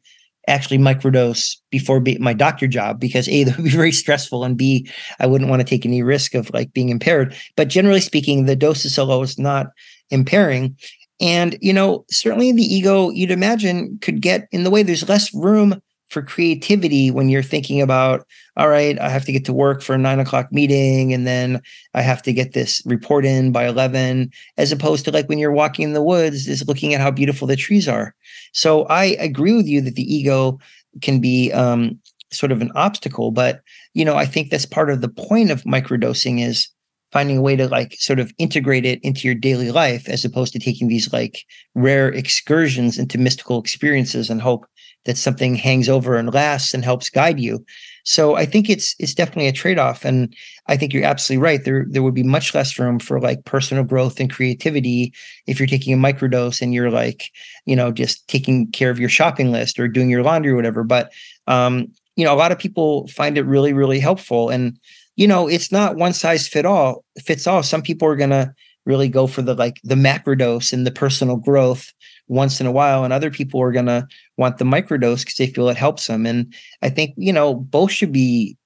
actually 0.49 0.79
microdose 0.79 1.57
before 1.71 2.01
be, 2.01 2.17
my 2.19 2.33
doctor 2.33 2.67
job 2.67 2.99
because 2.99 3.29
A, 3.29 3.45
that 3.45 3.57
would 3.57 3.65
be 3.65 3.71
very 3.71 3.93
stressful 3.93 4.45
and 4.45 4.57
B, 4.57 4.89
I 5.19 5.27
wouldn't 5.27 5.51
want 5.51 5.61
to 5.61 5.67
take 5.67 5.85
any 5.85 6.03
risk 6.03 6.35
of 6.35 6.51
like 6.55 6.73
being 6.73 6.89
impaired. 6.89 7.37
But 7.55 7.69
generally 7.69 8.01
speaking, 8.01 8.47
the 8.47 8.57
dose 8.57 8.87
is 8.87 8.95
so 8.95 9.05
low, 9.05 9.23
it's 9.23 9.39
not 9.39 9.67
impairing. 10.09 10.77
And, 11.21 11.59
you 11.61 11.75
know, 11.75 12.07
certainly 12.11 12.51
the 12.53 12.63
ego, 12.63 13.11
you'd 13.11 13.31
imagine, 13.31 13.99
could 14.01 14.23
get 14.23 14.49
in 14.53 14.65
the 14.65 14.71
way. 14.71 14.83
There's 14.83 15.07
less 15.07 15.35
room 15.35 15.83
for 16.11 16.23
creativity 16.23 17.11
when 17.11 17.29
you're 17.29 17.43
thinking 17.43 17.81
about 17.81 18.27
all 18.57 18.69
right 18.69 18.99
i 19.01 19.09
have 19.09 19.25
to 19.25 19.33
get 19.33 19.45
to 19.45 19.53
work 19.53 19.81
for 19.81 19.95
a 19.95 19.99
nine 19.99 20.21
o'clock 20.21 20.53
meeting 20.53 21.15
and 21.15 21.27
then 21.27 21.61
i 21.95 22.03
have 22.03 22.21
to 22.21 22.33
get 22.33 22.53
this 22.53 22.83
report 22.85 23.25
in 23.25 23.53
by 23.53 23.67
11 23.67 24.31
as 24.59 24.73
opposed 24.73 25.05
to 25.05 25.11
like 25.11 25.29
when 25.29 25.39
you're 25.39 25.53
walking 25.53 25.85
in 25.85 25.93
the 25.95 26.03
woods 26.03 26.49
is 26.49 26.67
looking 26.69 26.93
at 26.93 27.01
how 27.01 27.11
beautiful 27.11 27.47
the 27.47 27.57
trees 27.57 27.89
are. 27.89 28.15
So 28.53 28.85
i 28.85 29.05
agree 29.21 29.55
with 29.55 29.67
you 29.67 29.81
that 29.83 29.95
the 29.95 30.15
ego 30.15 30.59
can 31.01 31.21
be 31.21 31.53
um, 31.53 31.99
sort 32.33 32.53
of 32.53 32.61
an 32.61 32.73
obstacle 32.75 33.31
but 33.31 33.61
you 33.95 34.05
know 34.05 34.17
i 34.17 34.27
think 34.27 34.51
that's 34.51 34.67
part 34.67 34.91
of 34.91 35.01
the 35.01 35.09
point 35.09 35.51
of 35.51 35.63
microdosing 35.63 36.45
is 36.45 36.69
finding 37.13 37.39
a 37.39 37.43
way 37.43 37.57
to 37.57 37.69
like 37.69 37.95
sort 37.99 38.21
of 38.21 38.33
integrate 38.39 38.85
it 38.85 39.01
into 39.03 39.27
your 39.27 39.35
daily 39.35 39.73
life 39.73 40.09
as 40.09 40.25
opposed 40.25 40.53
to 40.53 40.59
taking 40.59 40.89
these 40.89 41.13
like 41.13 41.45
rare 41.75 42.09
excursions 42.09 42.99
into 42.99 43.19
mystical 43.19 43.59
experiences 43.59 44.31
and 44.31 44.41
hope 44.41 44.67
that 45.05 45.17
something 45.17 45.55
hangs 45.55 45.89
over 45.89 46.17
and 46.17 46.33
lasts 46.33 46.75
and 46.75 46.85
helps 46.85 47.09
guide 47.09 47.41
you. 47.41 47.65
So 48.05 48.35
I 48.37 48.47
think 48.47 48.69
it's 48.69 48.95
it's 48.99 49.15
definitely 49.15 49.49
a 49.49 49.53
trade-off. 49.53 50.05
And 50.05 50.35
I 50.67 50.77
think 50.77 50.93
you're 50.93 51.05
absolutely 51.05 51.43
right. 51.43 51.65
There 51.65 51.87
there 51.89 52.03
would 52.03 52.15
be 52.15 52.23
much 52.23 52.55
less 52.55 52.79
room 52.79 52.99
for 52.99 53.21
like 53.21 53.45
personal 53.45 53.85
growth 53.85 54.21
and 54.21 54.31
creativity 54.31 55.13
if 55.47 55.59
you're 55.59 55.67
taking 55.67 55.93
a 55.93 55.97
microdose 55.97 56.63
and 56.63 56.75
you're 56.75 56.91
like, 56.91 57.31
you 57.67 57.77
know, 57.77 57.93
just 57.93 58.27
taking 58.29 58.71
care 58.73 58.91
of 58.91 58.99
your 58.99 59.09
shopping 59.09 59.53
list 59.53 59.79
or 59.79 59.89
doing 59.89 60.11
your 60.11 60.23
laundry 60.23 60.53
or 60.53 60.57
whatever. 60.57 60.85
But 60.85 61.13
um, 61.47 61.89
you 62.17 62.25
know, 62.25 62.35
a 62.35 62.37
lot 62.37 62.53
of 62.53 62.59
people 62.59 63.07
find 63.09 63.39
it 63.39 63.43
really, 63.43 63.73
really 63.73 64.01
helpful. 64.01 64.51
And, 64.51 64.79
you 65.17 65.27
know, 65.27 65.49
it's 65.49 65.73
not 65.73 65.97
one 65.97 66.13
size 66.13 66.47
fit 66.49 66.67
all 66.67 67.05
fits 67.19 67.47
all. 67.47 67.63
Some 67.63 67.83
people 67.83 68.09
are 68.09 68.17
gonna 68.17 68.55
really 68.87 69.09
go 69.09 69.27
for 69.27 69.43
the 69.43 69.55
like 69.55 69.81
the 69.85 69.95
macrodose 69.95 70.73
and 70.73 70.87
the 70.87 70.91
personal 70.91 71.37
growth 71.37 71.93
once 72.31 72.61
in 72.61 72.67
a 72.67 72.73
while 72.73 73.03
and 73.03 73.13
other 73.13 73.31
people 73.31 73.61
are 73.61 73.73
going 73.73 73.87
to 73.87 74.07
want 74.37 74.59
the 74.59 74.65
microdose 74.65 75.21
because 75.21 75.35
they 75.37 75.49
feel 75.49 75.69
it 75.69 75.77
helps 75.77 76.07
them. 76.07 76.25
And 76.25 76.55
i 76.81 76.89
think 76.89 77.13
you 77.17 77.33
know 77.33 77.55
both 77.55 77.91
should 77.91 78.13
be 78.13 78.57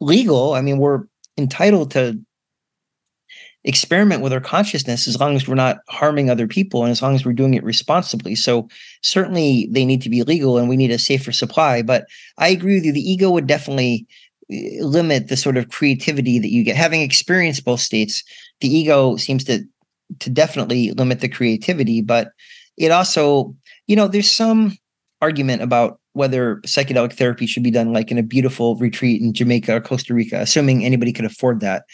legal. 0.00 0.54
I 0.54 0.60
mean 0.60 0.78
we're 0.78 1.04
entitled 1.38 1.92
to 1.92 2.18
experiment 3.62 4.20
with 4.20 4.32
our 4.32 4.40
consciousness 4.40 5.08
as 5.08 5.18
long 5.18 5.36
as 5.36 5.48
we're 5.48 5.54
not 5.54 5.78
harming 5.88 6.28
other 6.28 6.46
people 6.46 6.82
and 6.82 6.90
as 6.90 7.00
long 7.00 7.14
as 7.14 7.24
we're 7.24 7.32
doing 7.32 7.54
it 7.54 7.64
responsibly. 7.64 8.34
So 8.34 8.68
certainly 9.02 9.68
they 9.70 9.86
need 9.86 10.02
to 10.02 10.10
be 10.10 10.22
legal 10.22 10.58
and 10.58 10.68
we 10.68 10.76
need 10.76 10.90
a 10.90 10.98
safer 10.98 11.32
supply. 11.32 11.82
But 11.82 12.06
i 12.38 12.48
agree 12.48 12.74
with 12.74 12.84
you 12.84 12.92
the 12.92 13.10
ego 13.10 13.30
would 13.30 13.46
definitely 13.46 14.06
eh, 14.50 14.82
limit 14.82 15.28
the 15.28 15.36
sort 15.36 15.56
of 15.56 15.70
creativity 15.70 16.40
that 16.40 16.50
you 16.50 16.64
get. 16.64 16.76
Having 16.76 17.02
experienced 17.02 17.64
both 17.64 17.80
states 17.80 18.24
the 18.60 18.68
ego 18.68 19.16
seems 19.16 19.44
to 19.44 19.64
to 20.18 20.30
definitely 20.30 20.90
limit 20.92 21.20
the 21.20 21.28
creativity. 21.28 22.02
But 22.02 22.28
it 22.76 22.90
also, 22.90 23.54
you 23.86 23.96
know, 23.96 24.08
there's 24.08 24.30
some 24.30 24.76
argument 25.20 25.62
about 25.62 26.00
whether 26.12 26.56
psychedelic 26.66 27.12
therapy 27.12 27.46
should 27.46 27.62
be 27.62 27.70
done 27.70 27.92
like 27.92 28.10
in 28.10 28.18
a 28.18 28.22
beautiful 28.22 28.76
retreat 28.76 29.20
in 29.20 29.32
Jamaica 29.32 29.76
or 29.76 29.80
Costa 29.80 30.14
Rica, 30.14 30.40
assuming 30.40 30.84
anybody 30.84 31.12
could 31.12 31.24
afford 31.24 31.60
that, 31.60 31.84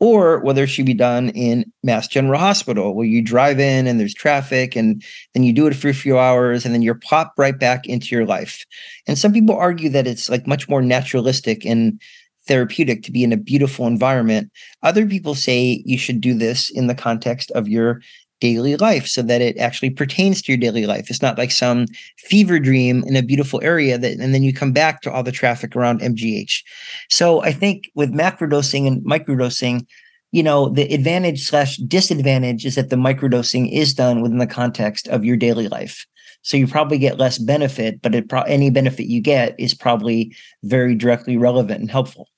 or 0.00 0.40
whether 0.40 0.64
it 0.64 0.68
should 0.68 0.86
be 0.86 0.94
done 0.94 1.30
in 1.30 1.64
Mass 1.82 2.08
General 2.08 2.40
Hospital, 2.40 2.94
where 2.94 3.06
you 3.06 3.22
drive 3.22 3.60
in 3.60 3.86
and 3.86 3.98
there's 3.98 4.14
traffic 4.14 4.74
and 4.74 5.02
then 5.34 5.44
you 5.44 5.52
do 5.52 5.66
it 5.66 5.74
for 5.74 5.88
a 5.88 5.94
few 5.94 6.18
hours 6.18 6.64
and 6.64 6.74
then 6.74 6.82
you're 6.82 6.96
popped 6.96 7.38
right 7.38 7.58
back 7.58 7.86
into 7.86 8.14
your 8.14 8.26
life. 8.26 8.64
And 9.06 9.16
some 9.16 9.32
people 9.32 9.56
argue 9.56 9.90
that 9.90 10.06
it's 10.06 10.28
like 10.28 10.46
much 10.46 10.68
more 10.68 10.82
naturalistic 10.82 11.64
and 11.64 12.00
therapeutic 12.48 13.02
to 13.04 13.12
be 13.12 13.22
in 13.22 13.32
a 13.32 13.36
beautiful 13.36 13.86
environment. 13.86 14.50
Other 14.82 15.06
people 15.06 15.34
say 15.34 15.82
you 15.84 15.98
should 15.98 16.20
do 16.20 16.34
this 16.34 16.70
in 16.70 16.86
the 16.86 16.94
context 16.94 17.50
of 17.52 17.68
your 17.68 18.00
daily 18.40 18.76
life 18.76 19.06
so 19.06 19.22
that 19.22 19.40
it 19.40 19.56
actually 19.58 19.90
pertains 19.90 20.42
to 20.42 20.52
your 20.52 20.58
daily 20.58 20.86
life. 20.86 21.10
It's 21.10 21.22
not 21.22 21.38
like 21.38 21.50
some 21.50 21.86
fever 22.18 22.58
dream 22.58 23.02
in 23.06 23.16
a 23.16 23.22
beautiful 23.22 23.60
area 23.62 23.98
that 23.98 24.18
and 24.18 24.34
then 24.34 24.42
you 24.42 24.52
come 24.52 24.72
back 24.72 25.02
to 25.02 25.12
all 25.12 25.22
the 25.22 25.32
traffic 25.32 25.74
around 25.74 26.00
MGH. 26.00 26.62
So 27.10 27.42
I 27.42 27.52
think 27.52 27.90
with 27.94 28.12
macrodosing 28.12 28.86
and 28.86 29.02
microdosing, 29.04 29.86
you 30.32 30.42
know, 30.42 30.68
the 30.68 30.92
advantage 30.92 31.46
slash 31.46 31.76
disadvantage 31.78 32.66
is 32.66 32.74
that 32.74 32.90
the 32.90 32.96
microdosing 32.96 33.72
is 33.72 33.94
done 33.94 34.20
within 34.20 34.38
the 34.38 34.46
context 34.46 35.08
of 35.08 35.24
your 35.24 35.36
daily 35.36 35.68
life. 35.68 36.06
So 36.42 36.56
you 36.56 36.66
probably 36.66 36.98
get 36.98 37.18
less 37.18 37.38
benefit, 37.38 38.00
but 38.02 38.28
pro- 38.28 38.42
any 38.42 38.70
benefit 38.70 39.06
you 39.06 39.20
get 39.20 39.58
is 39.58 39.74
probably 39.74 40.34
very 40.62 40.94
directly 40.94 41.36
relevant 41.36 41.80
and 41.80 41.90
helpful. 41.90 42.28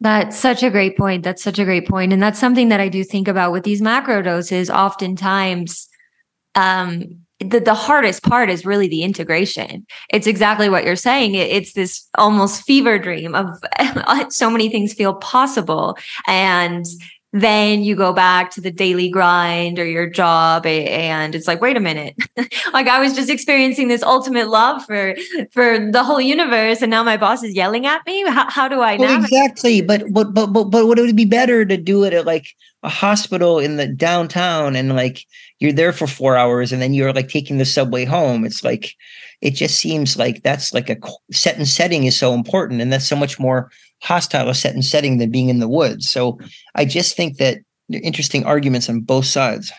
That's 0.00 0.36
such 0.36 0.62
a 0.62 0.70
great 0.70 0.96
point. 0.96 1.24
That's 1.24 1.42
such 1.42 1.58
a 1.58 1.64
great 1.64 1.88
point. 1.88 2.12
And 2.12 2.22
that's 2.22 2.38
something 2.38 2.68
that 2.68 2.80
I 2.80 2.88
do 2.88 3.02
think 3.02 3.26
about 3.26 3.52
with 3.52 3.64
these 3.64 3.82
macro 3.82 4.22
doses. 4.22 4.70
Oftentimes, 4.70 5.88
um, 6.54 7.18
the, 7.40 7.60
the 7.60 7.74
hardest 7.74 8.22
part 8.22 8.50
is 8.50 8.66
really 8.66 8.88
the 8.88 9.02
integration. 9.02 9.86
It's 10.12 10.26
exactly 10.26 10.68
what 10.68 10.84
you're 10.84 10.96
saying. 10.96 11.34
It, 11.34 11.50
it's 11.50 11.72
this 11.72 12.08
almost 12.16 12.62
fever 12.62 12.98
dream 12.98 13.34
of 13.34 13.48
so 14.32 14.50
many 14.50 14.68
things 14.68 14.92
feel 14.92 15.14
possible. 15.14 15.96
And 16.26 16.84
then 17.32 17.82
you 17.82 17.94
go 17.94 18.12
back 18.12 18.50
to 18.50 18.60
the 18.60 18.70
daily 18.70 19.10
grind 19.10 19.78
or 19.78 19.84
your 19.84 20.08
job 20.08 20.64
and 20.64 21.34
it's 21.34 21.46
like 21.46 21.60
wait 21.60 21.76
a 21.76 21.80
minute. 21.80 22.14
Like 22.72 22.86
i 22.86 23.00
was 23.00 23.14
just 23.14 23.30
experiencing 23.30 23.88
this 23.88 24.02
ultimate 24.02 24.48
love 24.48 24.84
for 24.84 25.14
for 25.52 25.90
the 25.90 26.04
whole 26.04 26.20
universe 26.20 26.82
and 26.82 26.90
now 26.90 27.02
my 27.02 27.16
boss 27.16 27.42
is 27.42 27.54
yelling 27.54 27.86
at 27.86 28.04
me? 28.06 28.26
How, 28.28 28.48
how 28.50 28.68
do 28.68 28.80
i 28.80 28.96
well, 28.96 29.22
exactly 29.22 29.80
but, 29.80 30.04
but 30.12 30.34
but 30.34 30.48
but 30.48 30.64
but 30.64 30.86
would 30.86 30.98
it 30.98 31.16
be 31.16 31.24
better 31.24 31.64
to 31.64 31.76
do 31.76 32.04
it 32.04 32.12
at 32.12 32.26
like 32.26 32.54
a 32.82 32.88
hospital 32.88 33.58
in 33.58 33.76
the 33.76 33.86
downtown 33.86 34.76
and 34.76 34.94
like 34.94 35.24
you're 35.58 35.72
there 35.72 35.92
for 35.92 36.06
four 36.06 36.36
hours 36.36 36.72
and 36.72 36.80
then 36.80 36.94
you're 36.94 37.12
like 37.12 37.28
taking 37.28 37.58
the 37.58 37.64
subway 37.64 38.04
home? 38.04 38.44
It's 38.44 38.62
like 38.62 38.94
it 39.40 39.52
just 39.52 39.78
seems 39.78 40.16
like 40.16 40.42
that's 40.42 40.74
like 40.74 40.90
a 40.90 40.96
set 41.32 41.56
and 41.56 41.68
setting 41.68 42.04
is 42.04 42.18
so 42.18 42.34
important 42.34 42.80
and 42.80 42.92
that's 42.92 43.08
so 43.08 43.16
much 43.16 43.38
more 43.38 43.70
hostile 44.00 44.48
a 44.48 44.54
set 44.54 44.74
and 44.74 44.84
setting 44.84 45.18
than 45.18 45.30
being 45.30 45.48
in 45.48 45.58
the 45.58 45.68
woods. 45.68 46.08
So 46.08 46.38
i 46.74 46.84
just 46.84 47.16
think 47.16 47.38
that 47.38 47.58
interesting 47.90 48.44
arguments 48.44 48.88
on 48.88 49.00
both 49.00 49.26
sides. 49.26 49.72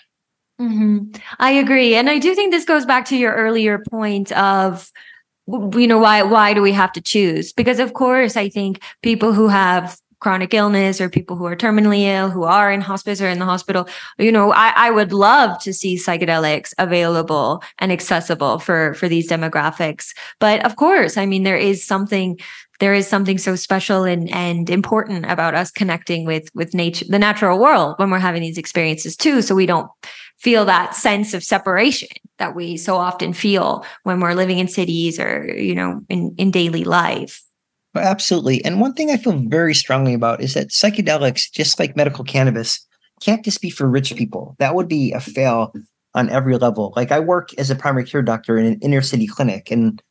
Mm-hmm. 0.60 1.18
i 1.40 1.52
agree. 1.52 1.96
And 1.96 2.10
i 2.10 2.20
do 2.20 2.36
think 2.36 2.52
this 2.52 2.66
goes 2.66 2.86
back 2.86 3.06
to 3.06 3.18
your 3.18 3.34
earlier 3.34 3.84
point 3.90 4.32
of 4.34 4.92
you 5.74 5.88
know 5.88 5.98
why 5.98 6.22
why 6.24 6.54
do 6.54 6.62
we 6.62 6.72
have 6.74 6.92
to 6.94 7.02
choose? 7.02 7.54
Because 7.54 7.80
of 7.80 7.94
course 7.94 8.36
i 8.36 8.50
think 8.50 8.82
people 9.02 9.34
who 9.34 9.48
have 9.48 9.98
chronic 10.20 10.54
illness 10.54 11.00
or 11.00 11.10
people 11.10 11.38
who 11.38 11.46
are 11.46 11.56
terminally 11.56 12.02
ill 12.02 12.30
who 12.30 12.44
are 12.44 12.72
in 12.72 12.82
hospice 12.82 13.22
or 13.22 13.30
in 13.30 13.40
the 13.40 13.46
hospital 13.46 13.88
you 14.18 14.32
know 14.32 14.52
I, 14.52 14.74
I 14.76 14.92
would 14.92 15.14
love 15.14 15.62
to 15.64 15.74
see 15.74 15.96
psychedelics 15.96 16.74
available 16.78 17.64
and 17.80 17.92
accessible 17.92 18.60
for 18.60 18.94
for 18.96 19.08
these 19.08 19.30
demographics. 19.30 20.14
But 20.40 20.66
of 20.66 20.76
course 20.76 21.18
i 21.18 21.26
mean 21.26 21.44
there 21.44 21.58
is 21.58 21.86
something 21.86 22.38
there 22.80 22.94
is 22.94 23.08
something 23.08 23.38
so 23.38 23.56
special 23.56 24.04
and 24.04 24.30
and 24.34 24.70
important 24.70 25.26
about 25.30 25.56
us 25.56 25.72
connecting 25.72 26.26
with 26.26 26.50
with 26.54 26.74
nature 26.74 27.06
the 27.10 27.20
natural 27.20 27.60
world 27.60 27.96
when 27.98 28.10
we're 28.10 28.20
having 28.20 28.42
these 28.42 28.58
experiences 28.58 29.16
too 29.16 29.42
so 29.42 29.54
we 29.56 29.66
don't 29.66 29.90
feel 30.38 30.66
that 30.66 30.96
sense 30.96 31.34
of 31.34 31.44
separation 31.44 32.10
that 32.38 32.56
we 32.56 32.78
so 32.78 32.96
often 32.96 33.34
feel 33.34 33.86
when 34.04 34.20
we're 34.20 34.34
living 34.34 34.60
in 34.60 34.68
cities 34.68 35.20
or 35.20 35.54
you 35.56 35.76
know 35.76 36.02
in 36.10 36.34
in 36.38 36.52
daily 36.52 36.84
life 36.84 37.44
Absolutely. 37.96 38.64
And 38.64 38.80
one 38.80 38.94
thing 38.94 39.10
I 39.10 39.18
feel 39.18 39.34
very 39.48 39.74
strongly 39.74 40.14
about 40.14 40.42
is 40.42 40.54
that 40.54 40.70
psychedelics, 40.70 41.52
just 41.52 41.80
like 41.80 41.96
medical 41.98 42.24
cannabis, 42.24 42.86
can't 43.20 43.44
just 43.44 43.62
be 43.62 43.70
for 43.70 43.90
rich 43.90 44.16
people. 44.16 44.56
That 44.60 44.76
would 44.76 44.88
be 44.88 45.12
a 45.12 45.20
fail 45.20 45.74
on 46.14 46.30
every 46.30 46.58
level. 46.58 46.94
Like 46.96 47.12
I 47.12 47.20
work 47.20 47.54
as 47.58 47.70
a 47.70 47.76
primary 47.76 48.06
care 48.06 48.22
doctor 48.22 48.58
in 48.58 48.66
an 48.66 48.80
inner 48.82 49.02
city 49.02 49.28
clinic, 49.28 49.72
and 49.72 50.02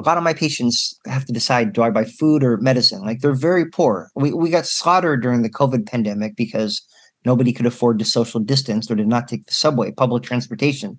a 0.00 0.06
lot 0.08 0.16
of 0.16 0.24
my 0.24 0.32
patients 0.32 0.98
have 1.06 1.26
to 1.26 1.32
decide 1.32 1.72
do 1.72 1.82
I 1.82 1.90
buy 1.90 2.04
food 2.04 2.42
or 2.42 2.56
medicine? 2.56 3.02
Like 3.02 3.20
they're 3.20 3.34
very 3.34 3.66
poor. 3.66 4.10
We, 4.14 4.32
we 4.32 4.48
got 4.48 4.66
slaughtered 4.66 5.22
during 5.22 5.42
the 5.42 5.50
COVID 5.50 5.86
pandemic 5.86 6.36
because 6.36 6.82
nobody 7.26 7.52
could 7.52 7.66
afford 7.66 7.98
to 7.98 8.04
social 8.04 8.40
distance 8.40 8.90
or 8.90 8.94
did 8.94 9.08
not 9.08 9.28
take 9.28 9.44
the 9.46 9.52
subway, 9.52 9.92
public 9.92 10.22
transportation. 10.22 10.98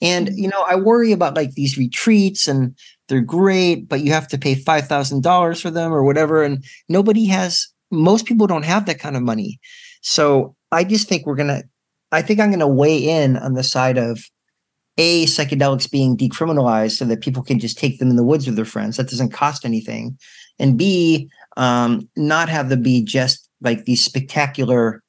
And, 0.00 0.28
mm-hmm. 0.28 0.38
you 0.38 0.48
know, 0.48 0.62
I 0.62 0.76
worry 0.76 1.12
about 1.12 1.36
like 1.36 1.52
these 1.52 1.76
retreats 1.76 2.48
and 2.48 2.74
they're 3.08 3.20
great, 3.20 3.86
but 3.88 4.00
you 4.00 4.12
have 4.12 4.28
to 4.28 4.38
pay 4.38 4.54
$5,000 4.54 5.60
for 5.60 5.70
them 5.70 5.92
or 5.92 6.02
whatever. 6.02 6.42
And 6.42 6.64
nobody 6.88 7.26
has, 7.26 7.66
most 7.90 8.24
people 8.24 8.46
don't 8.46 8.64
have 8.64 8.86
that 8.86 8.98
kind 8.98 9.16
of 9.16 9.22
money. 9.22 9.60
So 10.00 10.54
I 10.72 10.84
just 10.84 11.08
think 11.08 11.26
we're 11.26 11.36
going 11.36 11.48
to, 11.48 11.62
I 12.12 12.22
think 12.22 12.40
I'm 12.40 12.50
going 12.50 12.60
to 12.60 12.66
weigh 12.66 12.96
in 12.96 13.36
on 13.36 13.52
the 13.52 13.62
side 13.62 13.98
of 13.98 14.24
A, 14.98 15.24
psychedelics 15.26 15.90
being 15.90 16.16
decriminalized 16.16 16.96
so 16.96 17.04
that 17.04 17.22
people 17.22 17.42
can 17.42 17.58
just 17.58 17.78
take 17.78 17.98
them 17.98 18.10
in 18.10 18.16
the 18.16 18.24
woods 18.24 18.46
with 18.46 18.56
their 18.56 18.64
friends. 18.64 18.96
That 18.96 19.08
doesn't 19.08 19.32
cost 19.32 19.64
anything. 19.64 20.18
And 20.58 20.76
B, 20.76 21.30
um, 21.56 22.08
not 22.16 22.48
have 22.48 22.68
them 22.68 22.82
be 22.82 23.02
just 23.02 23.48
like 23.60 23.84
these 23.84 24.04
spectacular 24.04 25.02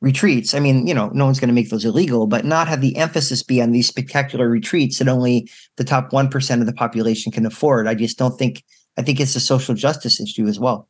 retreats. 0.00 0.52
I 0.52 0.60
mean, 0.60 0.86
you 0.86 0.92
know, 0.92 1.08
no 1.10 1.24
one's 1.24 1.40
going 1.40 1.48
to 1.48 1.54
make 1.54 1.70
those 1.70 1.84
illegal, 1.84 2.26
but 2.26 2.44
not 2.44 2.68
have 2.68 2.80
the 2.80 2.96
emphasis 2.96 3.42
be 3.42 3.62
on 3.62 3.70
these 3.70 3.86
spectacular 3.86 4.48
retreats 4.48 4.98
that 4.98 5.08
only 5.08 5.48
the 5.76 5.84
top 5.84 6.10
1% 6.10 6.60
of 6.60 6.66
the 6.66 6.72
population 6.72 7.32
can 7.32 7.46
afford. 7.46 7.86
I 7.86 7.94
just 7.94 8.18
don't 8.18 8.36
think, 8.36 8.64
I 8.98 9.02
think 9.02 9.20
it's 9.20 9.36
a 9.36 9.40
social 9.40 9.74
justice 9.74 10.20
issue 10.20 10.46
as 10.46 10.58
well. 10.58 10.88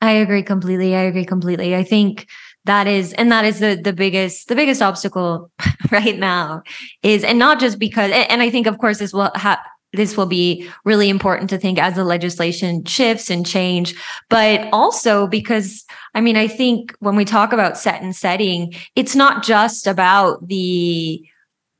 I 0.00 0.12
agree 0.12 0.42
completely. 0.42 0.96
I 0.96 1.02
agree 1.02 1.24
completely. 1.24 1.76
I 1.76 1.82
think 1.82 2.26
that 2.68 2.86
is 2.86 3.12
and 3.14 3.32
that 3.32 3.44
is 3.44 3.60
the 3.60 3.80
the 3.82 3.92
biggest 3.92 4.48
the 4.48 4.54
biggest 4.54 4.82
obstacle 4.82 5.50
right 5.90 6.18
now 6.18 6.62
is 7.02 7.24
and 7.24 7.38
not 7.38 7.58
just 7.58 7.78
because 7.78 8.12
and 8.12 8.42
I 8.42 8.50
think 8.50 8.66
of 8.66 8.78
course 8.78 8.98
this 8.98 9.12
will 9.12 9.30
have 9.34 9.58
this 9.94 10.18
will 10.18 10.26
be 10.26 10.68
really 10.84 11.08
important 11.08 11.48
to 11.48 11.58
think 11.58 11.78
as 11.78 11.94
the 11.94 12.04
legislation 12.04 12.84
shifts 12.84 13.30
and 13.30 13.46
change 13.46 13.94
but 14.28 14.68
also 14.70 15.26
because 15.26 15.86
i 16.14 16.20
mean 16.20 16.36
i 16.36 16.46
think 16.46 16.94
when 17.00 17.16
we 17.16 17.24
talk 17.24 17.54
about 17.54 17.78
set 17.78 18.02
and 18.02 18.14
setting 18.14 18.74
it's 18.96 19.16
not 19.16 19.42
just 19.42 19.86
about 19.86 20.46
the 20.46 21.26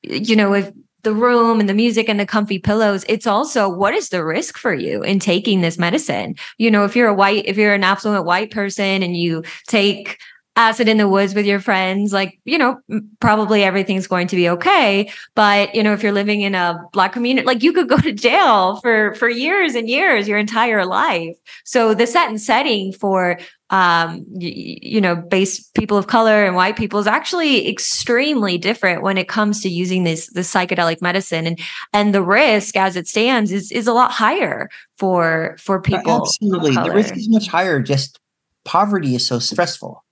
you 0.02 0.34
know 0.34 0.54
if 0.54 0.72
the 1.02 1.12
room 1.12 1.60
and 1.60 1.68
the 1.68 1.74
music 1.74 2.08
and 2.08 2.18
the 2.18 2.26
comfy 2.26 2.58
pillows 2.58 3.04
it's 3.08 3.26
also 3.26 3.68
what 3.68 3.94
is 3.94 4.08
the 4.08 4.24
risk 4.24 4.56
for 4.56 4.74
you 4.74 5.02
in 5.02 5.18
taking 5.18 5.60
this 5.60 5.78
medicine? 5.78 6.34
You 6.58 6.70
know 6.70 6.84
if 6.84 6.96
you're 6.96 7.08
a 7.08 7.14
white 7.14 7.46
if 7.46 7.56
you're 7.56 7.74
an 7.74 7.84
affluent 7.84 8.24
white 8.24 8.50
person 8.50 9.02
and 9.02 9.16
you 9.16 9.44
take 9.66 10.18
acid 10.58 10.88
in 10.88 10.96
the 10.98 11.08
woods 11.08 11.36
with 11.36 11.46
your 11.46 11.60
friends, 11.60 12.12
like, 12.12 12.40
you 12.44 12.58
know, 12.58 12.80
probably 13.20 13.62
everything's 13.62 14.08
going 14.08 14.26
to 14.26 14.34
be 14.34 14.48
okay. 14.48 15.08
But, 15.36 15.72
you 15.72 15.84
know, 15.84 15.92
if 15.92 16.02
you're 16.02 16.10
living 16.10 16.40
in 16.40 16.56
a 16.56 16.84
black 16.92 17.12
community, 17.12 17.46
like 17.46 17.62
you 17.62 17.72
could 17.72 17.88
go 17.88 17.96
to 17.98 18.12
jail 18.12 18.80
for, 18.80 19.14
for 19.14 19.28
years 19.28 19.76
and 19.76 19.88
years, 19.88 20.26
your 20.26 20.36
entire 20.36 20.84
life. 20.84 21.36
So 21.64 21.94
the 21.94 22.08
set 22.08 22.28
and 22.28 22.40
setting 22.40 22.92
for, 22.92 23.38
um, 23.70 24.26
you, 24.36 24.78
you 24.82 25.00
know, 25.00 25.14
base 25.14 25.62
people 25.68 25.96
of 25.96 26.08
color 26.08 26.44
and 26.44 26.56
white 26.56 26.76
people 26.76 26.98
is 26.98 27.06
actually 27.06 27.68
extremely 27.68 28.58
different 28.58 29.02
when 29.02 29.16
it 29.16 29.28
comes 29.28 29.62
to 29.62 29.68
using 29.68 30.02
this, 30.02 30.26
this 30.32 30.52
psychedelic 30.52 31.00
medicine. 31.00 31.46
And, 31.46 31.60
and 31.92 32.12
the 32.12 32.22
risk 32.22 32.76
as 32.76 32.96
it 32.96 33.06
stands 33.06 33.52
is, 33.52 33.70
is 33.70 33.86
a 33.86 33.92
lot 33.92 34.10
higher 34.10 34.70
for, 34.96 35.56
for 35.60 35.80
people. 35.80 36.22
Absolutely. 36.22 36.74
The 36.74 36.90
risk 36.92 37.16
is 37.16 37.28
much 37.28 37.46
higher. 37.46 37.80
Just 37.80 38.18
poverty 38.64 39.14
is 39.14 39.24
so 39.24 39.38
stressful 39.38 40.02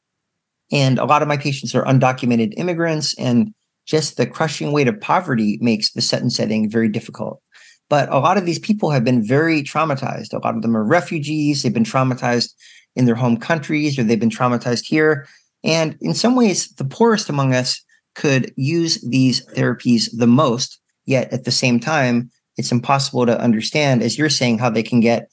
and 0.73 0.99
a 0.99 1.05
lot 1.05 1.23
of 1.23 1.29
my 1.29 1.37
patients 1.37 1.75
are 1.75 1.85
undocumented 1.85 2.55
immigrants, 2.57 3.15
and 3.19 3.55
just 3.87 4.17
the 4.17 4.27
crushing 4.27 4.73
weight 4.73 4.89
of 4.89 5.01
poverty 5.01 5.59
makes 5.61 5.93
the 5.93 6.01
set 6.01 6.21
and 6.21 6.33
setting 6.33 6.69
very 6.69 6.89
difficult. 6.89 7.41
But 7.89 8.09
a 8.09 8.19
lot 8.19 8.37
of 8.37 8.47
these 8.47 8.59
people 8.59 8.91
have 8.91 9.05
been 9.05 9.25
very 9.25 9.63
traumatized. 9.63 10.33
A 10.33 10.39
lot 10.39 10.57
of 10.57 10.63
them 10.63 10.77
are 10.77 10.85
refugees. 10.85 11.63
They've 11.63 11.73
been 11.73 11.85
traumatized 11.85 12.53
in 12.97 13.05
their 13.05 13.15
home 13.15 13.37
countries 13.37 13.99
or 13.99 14.03
they've 14.03 14.19
been 14.19 14.29
traumatized 14.29 14.87
here. 14.87 15.29
And 15.63 15.97
in 16.01 16.15
some 16.15 16.35
ways, 16.35 16.69
the 16.75 16.85
poorest 16.85 17.29
among 17.29 17.55
us 17.55 17.81
could 18.17 18.53
use 18.57 19.01
these 19.03 19.47
therapies 19.55 20.09
the 20.17 20.27
most. 20.27 20.81
Yet 21.05 21.33
at 21.33 21.45
the 21.45 21.53
same 21.53 21.79
time, 21.79 22.31
it's 22.57 22.73
impossible 22.73 23.27
to 23.27 23.41
understand, 23.41 24.03
as 24.03 24.19
you're 24.19 24.31
saying, 24.31 24.59
how 24.59 24.71
they 24.71 24.83
can 24.83 24.99
get 24.99 25.31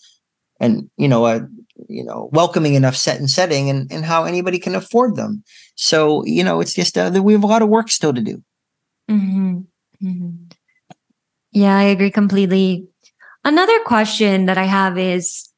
and 0.60 0.90
you 0.98 1.08
know 1.08 1.26
a 1.26 1.48
you 1.90 2.04
know 2.04 2.30
welcoming 2.32 2.76
enough 2.76 2.96
set 2.96 3.20
and 3.20 3.30
setting 3.30 3.70
and, 3.70 3.92
and 3.92 4.06
how 4.06 4.26
anybody 4.26 4.60
can 4.60 4.76
afford 4.76 5.16
them 5.16 5.44
so 5.76 6.24
you 6.26 6.44
know 6.44 6.60
it's 6.60 6.74
just 6.74 6.98
uh, 6.98 7.10
that 7.10 7.24
we 7.24 7.34
have 7.34 7.44
a 7.44 7.48
lot 7.48 7.62
of 7.62 7.70
work 7.70 7.90
still 7.90 8.14
to 8.14 8.22
do 8.22 8.44
mm-hmm. 9.10 9.60
Mm-hmm. 10.04 10.52
Yeah, 11.54 11.78
I 11.78 11.84
agree 11.84 12.12
completely. 12.12 12.88
Another 13.46 13.80
question 13.86 14.48
that 14.48 14.58
I 14.58 14.64
have 14.64 14.98
is 14.98 15.50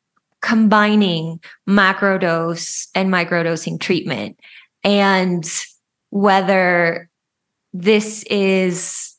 combining 0.42 1.40
macrodose 1.68 2.88
and 2.94 3.12
microdosing 3.12 3.80
treatment 3.80 4.40
and 4.84 5.50
whether 6.12 7.10
this 7.74 8.24
is 8.30 9.16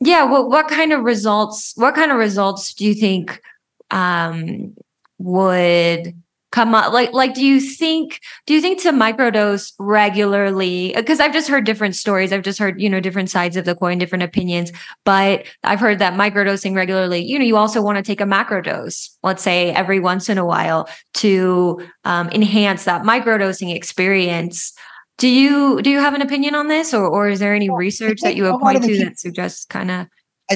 yeah 0.00 0.24
what 0.24 0.48
what 0.48 0.68
kind 0.68 0.92
of 0.92 1.02
results 1.02 1.74
what 1.76 1.94
kind 1.94 2.10
of 2.10 2.16
results 2.16 2.72
do 2.72 2.86
you 2.86 2.94
think 2.94 3.42
um 3.90 4.74
would 5.18 6.14
come 6.52 6.74
up 6.74 6.92
like 6.92 7.12
like 7.12 7.32
do 7.32 7.44
you 7.44 7.60
think 7.60 8.18
do 8.46 8.54
you 8.54 8.60
think 8.60 8.80
to 8.80 8.90
microdose 8.90 9.72
regularly 9.78 10.92
because 10.96 11.20
i've 11.20 11.32
just 11.32 11.48
heard 11.48 11.64
different 11.64 11.94
stories 11.94 12.32
i've 12.32 12.42
just 12.42 12.58
heard 12.58 12.80
you 12.80 12.90
know 12.90 12.98
different 12.98 13.30
sides 13.30 13.56
of 13.56 13.64
the 13.64 13.74
coin 13.76 13.98
different 13.98 14.24
opinions 14.24 14.72
but 15.04 15.46
i've 15.62 15.78
heard 15.78 16.00
that 16.00 16.14
microdosing 16.14 16.74
regularly 16.74 17.22
you 17.24 17.38
know 17.38 17.44
you 17.44 17.56
also 17.56 17.80
want 17.80 17.96
to 17.96 18.02
take 18.02 18.20
a 18.20 18.24
macrodose 18.24 19.10
let's 19.22 19.44
say 19.44 19.70
every 19.70 20.00
once 20.00 20.28
in 20.28 20.38
a 20.38 20.44
while 20.44 20.88
to 21.20 21.80
um, 22.04 22.28
enhance 22.30 22.84
that 22.84 23.02
microdosing 23.02 23.74
experience. 23.74 24.72
Do 25.18 25.28
you 25.28 25.82
do 25.82 25.90
you 25.90 25.98
have 25.98 26.14
an 26.14 26.22
opinion 26.22 26.54
on 26.54 26.68
this 26.68 26.94
or 26.94 27.06
or 27.06 27.28
is 27.28 27.40
there 27.40 27.54
any 27.54 27.68
research 27.68 28.20
that 28.22 28.36
you 28.36 28.44
would 28.44 28.58
point 28.58 28.82
to 28.82 29.04
that 29.04 29.18
suggests 29.18 29.66
kind 29.66 29.90
of 29.90 30.06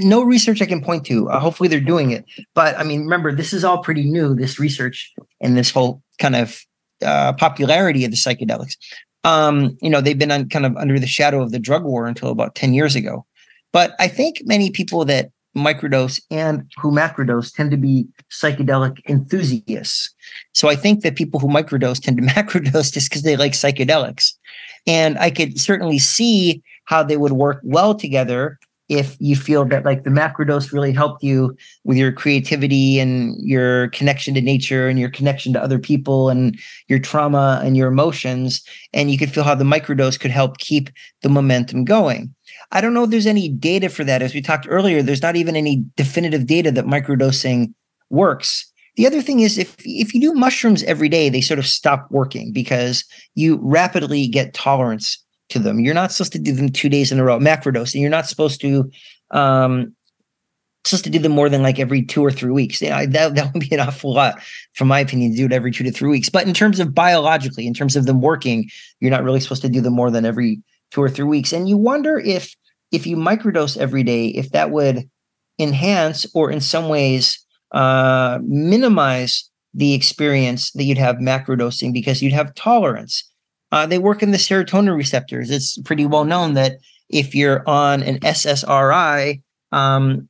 no 0.03 0.23
research 0.23 0.61
I 0.61 0.67
can 0.67 0.83
point 0.83 1.07
to. 1.07 1.29
Uh, 1.29 1.39
hopefully, 1.39 1.69
they're 1.69 1.81
doing 1.81 2.11
it. 2.11 2.25
But 2.55 2.79
I 2.79 2.83
mean, 2.83 3.03
remember, 3.03 3.33
this 3.33 3.53
is 3.53 3.65
all 3.65 3.79
pretty 3.79 4.05
new. 4.05 4.35
This 4.35 4.59
research 4.59 5.13
and 5.41 5.57
this 5.57 5.71
whole 5.71 6.03
kind 6.19 6.37
of 6.37 6.61
uh, 7.03 7.33
popularity 7.35 8.05
of 8.05 8.11
the 8.11 8.17
psychedelics. 8.17 8.77
Um, 9.25 9.77
you 9.81 9.89
know, 9.89 10.01
they've 10.01 10.19
been 10.19 10.31
on, 10.31 10.49
kind 10.49 10.67
of 10.67 10.77
under 10.77 10.99
the 10.99 11.07
shadow 11.07 11.43
of 11.43 11.51
the 11.51 11.59
drug 11.59 11.85
war 11.85 12.07
until 12.07 12.31
about 12.31 12.55
ten 12.55 12.75
years 12.75 12.97
ago. 12.97 13.25
But 13.73 13.95
I 13.99 14.09
think 14.09 14.43
many 14.45 14.71
people 14.71 15.05
that 15.07 15.31
microdose 15.57 16.21
and 16.31 16.71
who 16.79 16.91
macrodose 16.91 17.55
tend 17.55 17.71
to 17.71 17.77
be 17.77 18.07
psychedelic 18.31 18.99
enthusiasts. 19.09 20.13
So 20.53 20.69
I 20.69 20.77
think 20.77 21.03
that 21.03 21.15
people 21.15 21.41
who 21.41 21.49
microdose 21.49 22.01
tend 22.01 22.17
to 22.19 22.23
macrodose 22.35 22.93
just 22.93 23.09
because 23.09 23.23
they 23.23 23.37
like 23.37 23.53
psychedelics. 23.53 24.33
And 24.87 25.19
I 25.19 25.31
could 25.31 25.59
certainly 25.61 25.99
see 25.99 26.63
how 26.85 27.03
they 27.03 27.17
would 27.17 27.33
work 27.33 27.61
well 27.63 27.95
together 27.95 28.59
if 28.89 29.17
you 29.19 29.35
feel 29.35 29.65
that 29.65 29.85
like 29.85 30.05
the 30.05 30.11
macrodose 30.11 30.73
really 30.73 30.93
helped 30.93 31.23
you 31.23 31.57
with 31.85 31.97
your 31.97 32.13
creativity 32.13 32.99
and 32.99 33.37
your 33.41 33.89
connection 33.89 34.35
to 34.35 34.41
nature 34.41 34.89
and 34.89 34.99
your 34.99 35.09
connection 35.09 35.53
to 35.55 35.63
other 35.63 35.79
people 35.79 36.29
and 36.29 36.59
your 36.89 36.99
trauma 36.99 37.61
and 37.65 37.77
your 37.77 37.89
emotions 37.89 38.63
and 38.93 39.11
you 39.11 39.17
could 39.17 39.33
feel 39.33 39.45
how 39.45 39.55
the 39.55 39.65
microdose 39.65 40.21
could 40.21 40.31
help 40.31 40.59
keep 40.59 40.91
the 41.23 41.31
momentum 41.31 41.85
going. 41.85 42.35
I 42.73 42.81
don't 42.81 42.93
know 42.93 43.05
if 43.05 43.11
there's 43.11 43.27
any 43.27 43.49
data 43.49 43.89
for 43.89 44.05
that. 44.05 44.23
As 44.23 44.35
we 44.35 44.43
talked 44.43 44.67
earlier 44.69 45.03
there's 45.03 45.23
not 45.23 45.37
even 45.37 45.57
any 45.57 45.85
definitive 45.97 46.47
data 46.47 46.71
that 46.73 46.85
microdosing 46.85 47.73
works. 48.11 48.71
The 48.97 49.07
other 49.07 49.23
thing 49.23 49.41
is 49.41 49.57
if 49.57 49.75
if 49.79 50.15
you 50.15 50.21
do 50.21 50.35
mushrooms 50.35 50.83
every 50.85 51.09
day 51.09 51.31
they 51.31 51.41
sort 51.41 51.59
of 51.59 51.67
stop 51.67 52.07
working 52.11 52.53
because 52.53 53.05
you 53.35 53.59
rapidly 53.63 54.29
get 54.29 54.55
tolerance 54.55 55.24
to 55.51 55.59
them. 55.59 55.81
You're 55.81 55.95
not 55.95 56.13
supposed 56.13 56.33
to 56.33 56.39
do 56.39 56.53
them 56.53 56.71
two 56.71 56.89
days 56.89 57.13
in 57.13 57.19
a 57.19 57.25
row, 57.25 57.39
macrodose, 57.39 57.95
and 57.95 58.03
you're 58.03 58.11
not 58.11 58.29
supposed 58.29 58.61
to 58.63 58.91
um 59.31 59.95
supposed 60.85 61.05
to 61.05 61.11
do 61.11 61.19
them 61.19 61.33
more 61.33 61.49
than 61.49 61.63
like 61.63 61.79
every 61.79 62.03
two 62.03 62.25
or 62.25 62.31
three 62.31 62.53
weeks. 62.53 62.83
Yeah, 62.83 63.07
that, 63.07 63.35
that 63.35 63.53
would 63.55 63.69
be 63.69 63.75
an 63.75 63.81
awful 63.81 64.13
lot, 64.13 64.41
from 64.75 64.89
my 64.89 65.01
opinion, 65.01 65.31
to 65.31 65.37
do 65.37 65.47
it 65.47 65.53
every 65.53 65.71
two 65.71 65.85
to 65.85 65.91
three 65.91 66.11
weeks. 66.11 66.29
But 66.29 66.47
in 66.47 66.53
terms 66.53 66.79
of 66.79 66.95
biologically, 66.95 67.67
in 67.67 67.75
terms 67.75 67.97
of 67.97 68.05
them 68.05 68.21
working, 68.21 68.69
you're 69.01 69.11
not 69.11 69.25
really 69.25 69.41
supposed 69.41 69.63
to 69.63 69.69
do 69.69 69.81
them 69.81 69.95
more 69.95 70.11
than 70.11 70.27
every 70.27 70.61
two 70.91 71.03
or 71.03 71.09
three 71.09 71.25
weeks. 71.25 71.53
And 71.53 71.69
you 71.69 71.77
wonder 71.77 72.19
if 72.19 72.55
if 72.93 73.07
you 73.07 73.17
microdose 73.17 73.77
every 73.77 74.03
day, 74.03 74.27
if 74.27 74.51
that 74.51 74.71
would 74.71 75.09
enhance 75.59 76.27
or 76.35 76.51
in 76.51 76.61
some 76.61 76.89
ways 76.89 77.45
uh, 77.73 78.39
minimize 78.43 79.51
the 79.73 79.95
experience 79.95 80.71
that 80.73 80.85
you'd 80.85 80.99
have 80.99 81.17
macrodosing 81.17 81.93
because 81.93 82.23
you'd 82.23 82.33
have 82.33 82.55
tolerance 82.55 83.29
uh, 83.75 83.85
they 83.85 83.99
work 83.99 84.23
in 84.23 84.31
the 84.31 84.39
serotonin 84.39 84.97
receptors. 84.97 85.51
It's 85.51 85.77
pretty 85.79 86.07
well 86.07 86.25
known 86.25 86.55
that 86.55 86.79
if 87.09 87.35
you're 87.35 87.69
on 87.69 88.05
an 88.05 88.21
SSRI 88.21 89.43
um, 89.73 90.29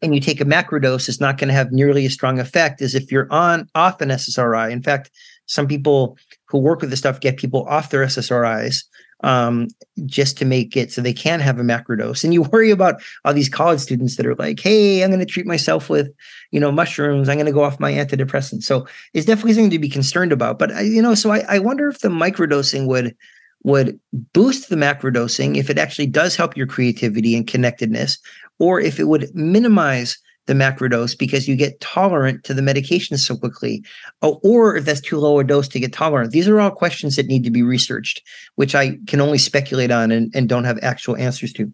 and 0.00 0.14
you 0.14 0.20
take 0.22 0.40
a 0.40 0.46
macrodose, 0.46 1.10
it's 1.10 1.20
not 1.20 1.36
going 1.36 1.48
to 1.48 1.54
have 1.54 1.72
nearly 1.72 2.06
as 2.06 2.14
strong 2.14 2.38
effect 2.38 2.80
as 2.80 2.94
if 2.94 3.12
you're 3.12 3.30
on 3.30 3.68
off 3.74 4.00
an 4.00 4.08
SSRI. 4.08 4.70
In 4.70 4.82
fact, 4.82 5.10
some 5.44 5.68
people 5.68 6.16
who 6.48 6.56
work 6.56 6.80
with 6.80 6.88
this 6.88 7.00
stuff 7.00 7.20
get 7.20 7.36
people 7.36 7.66
off 7.66 7.90
their 7.90 8.06
SSRIs 8.06 8.82
um, 9.22 9.68
just 10.06 10.36
to 10.38 10.44
make 10.44 10.76
it 10.76 10.92
so 10.92 11.00
they 11.00 11.12
can 11.12 11.40
have 11.40 11.58
a 11.58 11.62
macrodose. 11.62 12.24
And 12.24 12.32
you 12.32 12.42
worry 12.42 12.70
about 12.70 13.02
all 13.24 13.34
these 13.34 13.48
college 13.48 13.80
students 13.80 14.16
that 14.16 14.26
are 14.26 14.34
like, 14.34 14.60
hey, 14.60 15.02
I'm 15.02 15.10
going 15.10 15.20
to 15.20 15.26
treat 15.26 15.46
myself 15.46 15.88
with, 15.88 16.10
you 16.50 16.60
know, 16.60 16.72
mushrooms. 16.72 17.28
I'm 17.28 17.36
going 17.36 17.46
to 17.46 17.52
go 17.52 17.62
off 17.62 17.80
my 17.80 17.92
antidepressant. 17.92 18.62
So 18.62 18.86
it's 19.14 19.26
definitely 19.26 19.54
something 19.54 19.70
to 19.70 19.78
be 19.78 19.88
concerned 19.88 20.32
about. 20.32 20.58
But, 20.58 20.72
I, 20.72 20.80
you 20.82 21.02
know, 21.02 21.14
so 21.14 21.30
I, 21.30 21.44
I 21.48 21.58
wonder 21.58 21.88
if 21.88 22.00
the 22.00 22.08
microdosing 22.08 22.86
would 22.86 23.16
would 23.64 23.98
boost 24.32 24.70
the 24.70 24.76
macrodosing 24.76 25.56
if 25.56 25.70
it 25.70 25.78
actually 25.78 26.08
does 26.08 26.34
help 26.34 26.56
your 26.56 26.66
creativity 26.66 27.36
and 27.36 27.46
connectedness, 27.46 28.18
or 28.58 28.80
if 28.80 28.98
it 28.98 29.04
would 29.04 29.32
minimize 29.34 30.18
the 30.46 30.54
macrodose 30.54 31.16
because 31.16 31.46
you 31.46 31.56
get 31.56 31.80
tolerant 31.80 32.44
to 32.44 32.54
the 32.54 32.62
medication 32.62 33.16
so 33.16 33.36
quickly, 33.36 33.84
or, 34.20 34.40
or 34.42 34.76
if 34.76 34.84
that's 34.84 35.00
too 35.00 35.18
low 35.18 35.38
a 35.38 35.44
dose 35.44 35.68
to 35.68 35.80
get 35.80 35.92
tolerant. 35.92 36.32
These 36.32 36.48
are 36.48 36.60
all 36.60 36.70
questions 36.70 37.16
that 37.16 37.26
need 37.26 37.44
to 37.44 37.50
be 37.50 37.62
researched, 37.62 38.22
which 38.56 38.74
I 38.74 38.98
can 39.06 39.20
only 39.20 39.38
speculate 39.38 39.90
on 39.90 40.10
and, 40.10 40.34
and 40.34 40.48
don't 40.48 40.64
have 40.64 40.78
actual 40.82 41.16
answers 41.16 41.52
to. 41.54 41.72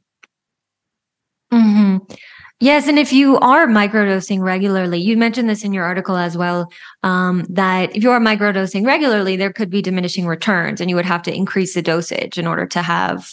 Mm-hmm. 1.53 2.15
Yes, 2.61 2.89
and 2.89 2.99
if 2.99 3.13
you 3.13 3.39
are 3.39 3.69
microdosing 3.69 4.41
regularly, 4.41 5.01
you 5.01 5.17
mentioned 5.17 5.49
this 5.49 5.63
in 5.63 5.73
your 5.73 5.85
article 5.85 6.17
as 6.17 6.37
well, 6.37 6.73
um, 7.05 7.47
that 7.49 7.95
if 7.95 8.03
you 8.03 8.11
are 8.11 8.19
microdosing 8.19 8.85
regularly, 8.85 9.37
there 9.37 9.53
could 9.53 9.71
be 9.71 9.81
diminishing 9.81 10.27
returns, 10.27 10.81
and 10.81 10.91
you 10.91 10.97
would 10.97 11.07
have 11.07 11.23
to 11.23 11.35
increase 11.35 11.75
the 11.75 11.83
dosage 11.83 12.37
in 12.37 12.49
order 12.49 12.67
to 12.67 12.83
have 12.83 13.33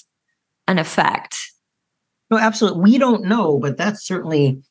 an 0.68 0.78
effect. 0.78 1.52
No, 2.30 2.38
absolutely. 2.38 2.82
We 2.82 2.98
don't 3.00 3.26
know, 3.26 3.60
but 3.60 3.78
that's 3.78 4.06
certainly 4.06 4.62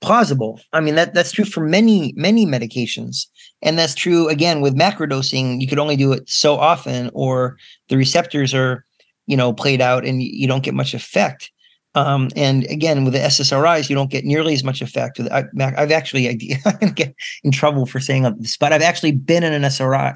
plausible. 0.00 0.60
I 0.72 0.80
mean, 0.80 0.94
that 0.94 1.14
that's 1.14 1.32
true 1.32 1.44
for 1.44 1.60
many, 1.60 2.12
many 2.16 2.46
medications. 2.46 3.26
And 3.62 3.78
that's 3.78 3.94
true 3.94 4.28
again 4.28 4.60
with 4.60 4.76
macrodosing. 4.76 5.60
You 5.60 5.66
could 5.66 5.78
only 5.78 5.96
do 5.96 6.12
it 6.12 6.28
so 6.28 6.56
often, 6.56 7.10
or 7.14 7.56
the 7.88 7.96
receptors 7.96 8.54
are, 8.54 8.84
you 9.26 9.36
know, 9.36 9.52
played 9.52 9.80
out 9.80 10.04
and 10.04 10.22
you 10.22 10.46
don't 10.46 10.62
get 10.62 10.74
much 10.74 10.94
effect. 10.94 11.50
Um, 11.96 12.28
and 12.36 12.64
again, 12.64 13.04
with 13.04 13.14
the 13.14 13.20
SSRIs, 13.20 13.88
you 13.88 13.96
don't 13.96 14.10
get 14.10 14.26
nearly 14.26 14.52
as 14.52 14.62
much 14.62 14.82
effect. 14.82 15.18
I, 15.18 15.44
have 15.58 15.90
actually, 15.90 16.26
going 16.26 16.78
to 16.80 16.92
get 16.92 17.14
in 17.42 17.50
trouble 17.50 17.86
for 17.86 18.00
saying 18.00 18.24
this, 18.38 18.58
but 18.58 18.74
I've 18.74 18.82
actually 18.82 19.12
been 19.12 19.42
in 19.42 19.54
an 19.54 19.64
SRI, 19.64 20.12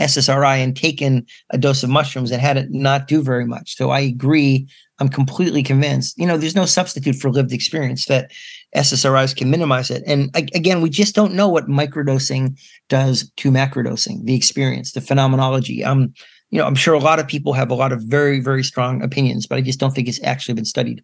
SSRI 0.00 0.56
and 0.56 0.76
taken 0.76 1.24
a 1.50 1.58
dose 1.58 1.84
of 1.84 1.90
mushrooms 1.90 2.32
and 2.32 2.40
had 2.40 2.56
it 2.56 2.72
not 2.72 3.06
do 3.06 3.22
very 3.22 3.46
much. 3.46 3.76
So 3.76 3.90
I 3.90 4.00
agree. 4.00 4.66
I'm 4.98 5.08
completely 5.08 5.62
convinced. 5.62 6.18
You 6.18 6.26
know, 6.26 6.36
there's 6.36 6.56
no 6.56 6.66
substitute 6.66 7.16
for 7.16 7.30
lived 7.30 7.52
experience 7.52 8.06
that 8.06 8.32
SSRIs 8.74 9.36
can 9.36 9.50
minimize 9.50 9.90
it. 9.90 10.02
And 10.06 10.30
again, 10.34 10.80
we 10.80 10.90
just 10.90 11.14
don't 11.14 11.34
know 11.34 11.48
what 11.48 11.68
microdosing 11.68 12.58
does 12.88 13.30
to 13.36 13.50
macrodosing, 13.50 14.24
the 14.24 14.34
experience, 14.34 14.92
the 14.92 15.00
phenomenology. 15.00 15.84
Um, 15.84 16.12
you 16.50 16.58
know, 16.58 16.66
I'm 16.66 16.74
sure 16.74 16.94
a 16.94 16.98
lot 16.98 17.20
of 17.20 17.26
people 17.26 17.52
have 17.52 17.70
a 17.70 17.74
lot 17.74 17.92
of 17.92 18.02
very, 18.02 18.40
very 18.40 18.64
strong 18.64 19.02
opinions, 19.02 19.46
but 19.46 19.58
I 19.58 19.60
just 19.60 19.80
don't 19.80 19.94
think 19.94 20.08
it's 20.08 20.22
actually 20.22 20.54
been 20.54 20.64
studied. 20.64 21.02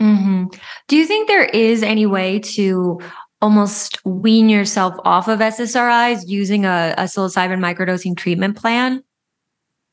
Mm-hmm. 0.00 0.46
Do 0.88 0.96
you 0.96 1.06
think 1.06 1.28
there 1.28 1.44
is 1.44 1.82
any 1.82 2.06
way 2.06 2.38
to 2.40 3.00
almost 3.40 4.04
wean 4.04 4.48
yourself 4.48 4.94
off 5.04 5.28
of 5.28 5.38
SSRIs 5.38 6.22
using 6.26 6.64
a, 6.64 6.94
a 6.96 7.04
psilocybin 7.04 7.60
microdosing 7.60 8.16
treatment 8.16 8.56
plan? 8.56 9.02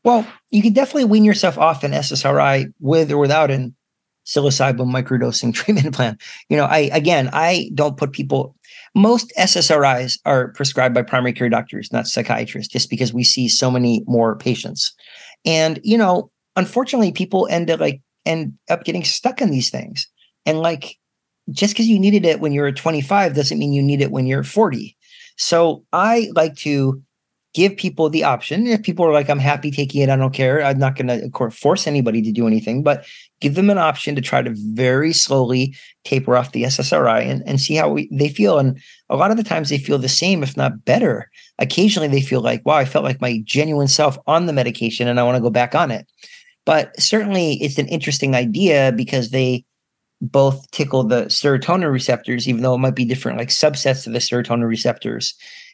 Well, 0.04 0.26
you 0.50 0.62
can 0.62 0.74
definitely 0.74 1.06
wean 1.06 1.26
yourself 1.26 1.58
off 1.58 1.84
an 1.84 1.92
SSRI 1.92 2.74
with 2.80 3.12
or 3.12 3.18
without 3.18 3.52
an 3.52 3.76
psilocybin 4.32 4.92
microdosing 4.92 5.54
treatment 5.54 5.94
plan. 5.94 6.18
You 6.50 6.58
know, 6.58 6.66
I 6.66 6.90
again, 6.94 7.30
I 7.34 7.72
don't 7.76 7.98
put 7.98 8.14
people 8.14 8.56
most 8.96 9.32
SSRIs 9.38 10.20
are 10.26 10.50
prescribed 10.50 10.94
by 10.94 11.02
primary 11.02 11.34
care 11.34 11.50
doctors, 11.50 11.92
not 11.92 12.08
psychiatrists, 12.08 12.72
just 12.72 12.90
because 12.90 13.14
we 13.14 13.24
see 13.24 13.48
so 13.48 13.72
many 13.72 14.04
more 14.06 14.36
patients. 14.36 14.94
And, 15.46 15.80
you 15.84 15.98
know, 15.98 16.30
unfortunately, 16.56 17.12
people 17.12 17.48
end 17.50 17.70
up 17.70 17.80
like 17.80 18.02
end 18.26 18.54
up 18.70 18.84
getting 18.84 19.04
stuck 19.04 19.42
in 19.42 19.50
these 19.50 19.70
things. 19.70 20.08
And 20.46 20.60
like 20.60 20.98
just 21.52 21.74
because 21.74 21.88
you 21.88 22.00
needed 22.00 22.26
it 22.26 22.40
when 22.40 22.52
you 22.52 22.62
were 22.62 22.72
25 22.72 23.34
doesn't 23.34 23.60
mean 23.60 23.74
you 23.74 23.82
need 23.82 24.02
it 24.02 24.12
when 24.12 24.28
you're 24.28 24.44
40. 24.44 24.96
So 25.38 25.84
I 25.94 26.30
like 26.36 26.56
to 26.58 27.02
give 27.54 27.76
people 27.76 28.10
the 28.10 28.24
option. 28.24 28.66
If 28.66 28.84
people 28.84 29.06
are 29.06 29.12
like, 29.12 29.30
I'm 29.30 29.40
happy 29.40 29.72
taking 29.72 30.02
it, 30.02 30.10
I 30.10 30.16
don't 30.16 30.34
care. 30.34 30.64
I'm 30.64 30.78
not 30.78 30.96
going 30.96 31.08
to, 31.08 31.52
force 31.52 31.86
anybody 31.86 32.22
to 32.22 32.32
do 32.32 32.48
anything, 32.48 32.82
but 32.82 33.06
give 33.42 33.56
them 33.56 33.70
an 33.70 33.78
option 33.78 34.16
to 34.16 34.22
try 34.22 34.42
to 34.42 34.54
very 34.74 35.12
slowly 35.12 35.76
taper 36.06 36.38
off 36.38 36.54
the 36.54 36.64
SSRI 36.64 37.26
and, 37.26 37.44
and 37.46 37.60
see 37.60 37.76
how 37.76 37.90
we, 37.90 38.08
they 38.12 38.30
feel. 38.30 38.58
And 38.58 38.80
a 39.10 39.18
lot 39.18 39.32
of 39.32 39.38
the 39.38 39.44
times 39.44 39.70
they 39.70 39.78
feel 39.78 39.98
the 39.98 40.08
same, 40.08 40.44
if 40.44 40.56
not 40.56 40.86
better. 40.86 41.30
Occasionally 41.60 42.08
they 42.08 42.22
feel 42.22 42.42
like, 42.42 42.66
wow, 42.66 42.76
I 42.76 42.86
felt 42.86 43.04
like 43.04 43.20
my 43.20 43.42
genuine 43.44 43.90
self 43.90 44.18
on 44.28 44.46
the 44.46 44.54
medication 44.54 45.08
and 45.08 45.20
I 45.20 45.24
want 45.24 45.36
to 45.36 45.42
go 45.42 45.50
back 45.50 45.76
on 45.76 45.92
it. 45.92 46.08
But 46.66 46.98
certainly 47.00 47.54
it's 47.56 47.78
an 47.78 47.88
interesting 47.88 48.36
idea 48.36 48.94
because 48.96 49.32
they 49.32 49.66
both 50.22 50.70
tickle 50.72 51.04
the 51.04 51.26
serotonin 51.26 51.92
receptors, 51.92 52.48
even 52.48 52.62
though 52.62 52.76
it 52.76 52.80
might 52.80 52.96
be 52.96 53.06
different, 53.06 53.40
like 53.40 53.50
subsets 53.50 54.06
of 54.06 54.14
the 54.14 54.20
serotonin 54.20 54.68
receptors. 54.68 55.34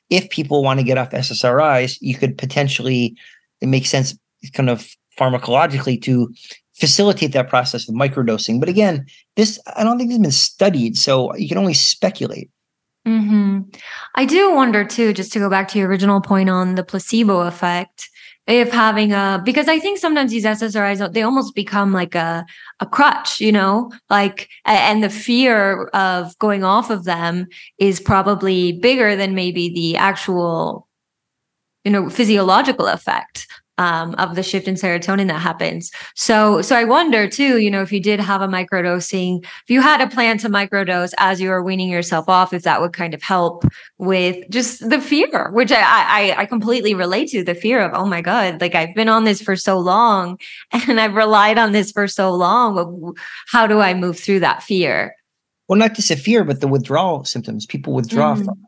If 0.10 0.30
people 0.30 0.64
want 0.64 0.80
to 0.80 0.86
get 0.86 0.97
off 0.97 1.12
SSRIs, 1.12 1.97
you 2.01 2.16
could 2.16 2.38
potentially, 2.38 3.16
it 3.62 3.68
makes 3.68 3.89
sense 3.89 4.18
kind 4.53 4.70
of 4.70 4.88
pharmacologically 5.20 6.01
to 6.03 6.34
facilitate 6.76 7.34
that 7.34 7.49
process 7.49 7.88
with 7.88 7.95
microdosing. 7.95 8.60
But 8.60 8.70
again, 8.70 9.05
this, 9.36 9.60
I 9.76 9.84
don't 9.84 9.97
think 9.97 10.12
has 10.12 10.20
been 10.20 10.32
studied. 10.32 10.97
So 10.97 11.36
you 11.36 11.49
can 11.49 11.58
only 11.58 11.74
speculate. 11.74 12.49
Mm-hmm. 13.08 13.62
I 14.16 14.26
do 14.26 14.53
wonder 14.53 14.84
too, 14.84 15.14
just 15.14 15.32
to 15.34 15.39
go 15.39 15.49
back 15.49 15.70
to 15.70 15.80
your 15.80 15.88
original 15.88 16.22
point 16.22 16.49
on 16.49 16.76
the 16.76 16.84
placebo 16.84 17.41
effect 17.41 18.10
if 18.47 18.71
having 18.71 19.11
a 19.11 19.41
because 19.43 19.67
i 19.67 19.77
think 19.77 19.99
sometimes 19.99 20.31
these 20.31 20.45
ssris 20.45 21.13
they 21.13 21.21
almost 21.21 21.53
become 21.53 21.91
like 21.91 22.15
a 22.15 22.45
a 22.79 22.85
crutch 22.85 23.41
you 23.41 23.51
know? 23.51 23.91
Like 24.09 24.49
and 24.65 25.03
the 25.03 25.09
fear 25.09 25.87
of 25.87 26.37
going 26.39 26.63
off 26.63 26.89
of 26.89 27.03
them 27.03 27.47
is 27.77 27.99
probably 27.99 28.73
bigger 28.73 29.15
than 29.15 29.35
maybe 29.35 29.69
the 29.69 29.97
actual 29.97 30.87
you 31.83 31.91
know 31.91 32.09
physiological 32.09 32.87
effect 32.87 33.47
um, 33.78 34.15
of 34.15 34.36
the 34.36 34.43
shift 34.43 34.67
in 34.67 34.75
serotonin 34.75 35.28
that 35.28 35.39
happens. 35.39 35.91
So, 36.15 36.61
so 36.61 36.75
I 36.75 36.84
wonder 36.84 37.30
too, 37.30 37.59
you 37.59 37.69
know, 37.69 37.82
if 37.82 37.91
you 37.91 37.99
did 37.99 38.19
have 38.19 38.41
a 38.41 38.47
microdosing, 38.47 39.43
if 39.43 39.69
you 39.69 39.82
had 39.82 40.01
a 40.01 40.07
plan 40.07 40.38
to 40.39 40.49
microdose 40.49 41.13
as 41.17 41.39
you 41.39 41.49
were 41.49 41.63
weaning 41.63 41.89
yourself 41.89 42.28
off, 42.28 42.53
if 42.53 42.63
that 42.63 42.82
would 42.82 42.93
kind 42.93 43.13
of 43.13 43.21
help 43.21 43.65
with 43.97 44.49
just 44.49 44.89
the 44.89 44.99
fear, 44.99 45.51
which 45.51 45.71
I, 45.71 45.82
I, 45.82 46.41
I 46.41 46.45
completely 46.45 46.93
relate 46.93 47.30
to 47.30 47.43
the 47.43 47.55
fear 47.55 47.82
of, 47.82 47.91
oh 47.93 48.05
my 48.05 48.21
God, 48.21 48.61
like 48.61 48.75
I've 48.75 48.95
been 48.95 49.09
on 49.09 49.23
this 49.23 49.41
for 49.41 49.55
so 49.55 49.78
long 49.78 50.39
and 50.71 50.99
I've 50.99 51.15
relied 51.15 51.57
on 51.57 51.71
this 51.71 51.91
for 51.91 52.07
so 52.07 52.34
long. 52.34 53.15
How 53.47 53.67
do 53.67 53.80
I 53.80 53.93
move 53.93 54.19
through 54.19 54.39
that 54.41 54.63
fear? 54.63 55.15
Well, 55.67 55.78
not 55.78 55.95
just 55.95 56.11
a 56.11 56.15
fear, 56.15 56.43
but 56.43 56.61
the 56.61 56.67
withdrawal 56.67 57.25
symptoms. 57.25 57.65
People 57.65 57.93
withdraw 57.93 58.36
mm. 58.36 58.45
from 58.45 58.65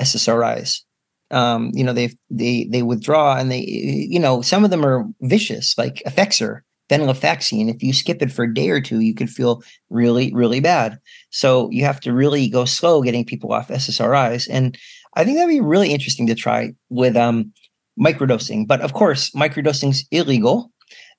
SSRIs 0.00 0.82
um, 1.30 1.70
you 1.74 1.84
know, 1.84 1.92
they 1.92 2.12
they 2.28 2.64
they 2.64 2.82
withdraw 2.82 3.36
and 3.36 3.50
they, 3.50 3.60
you 3.60 4.18
know, 4.18 4.42
some 4.42 4.64
of 4.64 4.70
them 4.70 4.84
are 4.84 5.04
vicious, 5.20 5.76
like 5.78 6.02
Effexor, 6.06 6.60
venlafaxine. 6.88 7.72
If 7.72 7.82
you 7.82 7.92
skip 7.92 8.20
it 8.20 8.32
for 8.32 8.44
a 8.44 8.54
day 8.54 8.70
or 8.70 8.80
two, 8.80 9.00
you 9.00 9.14
could 9.14 9.30
feel 9.30 9.62
really, 9.88 10.32
really 10.34 10.60
bad. 10.60 10.98
So 11.30 11.70
you 11.70 11.84
have 11.84 12.00
to 12.00 12.12
really 12.12 12.48
go 12.48 12.64
slow 12.64 13.02
getting 13.02 13.24
people 13.24 13.52
off 13.52 13.68
SSRIs. 13.68 14.48
And 14.50 14.76
I 15.14 15.24
think 15.24 15.36
that'd 15.36 15.48
be 15.48 15.60
really 15.60 15.92
interesting 15.92 16.26
to 16.26 16.34
try 16.34 16.72
with 16.88 17.16
um, 17.16 17.52
microdosing. 17.98 18.66
But 18.66 18.80
of 18.80 18.92
course, 18.92 19.30
microdosing 19.30 19.90
is 19.90 20.06
illegal. 20.10 20.70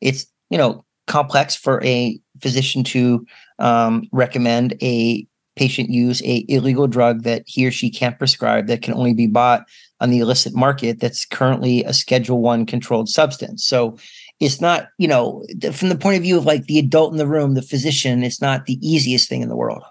It's 0.01 0.25
you 0.49 0.57
know 0.57 0.85
complex 1.07 1.55
for 1.55 1.83
a 1.83 2.19
physician 2.41 2.83
to 2.83 3.25
um, 3.59 4.07
recommend 4.11 4.75
a 4.81 5.25
patient 5.55 5.89
use 5.89 6.21
a 6.23 6.45
illegal 6.47 6.87
drug 6.87 7.23
that 7.23 7.43
he 7.45 7.67
or 7.67 7.71
she 7.71 7.89
can't 7.89 8.17
prescribe 8.17 8.67
that 8.67 8.81
can 8.81 8.93
only 8.93 9.13
be 9.13 9.27
bought 9.27 9.65
on 10.01 10.09
the 10.09 10.19
illicit 10.19 10.53
market 10.53 10.99
that's 10.99 11.25
currently 11.25 11.83
a 11.85 11.93
schedule 11.93 12.41
one 12.41 12.65
controlled 12.65 13.07
substance 13.07 13.63
so 13.63 13.97
it's 14.41 14.59
not 14.59 14.89
you 14.97 15.07
know 15.07 15.45
from 15.71 15.89
the 15.89 15.97
point 15.97 16.17
of 16.17 16.23
view 16.23 16.37
of 16.37 16.45
like 16.45 16.65
the 16.65 16.79
adult 16.79 17.13
in 17.13 17.17
the 17.17 17.27
room 17.27 17.53
the 17.53 17.61
physician 17.61 18.23
it's 18.23 18.41
not 18.41 18.65
the 18.65 18.77
easiest 18.85 19.29
thing 19.29 19.41
in 19.41 19.49
the 19.49 19.55
world 19.55 19.83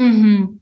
mm-hmm. 0.00 0.54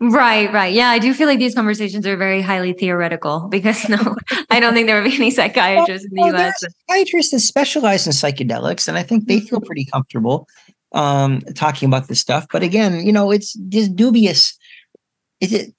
Right, 0.00 0.52
right. 0.52 0.72
Yeah, 0.72 0.88
I 0.88 0.98
do 0.98 1.12
feel 1.14 1.26
like 1.26 1.38
these 1.38 1.54
conversations 1.54 2.06
are 2.06 2.16
very 2.16 2.40
highly 2.40 2.72
theoretical 2.72 3.48
because 3.48 3.88
no, 3.88 4.16
I 4.50 4.58
don't 4.58 4.74
think 4.74 4.86
there 4.86 5.00
would 5.00 5.10
be 5.10 5.16
any 5.16 5.30
psychiatrists 5.30 6.08
well, 6.10 6.28
in 6.28 6.32
the 6.32 6.38
well, 6.38 6.48
US. 6.48 6.64
Psychiatrists 6.88 7.32
that 7.32 7.40
specialize 7.40 8.06
in 8.06 8.12
psychedelics, 8.12 8.88
and 8.88 8.98
I 8.98 9.02
think 9.02 9.26
they 9.26 9.40
feel 9.40 9.58
mm-hmm. 9.58 9.66
pretty 9.66 9.84
comfortable 9.84 10.48
um, 10.92 11.40
talking 11.54 11.86
about 11.86 12.08
this 12.08 12.20
stuff. 12.20 12.46
But 12.50 12.62
again, 12.62 13.06
you 13.06 13.12
know, 13.12 13.30
it's 13.30 13.54
just 13.68 13.94
dubious. 13.94 14.58
Is 15.40 15.52
it? 15.52 15.74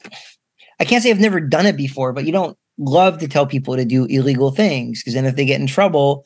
I 0.82 0.84
can't 0.84 1.04
say 1.04 1.12
I've 1.12 1.20
never 1.20 1.40
done 1.40 1.68
it 1.68 1.78
before, 1.78 2.12
but 2.12 2.26
you 2.26 2.32
don't 2.32 2.58
love 2.80 3.20
to 3.20 3.28
tell 3.28 3.46
people 3.46 3.76
to 3.76 3.86
do 3.86 4.06
illegal 4.06 4.50
things 4.50 5.00
because 5.00 5.14
then 5.14 5.26
if 5.26 5.36
they 5.36 5.46
get 5.46 5.62
in 5.62 5.68
trouble, 5.68 6.26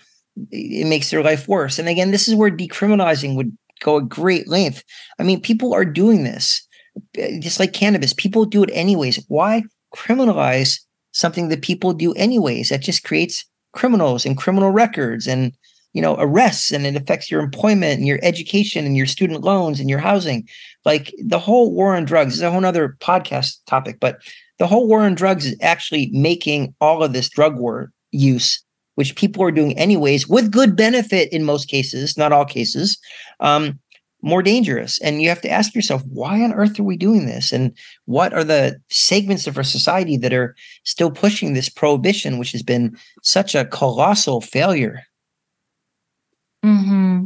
it 0.49 0.87
makes 0.87 1.11
their 1.11 1.21
life 1.21 1.45
worse. 1.49 1.77
And 1.77 1.89
again, 1.89 2.11
this 2.11 2.29
is 2.29 2.35
where 2.35 2.49
decriminalizing 2.49 3.35
would 3.35 3.55
go 3.81 3.97
a 3.97 4.01
great 4.01 4.47
length. 4.47 4.81
I 5.19 5.23
mean, 5.23 5.41
people 5.41 5.73
are 5.73 5.83
doing 5.83 6.23
this 6.23 6.65
eh, 7.17 7.37
just 7.41 7.59
like 7.59 7.73
cannabis. 7.73 8.13
People 8.13 8.45
do 8.45 8.63
it 8.63 8.69
anyways. 8.71 9.25
Why 9.27 9.63
criminalize 9.93 10.79
something 11.11 11.49
that 11.49 11.61
people 11.61 11.91
do 11.91 12.13
anyways? 12.13 12.69
That 12.69 12.81
just 12.81 13.03
creates 13.03 13.43
criminals 13.73 14.25
and 14.25 14.37
criminal 14.37 14.71
records 14.71 15.27
and 15.27 15.51
you 15.91 16.01
know 16.01 16.15
arrests 16.17 16.71
and 16.71 16.85
it 16.85 16.95
affects 16.95 17.29
your 17.29 17.41
employment 17.41 17.97
and 17.97 18.07
your 18.07 18.19
education 18.21 18.85
and 18.85 18.95
your 18.95 19.05
student 19.05 19.43
loans 19.43 19.79
and 19.79 19.89
your 19.89 19.99
housing 19.99 20.47
like 20.83 21.13
the 21.23 21.39
whole 21.39 21.73
war 21.73 21.95
on 21.95 22.05
drugs 22.05 22.35
is 22.35 22.41
a 22.41 22.51
whole 22.51 22.65
other 22.65 22.97
podcast 22.99 23.57
topic 23.65 23.97
but 23.99 24.19
the 24.57 24.67
whole 24.67 24.87
war 24.87 25.01
on 25.01 25.15
drugs 25.15 25.45
is 25.45 25.57
actually 25.61 26.09
making 26.13 26.73
all 26.79 27.03
of 27.03 27.13
this 27.13 27.29
drug 27.29 27.57
war 27.57 27.91
use 28.11 28.61
which 28.95 29.15
people 29.15 29.43
are 29.43 29.51
doing 29.51 29.77
anyways 29.77 30.27
with 30.27 30.51
good 30.51 30.75
benefit 30.75 31.31
in 31.31 31.43
most 31.43 31.67
cases 31.67 32.17
not 32.17 32.31
all 32.31 32.45
cases 32.45 32.97
um, 33.39 33.79
more 34.21 34.41
dangerous 34.41 34.99
and 35.01 35.21
you 35.21 35.29
have 35.29 35.41
to 35.41 35.49
ask 35.49 35.75
yourself 35.75 36.01
why 36.09 36.41
on 36.41 36.53
earth 36.53 36.79
are 36.79 36.83
we 36.83 36.97
doing 36.97 37.25
this 37.25 37.51
and 37.51 37.77
what 38.05 38.33
are 38.33 38.43
the 38.43 38.79
segments 38.89 39.45
of 39.47 39.57
our 39.57 39.63
society 39.63 40.17
that 40.17 40.33
are 40.33 40.55
still 40.83 41.11
pushing 41.11 41.53
this 41.53 41.69
prohibition 41.69 42.37
which 42.37 42.51
has 42.51 42.63
been 42.63 42.95
such 43.21 43.53
a 43.53 43.65
colossal 43.65 44.41
failure 44.41 45.03
Mm-hmm. 46.65 47.25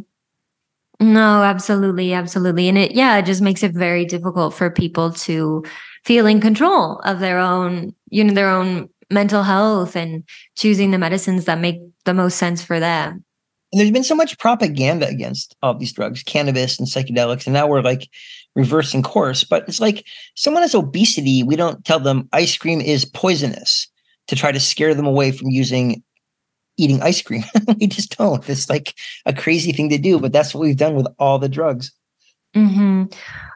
No, 1.01 1.43
absolutely, 1.43 2.13
absolutely. 2.13 2.67
And 2.67 2.77
it, 2.77 2.91
yeah, 2.91 3.17
it 3.17 3.25
just 3.25 3.41
makes 3.41 3.63
it 3.63 3.71
very 3.71 4.03
difficult 4.03 4.53
for 4.53 4.69
people 4.69 5.13
to 5.13 5.63
feel 6.05 6.25
in 6.25 6.41
control 6.41 6.99
of 6.99 7.19
their 7.19 7.39
own, 7.39 7.93
you 8.09 8.23
know, 8.23 8.33
their 8.33 8.49
own 8.49 8.89
mental 9.09 9.43
health 9.43 9.95
and 9.95 10.23
choosing 10.55 10.91
the 10.91 10.97
medicines 10.97 11.45
that 11.45 11.59
make 11.59 11.79
the 12.05 12.13
most 12.13 12.37
sense 12.37 12.63
for 12.63 12.79
them. 12.79 13.23
And 13.71 13.79
there's 13.79 13.91
been 13.91 14.03
so 14.03 14.15
much 14.15 14.37
propaganda 14.39 15.07
against 15.07 15.55
all 15.61 15.75
these 15.75 15.93
drugs, 15.93 16.23
cannabis 16.23 16.79
and 16.79 16.87
psychedelics, 16.87 17.45
and 17.45 17.53
now 17.53 17.67
we're 17.67 17.81
like 17.81 18.09
reversing 18.55 19.03
course. 19.03 19.43
But 19.43 19.67
it's 19.67 19.79
like 19.79 20.05
someone 20.35 20.63
has 20.63 20.73
obesity, 20.73 21.43
we 21.43 21.55
don't 21.55 21.85
tell 21.85 21.99
them 21.99 22.27
ice 22.33 22.57
cream 22.57 22.81
is 22.81 23.05
poisonous 23.05 23.87
to 24.27 24.35
try 24.35 24.51
to 24.51 24.59
scare 24.59 24.95
them 24.95 25.05
away 25.05 25.31
from 25.31 25.49
using 25.49 26.03
eating 26.77 27.01
ice 27.01 27.21
cream. 27.21 27.43
we 27.79 27.87
just 27.87 28.17
don't. 28.17 28.47
It's 28.49 28.69
like 28.69 28.95
a 29.25 29.33
crazy 29.33 29.71
thing 29.71 29.89
to 29.89 29.97
do, 29.97 30.19
but 30.19 30.31
that's 30.31 30.53
what 30.53 30.61
we've 30.61 30.77
done 30.77 30.95
with 30.95 31.07
all 31.19 31.37
the 31.37 31.49
drugs. 31.49 31.91
Mm-hmm. 32.55 33.03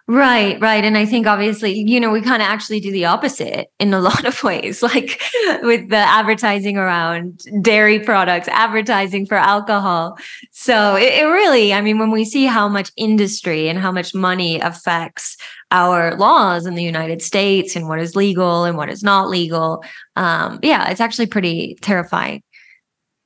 Right, 0.05 0.59
right. 0.59 0.83
And 0.83 0.97
I 0.97 1.05
think 1.05 1.27
obviously, 1.27 1.79
you 1.79 1.97
know, 1.97 2.11
we 2.11 2.21
kind 2.21 2.41
of 2.41 2.47
actually 2.49 2.81
do 2.81 2.91
the 2.91 3.05
opposite 3.05 3.69
in 3.79 3.93
a 3.93 3.99
lot 4.01 4.25
of 4.25 4.43
ways, 4.43 4.83
like 4.83 5.21
with 5.61 5.89
the 5.89 5.95
advertising 5.95 6.77
around 6.77 7.41
dairy 7.61 7.99
products, 7.99 8.49
advertising 8.49 9.25
for 9.25 9.35
alcohol. 9.35 10.17
So 10.51 10.95
it, 10.97 11.13
it, 11.13 11.25
really, 11.25 11.73
I 11.73 11.79
mean, 11.79 11.99
when 11.99 12.11
we 12.11 12.25
see 12.25 12.45
how 12.45 12.67
much 12.67 12.91
industry 12.97 13.69
and 13.69 13.79
how 13.79 13.93
much 13.93 14.13
money 14.13 14.59
affects 14.59 15.37
our 15.71 16.15
laws 16.17 16.65
in 16.65 16.75
the 16.75 16.83
United 16.83 17.21
States 17.21 17.73
and 17.75 17.87
what 17.87 17.99
is 17.99 18.13
legal 18.13 18.65
and 18.65 18.75
what 18.75 18.89
is 18.89 19.03
not 19.03 19.29
legal, 19.29 19.85
um, 20.17 20.59
yeah, 20.61 20.89
it's 20.89 21.01
actually 21.01 21.27
pretty 21.27 21.77
terrifying 21.81 22.43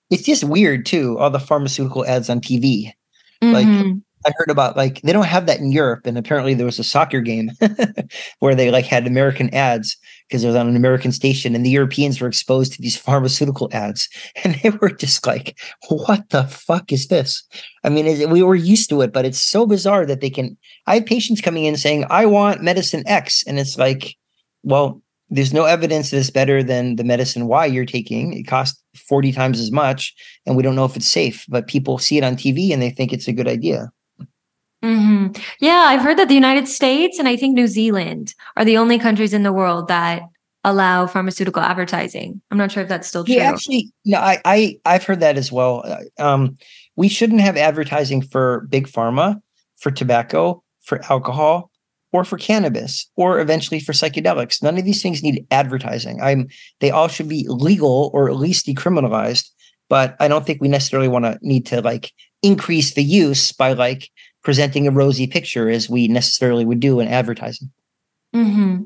it's 0.10 0.24
just 0.24 0.44
weird 0.44 0.86
too. 0.86 1.18
All 1.20 1.30
the 1.30 1.40
pharmaceutical 1.40 2.06
ads 2.06 2.30
on 2.30 2.40
TV. 2.40 2.94
Mm-hmm. 3.42 3.54
Like 3.54 3.98
I 4.28 4.34
heard 4.38 4.50
about 4.50 4.76
like 4.76 5.02
they 5.02 5.14
don't 5.14 5.26
have 5.26 5.46
that 5.46 5.60
in 5.60 5.72
Europe, 5.72 6.06
and 6.06 6.18
apparently 6.18 6.54
there 6.54 6.66
was 6.66 6.80
a 6.80 6.84
soccer 6.84 7.22
game 7.22 7.52
where 8.40 8.56
they 8.56 8.70
like 8.70 8.86
had 8.86 9.08
American 9.08 9.54
ads 9.54 9.96
because 10.28 10.44
it 10.44 10.48
was 10.48 10.56
on 10.56 10.68
an 10.68 10.76
American 10.76 11.14
station, 11.14 11.56
and 11.56 11.66
the 11.66 11.70
Europeans 11.70 12.20
were 12.20 12.28
exposed 12.28 12.74
to 12.74 12.82
these 12.82 12.98
pharmaceutical 13.08 13.70
ads, 13.72 14.10
and 14.44 14.56
they 14.56 14.70
were 14.70 14.90
just 14.90 15.26
like, 15.26 15.58
"What 15.90 16.30
the 16.30 16.44
fuck 16.44 16.92
is 16.92 17.08
this?" 17.08 17.42
I 17.86 17.90
mean, 17.90 18.06
it, 18.06 18.30
we 18.30 18.44
were 18.44 18.56
used 18.56 18.90
to 18.90 19.02
it, 19.02 19.14
but 19.14 19.26
it's 19.26 19.40
so 19.40 19.66
bizarre 19.66 20.06
that 20.06 20.20
they 20.20 20.30
can. 20.30 20.58
I 20.86 20.96
have 20.96 21.06
patients 21.06 21.42
coming 21.42 21.66
in 21.66 21.78
saying, 21.78 22.06
"I 22.10 22.26
want 22.26 22.62
medicine 22.62 23.04
X," 23.08 23.44
and 23.48 23.58
it's 23.58 23.78
like, 23.78 24.16
well, 24.64 25.02
there's 25.30 25.54
no 25.54 25.66
evidence 25.66 26.12
that 26.12 26.18
it's 26.18 26.30
better 26.30 26.64
than 26.64 26.96
the 26.96 27.04
medicine 27.04 27.48
Y 27.48 27.66
you're 27.66 27.86
taking. 27.86 28.34
It 28.34 28.44
costs 28.44 28.82
40 28.96 29.32
times 29.32 29.60
as 29.60 29.72
much, 29.72 30.14
and 30.46 30.56
we 30.56 30.64
don't 30.64 30.76
know 30.76 30.86
if 30.86 30.96
it's 30.96 31.08
safe, 31.08 31.46
but 31.48 31.68
people 31.68 31.98
see 31.98 32.18
it 32.18 32.24
on 32.24 32.36
TV 32.36 32.72
and 32.74 32.82
they 32.82 32.90
think 32.90 33.14
it's 33.14 33.28
a 33.28 33.34
good 33.34 33.48
idea. 33.48 33.90
Mm-hmm. 34.88 35.42
Yeah, 35.60 35.86
I've 35.88 36.02
heard 36.02 36.18
that 36.18 36.30
the 36.30 36.34
United 36.34 36.68
States 36.68 37.20
and 37.20 37.28
I 37.28 37.36
think 37.36 37.56
New 37.56 37.68
Zealand 37.68 38.34
are 38.56 38.64
the 38.64 38.78
only 38.78 38.98
countries 38.98 39.34
in 39.34 39.44
the 39.44 39.52
world 39.52 39.90
that 39.90 40.24
allow 40.64 41.08
pharmaceutical 41.08 41.62
advertising. 41.62 42.42
I'm 42.52 42.58
not 42.58 42.72
sure 42.72 42.84
if 42.84 42.90
that's 42.90 43.08
still 43.08 43.26
true. 43.26 43.36
Yeah, 43.36 43.52
actually, 43.52 43.92
no, 44.06 44.20
I, 44.20 44.40
I 44.46 44.80
I've 44.86 45.04
heard 45.04 45.20
that 45.20 45.38
as 45.38 45.52
well. 45.52 45.84
Um, 46.20 46.58
we 46.96 47.10
shouldn't 47.10 47.42
have 47.42 47.58
advertising 47.58 48.22
for 48.22 48.66
big 48.70 48.88
pharma, 48.88 49.42
for 49.76 49.92
tobacco, 49.92 50.64
for 50.82 51.02
alcohol, 51.10 51.70
or 52.14 52.24
for 52.24 52.38
cannabis 52.38 53.10
or 53.18 53.42
eventually 53.42 53.82
for 53.82 53.92
psychedelics. 53.92 54.64
None 54.64 54.78
of 54.78 54.86
these 54.86 55.02
things 55.02 55.22
need 55.22 55.46
advertising. 55.52 56.22
I'm 56.22 56.48
they 56.80 56.92
all 56.92 57.10
should 57.10 57.28
be 57.28 57.46
legal 57.50 58.10
or 58.14 58.30
at 58.30 58.38
least 58.38 58.66
decriminalized 58.66 59.50
but 59.90 60.16
I 60.20 60.28
don't 60.28 60.46
think 60.46 60.62
we 60.62 60.68
necessarily 60.68 61.08
want 61.08 61.26
to 61.26 61.40
need 61.42 61.66
to 61.68 61.82
like 61.82 62.12
increase 62.42 62.94
the 62.94 63.04
use 63.04 63.52
by 63.52 63.74
like 63.74 64.10
presenting 64.48 64.88
a 64.88 64.92
rosy 64.92 65.28
picture 65.28 65.70
as 65.70 65.90
we 65.90 66.08
necessarily 66.08 66.64
would 66.64 66.80
do 66.80 67.02
in 67.02 67.08
advertising. 67.10 67.70
Mm-hmm. 68.34 68.84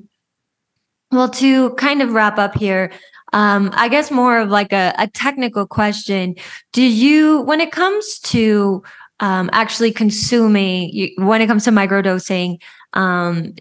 Well, 1.12 1.30
to 1.30 1.76
kind 1.76 2.02
of 2.02 2.14
wrap 2.14 2.40
up 2.40 2.58
here, 2.58 2.92
um, 3.32 3.70
I 3.74 3.88
guess 3.88 4.10
more 4.10 4.40
of 4.40 4.50
like 4.50 4.74
a, 4.74 4.92
a 4.98 5.08
technical 5.08 5.68
question. 5.68 6.34
Do 6.74 6.82
you, 6.82 7.42
when 7.42 7.62
it 7.62 7.72
comes 7.72 8.18
to 8.22 8.82
um, 9.20 9.52
actually 9.54 9.92
consuming, 9.92 10.90
you, 10.90 11.12
when 11.18 11.44
it 11.44 11.48
comes 11.48 11.66
to 11.66 11.70
microdosing, 11.70 12.60
um, 12.94 13.54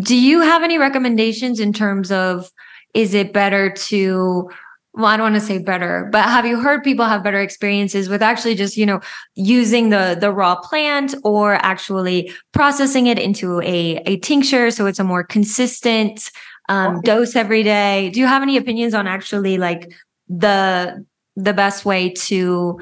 do 0.00 0.16
you 0.16 0.40
have 0.40 0.62
any 0.62 0.78
recommendations 0.78 1.60
in 1.60 1.74
terms 1.74 2.10
of 2.10 2.50
is 2.94 3.12
it 3.12 3.34
better 3.34 3.68
to 3.68 4.48
well, 4.94 5.06
I 5.06 5.16
don't 5.16 5.32
want 5.32 5.36
to 5.36 5.46
say 5.46 5.58
better, 5.58 6.08
but 6.12 6.24
have 6.24 6.44
you 6.44 6.60
heard 6.60 6.84
people 6.84 7.06
have 7.06 7.22
better 7.22 7.40
experiences 7.40 8.10
with 8.10 8.20
actually 8.20 8.54
just, 8.54 8.76
you 8.76 8.84
know, 8.84 9.00
using 9.34 9.88
the 9.88 10.16
the 10.20 10.30
raw 10.30 10.56
plant 10.56 11.14
or 11.24 11.54
actually 11.54 12.30
processing 12.52 13.06
it 13.06 13.18
into 13.18 13.60
a, 13.62 14.02
a 14.04 14.18
tincture 14.18 14.70
so 14.70 14.84
it's 14.86 14.98
a 14.98 15.04
more 15.04 15.24
consistent 15.24 16.30
um, 16.68 17.00
dose 17.00 17.36
every 17.36 17.62
day? 17.62 18.10
Do 18.10 18.20
you 18.20 18.26
have 18.26 18.42
any 18.42 18.56
opinions 18.56 18.94
on 18.94 19.06
actually 19.06 19.58
like 19.58 19.92
the 20.28 21.04
the 21.36 21.52
best 21.52 21.84
way 21.84 22.10
to 22.10 22.78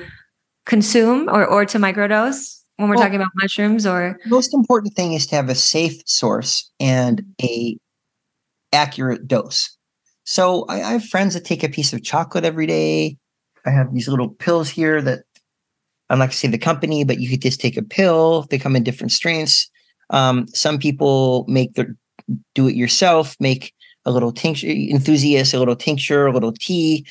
consume 0.66 1.28
or 1.28 1.46
or 1.46 1.64
to 1.66 1.78
microdose 1.78 2.60
when 2.76 2.88
we're 2.88 2.96
well, 2.96 3.04
talking 3.04 3.20
about 3.20 3.32
mushrooms 3.34 3.86
or? 3.86 4.18
most 4.26 4.54
important 4.54 4.94
thing 4.94 5.12
is 5.12 5.26
to 5.28 5.36
have 5.36 5.48
a 5.48 5.54
safe 5.54 6.02
source 6.06 6.70
and 6.80 7.24
a 7.42 7.78
accurate 8.72 9.26
dose 9.26 9.76
so 10.30 10.64
I, 10.68 10.76
I 10.76 10.92
have 10.92 11.04
friends 11.04 11.34
that 11.34 11.44
take 11.44 11.64
a 11.64 11.68
piece 11.68 11.92
of 11.92 12.04
chocolate 12.04 12.44
every 12.44 12.64
day. 12.64 13.16
I 13.66 13.70
have 13.70 13.92
these 13.92 14.06
little 14.06 14.28
pills 14.28 14.70
here 14.70 15.02
that 15.02 15.24
I'm 16.08 16.20
not 16.20 16.26
going 16.26 16.30
to 16.30 16.36
say 16.36 16.46
the 16.46 16.56
company, 16.56 17.02
but 17.02 17.18
you 17.18 17.28
could 17.28 17.42
just 17.42 17.60
take 17.60 17.76
a 17.76 17.82
pill. 17.82 18.46
They 18.48 18.56
come 18.56 18.76
in 18.76 18.84
different 18.84 19.10
strengths. 19.10 19.68
Um, 20.10 20.46
some 20.46 20.78
people 20.78 21.44
make 21.48 21.74
their 21.74 21.96
do 22.54 22.68
it 22.68 22.76
yourself, 22.76 23.34
make 23.40 23.74
a 24.04 24.12
little 24.12 24.30
tincture, 24.30 24.68
enthusiast, 24.68 25.52
a 25.52 25.58
little 25.58 25.74
tincture, 25.74 26.28
a 26.28 26.32
little 26.32 26.52
tea. 26.52 27.04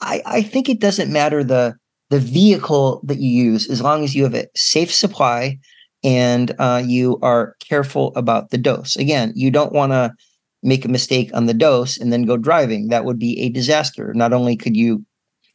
I, 0.00 0.22
I 0.24 0.40
think 0.40 0.70
it 0.70 0.80
doesn't 0.80 1.12
matter 1.12 1.44
the 1.44 1.76
the 2.08 2.18
vehicle 2.18 3.02
that 3.04 3.18
you 3.18 3.28
use 3.28 3.68
as 3.68 3.82
long 3.82 4.04
as 4.04 4.14
you 4.14 4.22
have 4.22 4.34
a 4.34 4.46
safe 4.56 4.90
supply 4.90 5.58
and 6.02 6.54
uh, 6.58 6.82
you 6.82 7.18
are 7.20 7.56
careful 7.60 8.14
about 8.16 8.48
the 8.48 8.56
dose. 8.56 8.96
Again, 8.96 9.34
you 9.36 9.50
don't 9.50 9.74
want 9.74 9.92
to 9.92 10.14
make 10.62 10.84
a 10.84 10.88
mistake 10.88 11.30
on 11.34 11.46
the 11.46 11.54
dose 11.54 11.98
and 11.98 12.12
then 12.12 12.24
go 12.24 12.36
driving. 12.36 12.88
That 12.88 13.04
would 13.04 13.18
be 13.18 13.38
a 13.40 13.48
disaster. 13.48 14.12
Not 14.14 14.32
only 14.32 14.56
could 14.56 14.76
you, 14.76 15.04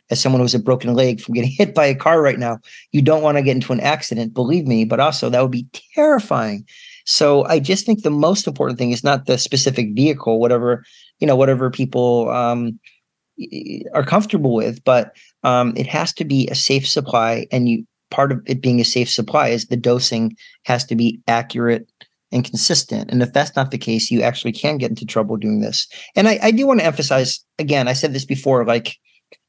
as 0.10 0.22
someone 0.22 0.40
who 0.40 0.46
has 0.46 0.56
a 0.56 0.60
broken 0.60 0.94
leg 0.94 1.22
from 1.22 1.34
getting 1.34 1.52
hit 1.58 1.76
by 1.76 1.86
a 1.86 1.96
car 1.96 2.22
right 2.22 2.40
now, 2.40 2.60
you 2.92 3.02
don't 3.02 3.24
want 3.24 3.38
to 3.38 3.44
get 3.44 3.56
into 3.56 3.74
an 3.74 3.80
accident, 3.80 4.34
believe 4.34 4.66
me, 4.66 4.86
but 4.86 5.00
also 5.00 5.30
that 5.30 5.42
would 5.42 5.52
be 5.52 5.68
terrifying. 5.96 6.66
So 7.06 7.46
I 7.46 7.60
just 7.60 7.86
think 7.86 8.02
the 8.02 8.10
most 8.10 8.48
important 8.48 8.80
thing 8.80 8.92
is 8.92 9.04
not 9.04 9.26
the 9.26 9.38
specific 9.38 9.90
vehicle, 9.94 10.40
whatever, 10.40 10.84
you 11.20 11.28
know, 11.28 11.36
whatever 11.36 11.70
people 11.70 12.30
um, 12.30 12.80
are 13.94 14.06
comfortable 14.06 14.54
with, 14.54 14.84
but 14.86 15.16
um, 15.44 15.74
it 15.76 15.88
has 15.88 16.14
to 16.14 16.24
be 16.24 16.48
a 16.48 16.56
safe 16.56 16.88
supply. 16.88 17.48
And 17.52 17.68
you 17.68 17.86
part 18.14 18.32
of 18.32 18.42
it 18.46 18.62
being 18.62 18.80
a 18.80 18.86
safe 18.86 19.10
supply 19.10 19.50
is 19.50 19.66
the 19.66 19.76
dosing 19.76 20.38
has 20.66 20.86
to 20.86 20.96
be 20.96 21.20
accurate 21.28 21.90
and 22.34 22.44
consistent. 22.44 23.12
And 23.12 23.22
if 23.22 23.32
that's 23.32 23.56
not 23.56 23.72
the 23.72 23.78
case, 23.78 24.12
you 24.12 24.22
actually 24.22 24.52
can 24.52 24.78
get 24.78 24.90
into 24.90 25.06
trouble 25.06 25.38
doing 25.38 25.62
this. 25.62 25.88
And 26.16 26.28
I, 26.28 26.40
I 26.42 26.52
do 26.52 26.68
want 26.68 26.80
to 26.80 26.86
emphasize 26.86 27.40
again, 27.60 27.88
I 27.88 27.94
said 27.94 28.14
this 28.14 28.26
before, 28.26 28.66
like 28.66 28.98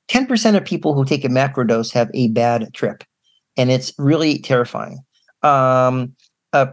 10% 0.08 0.56
of 0.56 0.64
people 0.64 0.94
who 0.94 1.04
take 1.04 1.24
a 1.24 1.28
macro 1.28 1.64
dose 1.64 1.90
have 1.92 2.10
a 2.14 2.28
bad 2.28 2.72
trip. 2.74 3.02
And 3.56 3.70
it's 3.70 3.92
really 3.98 4.38
terrifying. 4.38 4.98
Um, 5.42 6.14
a 6.52 6.68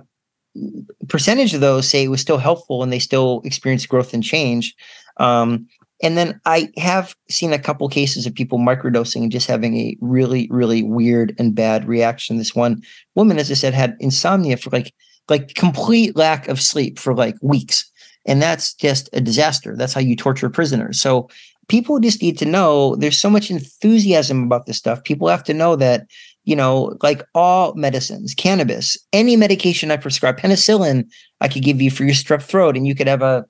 percentage 1.08 1.54
of 1.54 1.62
those 1.62 1.88
say 1.88 2.04
it 2.04 2.10
was 2.10 2.22
still 2.22 2.38
helpful 2.38 2.84
and 2.84 2.92
they 2.92 3.00
still 3.00 3.42
experience 3.46 3.86
growth 3.86 4.14
and 4.14 4.24
change. 4.24 4.76
Um, 5.18 5.68
and 6.04 6.18
then 6.18 6.42
I 6.46 6.72
have 6.78 7.16
seen 7.30 7.54
a 7.54 7.60
couple 7.60 7.88
cases 7.88 8.26
of 8.26 8.34
people 8.34 8.58
microdosing 8.58 9.24
and 9.24 9.32
just 9.32 9.48
having 9.48 9.78
a 9.78 9.96
really, 10.02 10.48
really 10.50 10.82
weird 10.82 11.36
and 11.38 11.54
bad 11.54 11.88
reaction. 11.88 12.38
This 12.38 12.56
one 12.56 12.82
woman, 13.16 13.38
as 13.38 13.52
I 13.52 13.54
said, 13.54 13.74
had 13.74 13.96
insomnia 14.00 14.58
for 14.58 14.72
like 14.72 14.94
like 15.30 15.56
complete 15.56 16.16
lack 16.16 16.48
of 16.48 16.62
sleep 16.62 17.00
for 17.00 17.14
like 17.14 17.36
weeks. 17.42 17.90
And 18.26 18.42
that's 18.42 18.74
just 18.74 19.10
a 19.14 19.22
disaster. 19.22 19.76
That's 19.76 19.94
how 19.94 20.02
you 20.02 20.16
torture 20.16 20.50
prisoners. 20.50 21.00
So 21.02 21.30
people 21.68 22.00
just 22.00 22.22
need 22.22 22.38
to 22.40 22.46
know 22.46 22.96
there's 22.96 23.18
so 23.18 23.30
much 23.30 23.50
enthusiasm 23.50 24.44
about 24.44 24.66
this 24.66 24.78
stuff. 24.78 25.04
People 25.04 25.28
have 25.28 25.44
to 25.46 25.54
know 25.54 25.76
that, 25.78 26.06
you 26.44 26.56
know, 26.56 26.98
like 27.02 27.24
all 27.34 27.74
medicines, 27.76 28.34
cannabis, 28.34 28.98
any 29.14 29.36
medication 29.36 29.90
I 29.90 29.98
prescribe, 29.98 30.38
penicillin, 30.38 31.06
I 31.40 31.48
could 31.48 31.64
give 31.64 31.82
you 31.82 31.90
for 31.90 32.04
your 32.04 32.14
strep 32.14 32.42
throat 32.42 32.76
and 32.76 32.86
you 32.86 32.94
could 32.94 33.08
have 33.08 33.22
a 33.22 33.46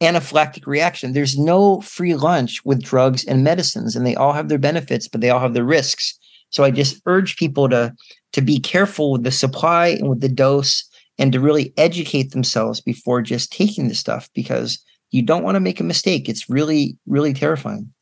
anaphylactic 0.00 0.66
reaction. 0.66 1.12
There's 1.12 1.38
no 1.38 1.80
free 1.82 2.14
lunch 2.14 2.64
with 2.64 2.82
drugs 2.82 3.24
and 3.24 3.44
medicines, 3.44 3.94
and 3.94 4.06
they 4.06 4.16
all 4.16 4.32
have 4.32 4.48
their 4.48 4.58
benefits, 4.58 5.06
but 5.06 5.20
they 5.20 5.30
all 5.30 5.40
have 5.40 5.54
their 5.54 5.64
risks. 5.64 6.18
So 6.50 6.64
I 6.64 6.70
just 6.70 7.00
urge 7.06 7.36
people 7.36 7.68
to 7.68 7.94
to 8.32 8.40
be 8.40 8.60
careful 8.60 9.12
with 9.12 9.24
the 9.24 9.30
supply 9.30 9.88
and 9.88 10.08
with 10.08 10.20
the 10.20 10.28
dose 10.28 10.84
and 11.20 11.32
to 11.32 11.38
really 11.38 11.72
educate 11.76 12.32
themselves 12.32 12.80
before 12.80 13.20
just 13.20 13.52
taking 13.52 13.86
the 13.86 13.94
stuff 13.94 14.28
because 14.34 14.82
you 15.10 15.22
don't 15.22 15.42
want 15.42 15.54
to 15.54 15.60
make 15.60 15.78
a 15.78 15.84
mistake. 15.84 16.28
It's 16.28 16.48
really, 16.48 16.96
really 17.06 17.34
terrifying. 17.34 17.92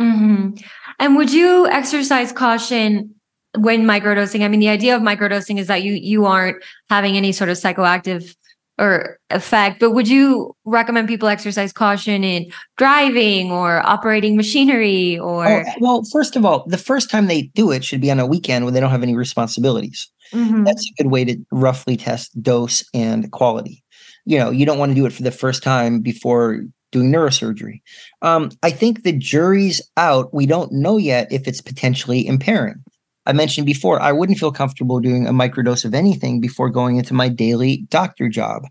Mm-hmm. 0.00 0.62
And 0.98 1.16
would 1.16 1.32
you 1.32 1.66
exercise 1.68 2.32
caution 2.32 3.14
when 3.56 3.84
microdosing? 3.84 4.44
I 4.44 4.48
mean, 4.48 4.60
the 4.60 4.68
idea 4.68 4.94
of 4.94 5.00
microdosing 5.00 5.58
is 5.58 5.68
that 5.68 5.82
you 5.82 5.94
you 5.94 6.26
aren't 6.26 6.62
having 6.90 7.16
any 7.16 7.32
sort 7.32 7.48
of 7.48 7.56
psychoactive 7.56 8.36
or 8.78 9.18
effect, 9.30 9.78
but 9.78 9.92
would 9.92 10.08
you 10.08 10.54
recommend 10.64 11.06
people 11.06 11.28
exercise 11.28 11.72
caution 11.72 12.24
in 12.24 12.50
driving 12.76 13.52
or 13.52 13.86
operating 13.86 14.36
machinery 14.36 15.18
or 15.18 15.46
oh, 15.46 15.64
well, 15.80 16.02
first 16.12 16.34
of 16.34 16.44
all, 16.44 16.64
the 16.66 16.78
first 16.78 17.10
time 17.10 17.26
they 17.26 17.42
do 17.54 17.70
it 17.70 17.84
should 17.84 18.00
be 18.00 18.10
on 18.10 18.18
a 18.18 18.26
weekend 18.26 18.64
when 18.64 18.74
they 18.74 18.80
don't 18.80 18.90
have 18.90 19.02
any 19.02 19.14
responsibilities. 19.14 20.10
Mm-hmm. 20.32 20.64
That's 20.64 20.84
a 20.88 21.02
good 21.02 21.10
way 21.10 21.24
to 21.24 21.36
roughly 21.52 21.96
test 21.96 22.40
dose 22.42 22.84
and 22.92 23.30
quality. 23.30 23.84
You 24.24 24.38
know, 24.38 24.50
you 24.50 24.66
don't 24.66 24.78
want 24.78 24.90
to 24.90 24.96
do 24.96 25.06
it 25.06 25.12
for 25.12 25.22
the 25.22 25.30
first 25.30 25.62
time 25.62 26.00
before 26.00 26.62
doing 26.90 27.12
neurosurgery. 27.12 27.80
Um, 28.22 28.50
I 28.62 28.70
think 28.70 29.02
the 29.02 29.12
jury's 29.12 29.82
out. 29.96 30.32
We 30.32 30.46
don't 30.46 30.72
know 30.72 30.96
yet 30.96 31.30
if 31.30 31.46
it's 31.46 31.60
potentially 31.60 32.26
impairing. 32.26 32.82
I 33.26 33.32
mentioned 33.32 33.66
before, 33.66 34.00
I 34.00 34.12
wouldn't 34.12 34.38
feel 34.38 34.52
comfortable 34.52 35.00
doing 35.00 35.26
a 35.26 35.32
microdose 35.32 35.84
of 35.84 35.94
anything 35.94 36.40
before 36.40 36.70
going 36.70 36.96
into 36.96 37.14
my 37.14 37.28
daily 37.28 37.86
doctor 37.88 38.28
job. 38.28 38.64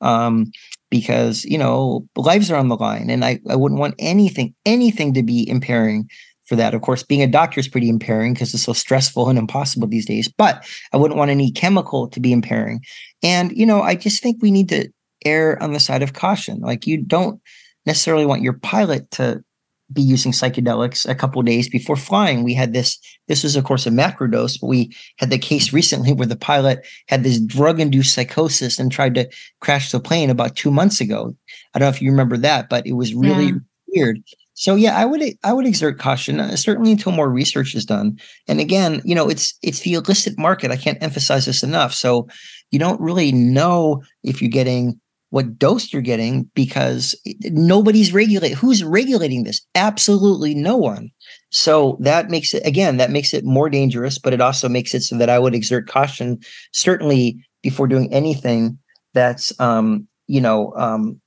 Um, 0.00 0.52
because 0.90 1.44
you 1.44 1.58
know 1.58 2.06
lives 2.16 2.50
are 2.50 2.56
on 2.56 2.68
the 2.68 2.76
line 2.76 3.10
and 3.10 3.24
I, 3.24 3.40
I 3.50 3.56
wouldn't 3.56 3.80
want 3.80 3.96
anything 3.98 4.54
anything 4.64 5.12
to 5.14 5.22
be 5.22 5.46
impairing 5.46 6.08
for 6.48 6.56
that. 6.56 6.74
Of 6.74 6.80
course, 6.80 7.02
being 7.02 7.22
a 7.22 7.26
doctor 7.26 7.60
is 7.60 7.68
pretty 7.68 7.88
impairing 7.88 8.32
because 8.32 8.54
it's 8.54 8.62
so 8.62 8.72
stressful 8.72 9.28
and 9.28 9.38
impossible 9.38 9.86
these 9.86 10.06
days, 10.06 10.28
but 10.28 10.66
I 10.92 10.96
wouldn't 10.96 11.18
want 11.18 11.30
any 11.30 11.52
chemical 11.52 12.08
to 12.08 12.20
be 12.20 12.32
impairing. 12.32 12.80
And, 13.22 13.52
you 13.56 13.66
know, 13.66 13.82
I 13.82 13.94
just 13.94 14.22
think 14.22 14.42
we 14.42 14.50
need 14.50 14.70
to 14.70 14.88
err 15.24 15.62
on 15.62 15.72
the 15.72 15.80
side 15.80 16.02
of 16.02 16.14
caution. 16.14 16.60
Like 16.60 16.86
you 16.86 16.96
don't 16.96 17.40
necessarily 17.86 18.26
want 18.26 18.42
your 18.42 18.54
pilot 18.54 19.10
to 19.12 19.44
be 19.92 20.02
using 20.02 20.32
psychedelics 20.32 21.08
a 21.08 21.14
couple 21.14 21.40
days 21.42 21.68
before 21.68 21.96
flying. 21.96 22.44
We 22.44 22.54
had 22.54 22.72
this, 22.72 22.98
this 23.26 23.42
was 23.42 23.56
of 23.56 23.64
course 23.64 23.86
a 23.86 23.90
macro 23.90 24.26
dose, 24.26 24.58
but 24.58 24.66
we 24.66 24.94
had 25.16 25.30
the 25.30 25.38
case 25.38 25.72
recently 25.72 26.12
where 26.12 26.26
the 26.26 26.36
pilot 26.36 26.86
had 27.08 27.22
this 27.22 27.40
drug 27.40 27.80
induced 27.80 28.14
psychosis 28.14 28.78
and 28.78 28.92
tried 28.92 29.14
to 29.14 29.28
crash 29.60 29.90
the 29.90 30.00
plane 30.00 30.30
about 30.30 30.56
two 30.56 30.70
months 30.70 31.00
ago. 31.00 31.34
I 31.74 31.78
don't 31.78 31.86
know 31.86 31.90
if 31.90 32.02
you 32.02 32.10
remember 32.10 32.36
that, 32.38 32.68
but 32.68 32.86
it 32.86 32.92
was 32.92 33.14
really 33.14 33.46
yeah. 33.46 33.58
weird. 33.88 34.22
So 34.58 34.74
yeah, 34.74 34.98
I 34.98 35.04
would 35.04 35.22
I 35.44 35.52
would 35.52 35.66
exert 35.66 36.00
caution 36.00 36.40
uh, 36.40 36.56
certainly 36.56 36.90
until 36.90 37.12
more 37.12 37.30
research 37.30 37.76
is 37.76 37.84
done. 37.84 38.18
And 38.48 38.58
again, 38.58 39.00
you 39.04 39.14
know, 39.14 39.28
it's 39.28 39.56
it's 39.62 39.80
the 39.80 39.94
illicit 39.94 40.36
market. 40.36 40.72
I 40.72 40.76
can't 40.76 41.00
emphasize 41.00 41.46
this 41.46 41.62
enough. 41.62 41.94
So 41.94 42.26
you 42.72 42.80
don't 42.80 43.00
really 43.00 43.30
know 43.30 44.02
if 44.24 44.42
you're 44.42 44.50
getting 44.50 45.00
what 45.30 45.58
dose 45.58 45.92
you're 45.92 46.02
getting 46.02 46.50
because 46.54 47.14
nobody's 47.44 48.12
regulate 48.12 48.52
who's 48.52 48.82
regulating 48.82 49.44
this 49.44 49.60
absolutely 49.74 50.54
no 50.54 50.76
one 50.76 51.10
so 51.50 51.98
that 52.00 52.30
makes 52.30 52.54
it 52.54 52.64
again 52.66 52.96
that 52.96 53.10
makes 53.10 53.34
it 53.34 53.44
more 53.44 53.68
dangerous 53.68 54.18
but 54.18 54.32
it 54.32 54.40
also 54.40 54.68
makes 54.68 54.94
it 54.94 55.02
so 55.02 55.16
that 55.18 55.30
i 55.30 55.38
would 55.38 55.54
exert 55.54 55.86
caution 55.86 56.38
certainly 56.72 57.38
before 57.62 57.86
doing 57.86 58.12
anything 58.12 58.78
that's 59.12 59.58
um 59.60 60.06
you 60.26 60.40
know 60.40 60.72
um 60.76 61.20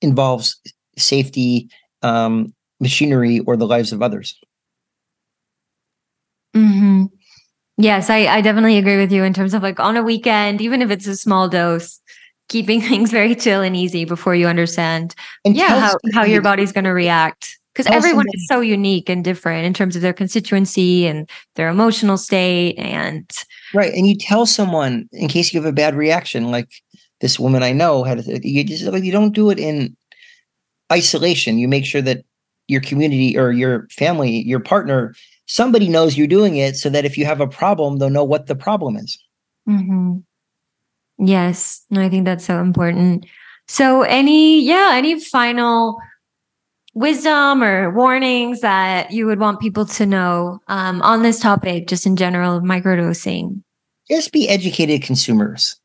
involves 0.00 0.60
safety 0.96 1.68
um, 2.02 2.54
machinery 2.80 3.40
or 3.40 3.56
the 3.56 3.66
lives 3.66 3.92
of 3.92 4.02
others. 4.02 4.38
Mm-hmm. 6.54 7.04
Yes, 7.76 8.10
I, 8.10 8.26
I 8.26 8.40
definitely 8.40 8.78
agree 8.78 8.98
with 8.98 9.12
you 9.12 9.24
in 9.24 9.32
terms 9.32 9.54
of 9.54 9.62
like 9.62 9.80
on 9.80 9.96
a 9.96 10.02
weekend, 10.02 10.60
even 10.60 10.82
if 10.82 10.90
it's 10.90 11.06
a 11.06 11.16
small 11.16 11.48
dose, 11.48 11.99
keeping 12.50 12.80
things 12.90 13.10
very 13.10 13.34
chill 13.34 13.62
and 13.62 13.74
easy 13.74 14.04
before 14.04 14.34
you 14.34 14.46
understand, 14.46 15.14
and 15.46 15.56
yeah, 15.56 15.80
how, 15.80 15.96
how 16.12 16.24
your 16.24 16.42
body's 16.42 16.72
going 16.72 16.84
to 16.84 16.90
react. 16.90 17.56
because 17.72 17.86
everyone 17.86 18.26
is 18.34 18.46
so 18.46 18.60
unique 18.60 19.08
and 19.08 19.24
different 19.24 19.64
in 19.64 19.72
terms 19.72 19.96
of 19.96 20.02
their 20.02 20.12
constituency 20.12 21.06
and 21.06 21.30
their 21.54 21.68
emotional 21.68 22.18
state 22.18 22.78
and 22.78 23.30
right 23.72 23.94
and 23.94 24.06
you 24.06 24.16
tell 24.16 24.44
someone 24.44 25.08
in 25.12 25.28
case 25.28 25.54
you 25.54 25.60
have 25.60 25.68
a 25.68 25.72
bad 25.72 25.94
reaction 25.94 26.50
like 26.50 26.68
this 27.20 27.38
woman 27.38 27.62
i 27.62 27.72
know 27.72 28.02
had 28.02 28.24
you 28.44 28.64
just 28.64 28.84
like 28.84 29.04
you 29.04 29.12
don't 29.12 29.34
do 29.34 29.50
it 29.50 29.58
in 29.58 29.96
isolation 30.92 31.58
you 31.58 31.68
make 31.68 31.86
sure 31.86 32.02
that 32.02 32.24
your 32.66 32.80
community 32.80 33.38
or 33.38 33.52
your 33.52 33.86
family 33.90 34.42
your 34.42 34.60
partner 34.60 35.14
somebody 35.46 35.88
knows 35.88 36.18
you're 36.18 36.26
doing 36.26 36.56
it 36.56 36.76
so 36.76 36.90
that 36.90 37.04
if 37.04 37.16
you 37.16 37.24
have 37.24 37.40
a 37.40 37.46
problem 37.46 37.98
they'll 37.98 38.10
know 38.10 38.24
what 38.24 38.46
the 38.46 38.56
problem 38.56 38.96
is 38.96 39.16
mm-hmm. 39.68 40.18
Yes 41.20 41.84
i 41.96 42.08
think 42.08 42.24
that's 42.24 42.44
so 42.44 42.60
important 42.60 43.26
so 43.68 44.02
any 44.02 44.62
yeah 44.62 44.92
any 44.94 45.20
final 45.20 45.98
wisdom 46.94 47.62
or 47.62 47.90
warnings 47.94 48.60
that 48.60 49.10
you 49.10 49.26
would 49.26 49.38
want 49.38 49.60
people 49.60 49.86
to 49.86 50.06
know 50.06 50.60
um, 50.68 51.00
on 51.02 51.22
this 51.22 51.40
topic, 51.40 51.86
just 51.86 52.06
in 52.06 52.16
general 52.16 52.56
of 52.56 52.62
microdosing? 52.62 53.62
Just 54.08 54.32
be 54.32 54.48
educated 54.48 55.02
consumers. 55.02 55.76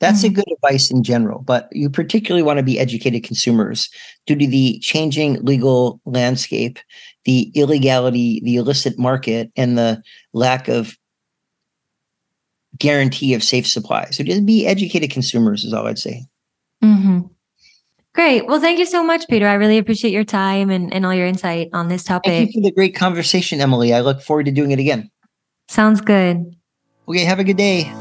That's 0.00 0.22
mm-hmm. 0.22 0.32
a 0.32 0.34
good 0.36 0.52
advice 0.52 0.90
in 0.90 1.02
general, 1.02 1.40
but 1.40 1.68
you 1.72 1.90
particularly 1.90 2.44
want 2.44 2.58
to 2.58 2.62
be 2.62 2.78
educated 2.78 3.24
consumers 3.24 3.90
due 4.26 4.36
to 4.36 4.46
the 4.46 4.78
changing 4.78 5.44
legal 5.44 6.00
landscape, 6.04 6.78
the 7.24 7.50
illegality, 7.54 8.40
the 8.44 8.56
illicit 8.56 8.98
market, 8.98 9.50
and 9.56 9.76
the 9.76 10.00
lack 10.32 10.68
of 10.68 10.96
guarantee 12.78 13.34
of 13.34 13.42
safe 13.42 13.66
supply. 13.66 14.06
So 14.10 14.24
just 14.24 14.46
be 14.46 14.66
educated 14.66 15.10
consumers 15.10 15.64
is 15.64 15.72
all 15.72 15.86
I'd 15.86 15.98
say. 15.98 16.26
Mm-hmm. 16.82 17.20
Great. 18.14 18.46
Well, 18.46 18.60
thank 18.60 18.78
you 18.78 18.86
so 18.86 19.04
much, 19.04 19.28
Peter. 19.28 19.46
I 19.46 19.54
really 19.54 19.78
appreciate 19.78 20.12
your 20.12 20.24
time 20.24 20.70
and, 20.70 20.92
and 20.92 21.06
all 21.06 21.14
your 21.14 21.26
insight 21.26 21.68
on 21.72 21.88
this 21.88 22.02
topic. 22.02 22.32
Thank 22.32 22.54
you 22.54 22.60
for 22.60 22.66
the 22.66 22.72
great 22.72 22.96
conversation, 22.96 23.60
Emily. 23.60 23.94
I 23.94 24.00
look 24.00 24.20
forward 24.22 24.46
to 24.46 24.52
doing 24.52 24.72
it 24.72 24.78
again. 24.80 25.10
Sounds 25.68 26.00
good. 26.00 26.56
Okay, 27.06 27.24
have 27.24 27.38
a 27.38 27.44
good 27.44 27.56
day. 27.56 27.92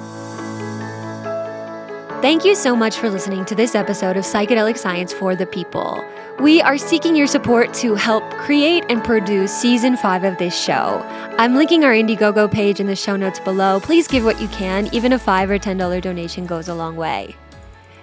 Thank 2.19 2.43
you 2.43 2.55
so 2.55 2.75
much 2.75 2.97
for 2.97 3.11
listening 3.11 3.45
to 3.45 3.53
this 3.53 3.75
episode 3.75 4.17
of 4.17 4.23
Psychedelic 4.23 4.75
Science 4.75 5.13
for 5.13 5.35
the 5.35 5.45
People. 5.45 6.03
We 6.39 6.59
are 6.63 6.75
seeking 6.75 7.15
your 7.15 7.27
support 7.27 7.75
to 7.75 7.93
help 7.93 8.27
create 8.31 8.83
and 8.89 9.03
produce 9.03 9.55
season 9.55 9.95
five 9.95 10.23
of 10.23 10.35
this 10.39 10.59
show. 10.59 11.03
I'm 11.37 11.53
linking 11.53 11.83
our 11.83 11.91
Indiegogo 11.91 12.51
page 12.51 12.79
in 12.79 12.87
the 12.87 12.95
show 12.95 13.17
notes 13.17 13.39
below. 13.39 13.79
Please 13.81 14.07
give 14.07 14.25
what 14.25 14.41
you 14.41 14.47
can, 14.47 14.91
even 14.91 15.13
a 15.13 15.19
5 15.19 15.51
or 15.51 15.59
$10 15.59 16.01
donation 16.01 16.47
goes 16.47 16.67
a 16.67 16.73
long 16.73 16.95
way. 16.95 17.35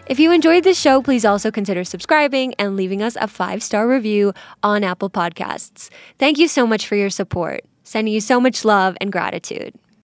If 0.06 0.20
you 0.20 0.30
enjoyed 0.30 0.62
this 0.62 0.80
show, 0.80 1.02
please 1.02 1.24
also 1.24 1.50
consider 1.50 1.82
subscribing 1.82 2.54
and 2.54 2.76
leaving 2.76 3.02
us 3.02 3.16
a 3.20 3.26
five 3.26 3.64
star 3.64 3.88
review 3.88 4.32
on 4.62 4.84
Apple 4.84 5.10
Podcasts. 5.10 5.90
Thank 6.20 6.38
you 6.38 6.46
so 6.46 6.68
much 6.68 6.86
for 6.86 6.94
your 6.94 7.10
support. 7.10 7.62
Sending 7.82 8.14
you 8.14 8.20
so 8.20 8.38
much 8.38 8.64
love 8.64 8.96
and 9.00 9.10
gratitude. 9.10 9.74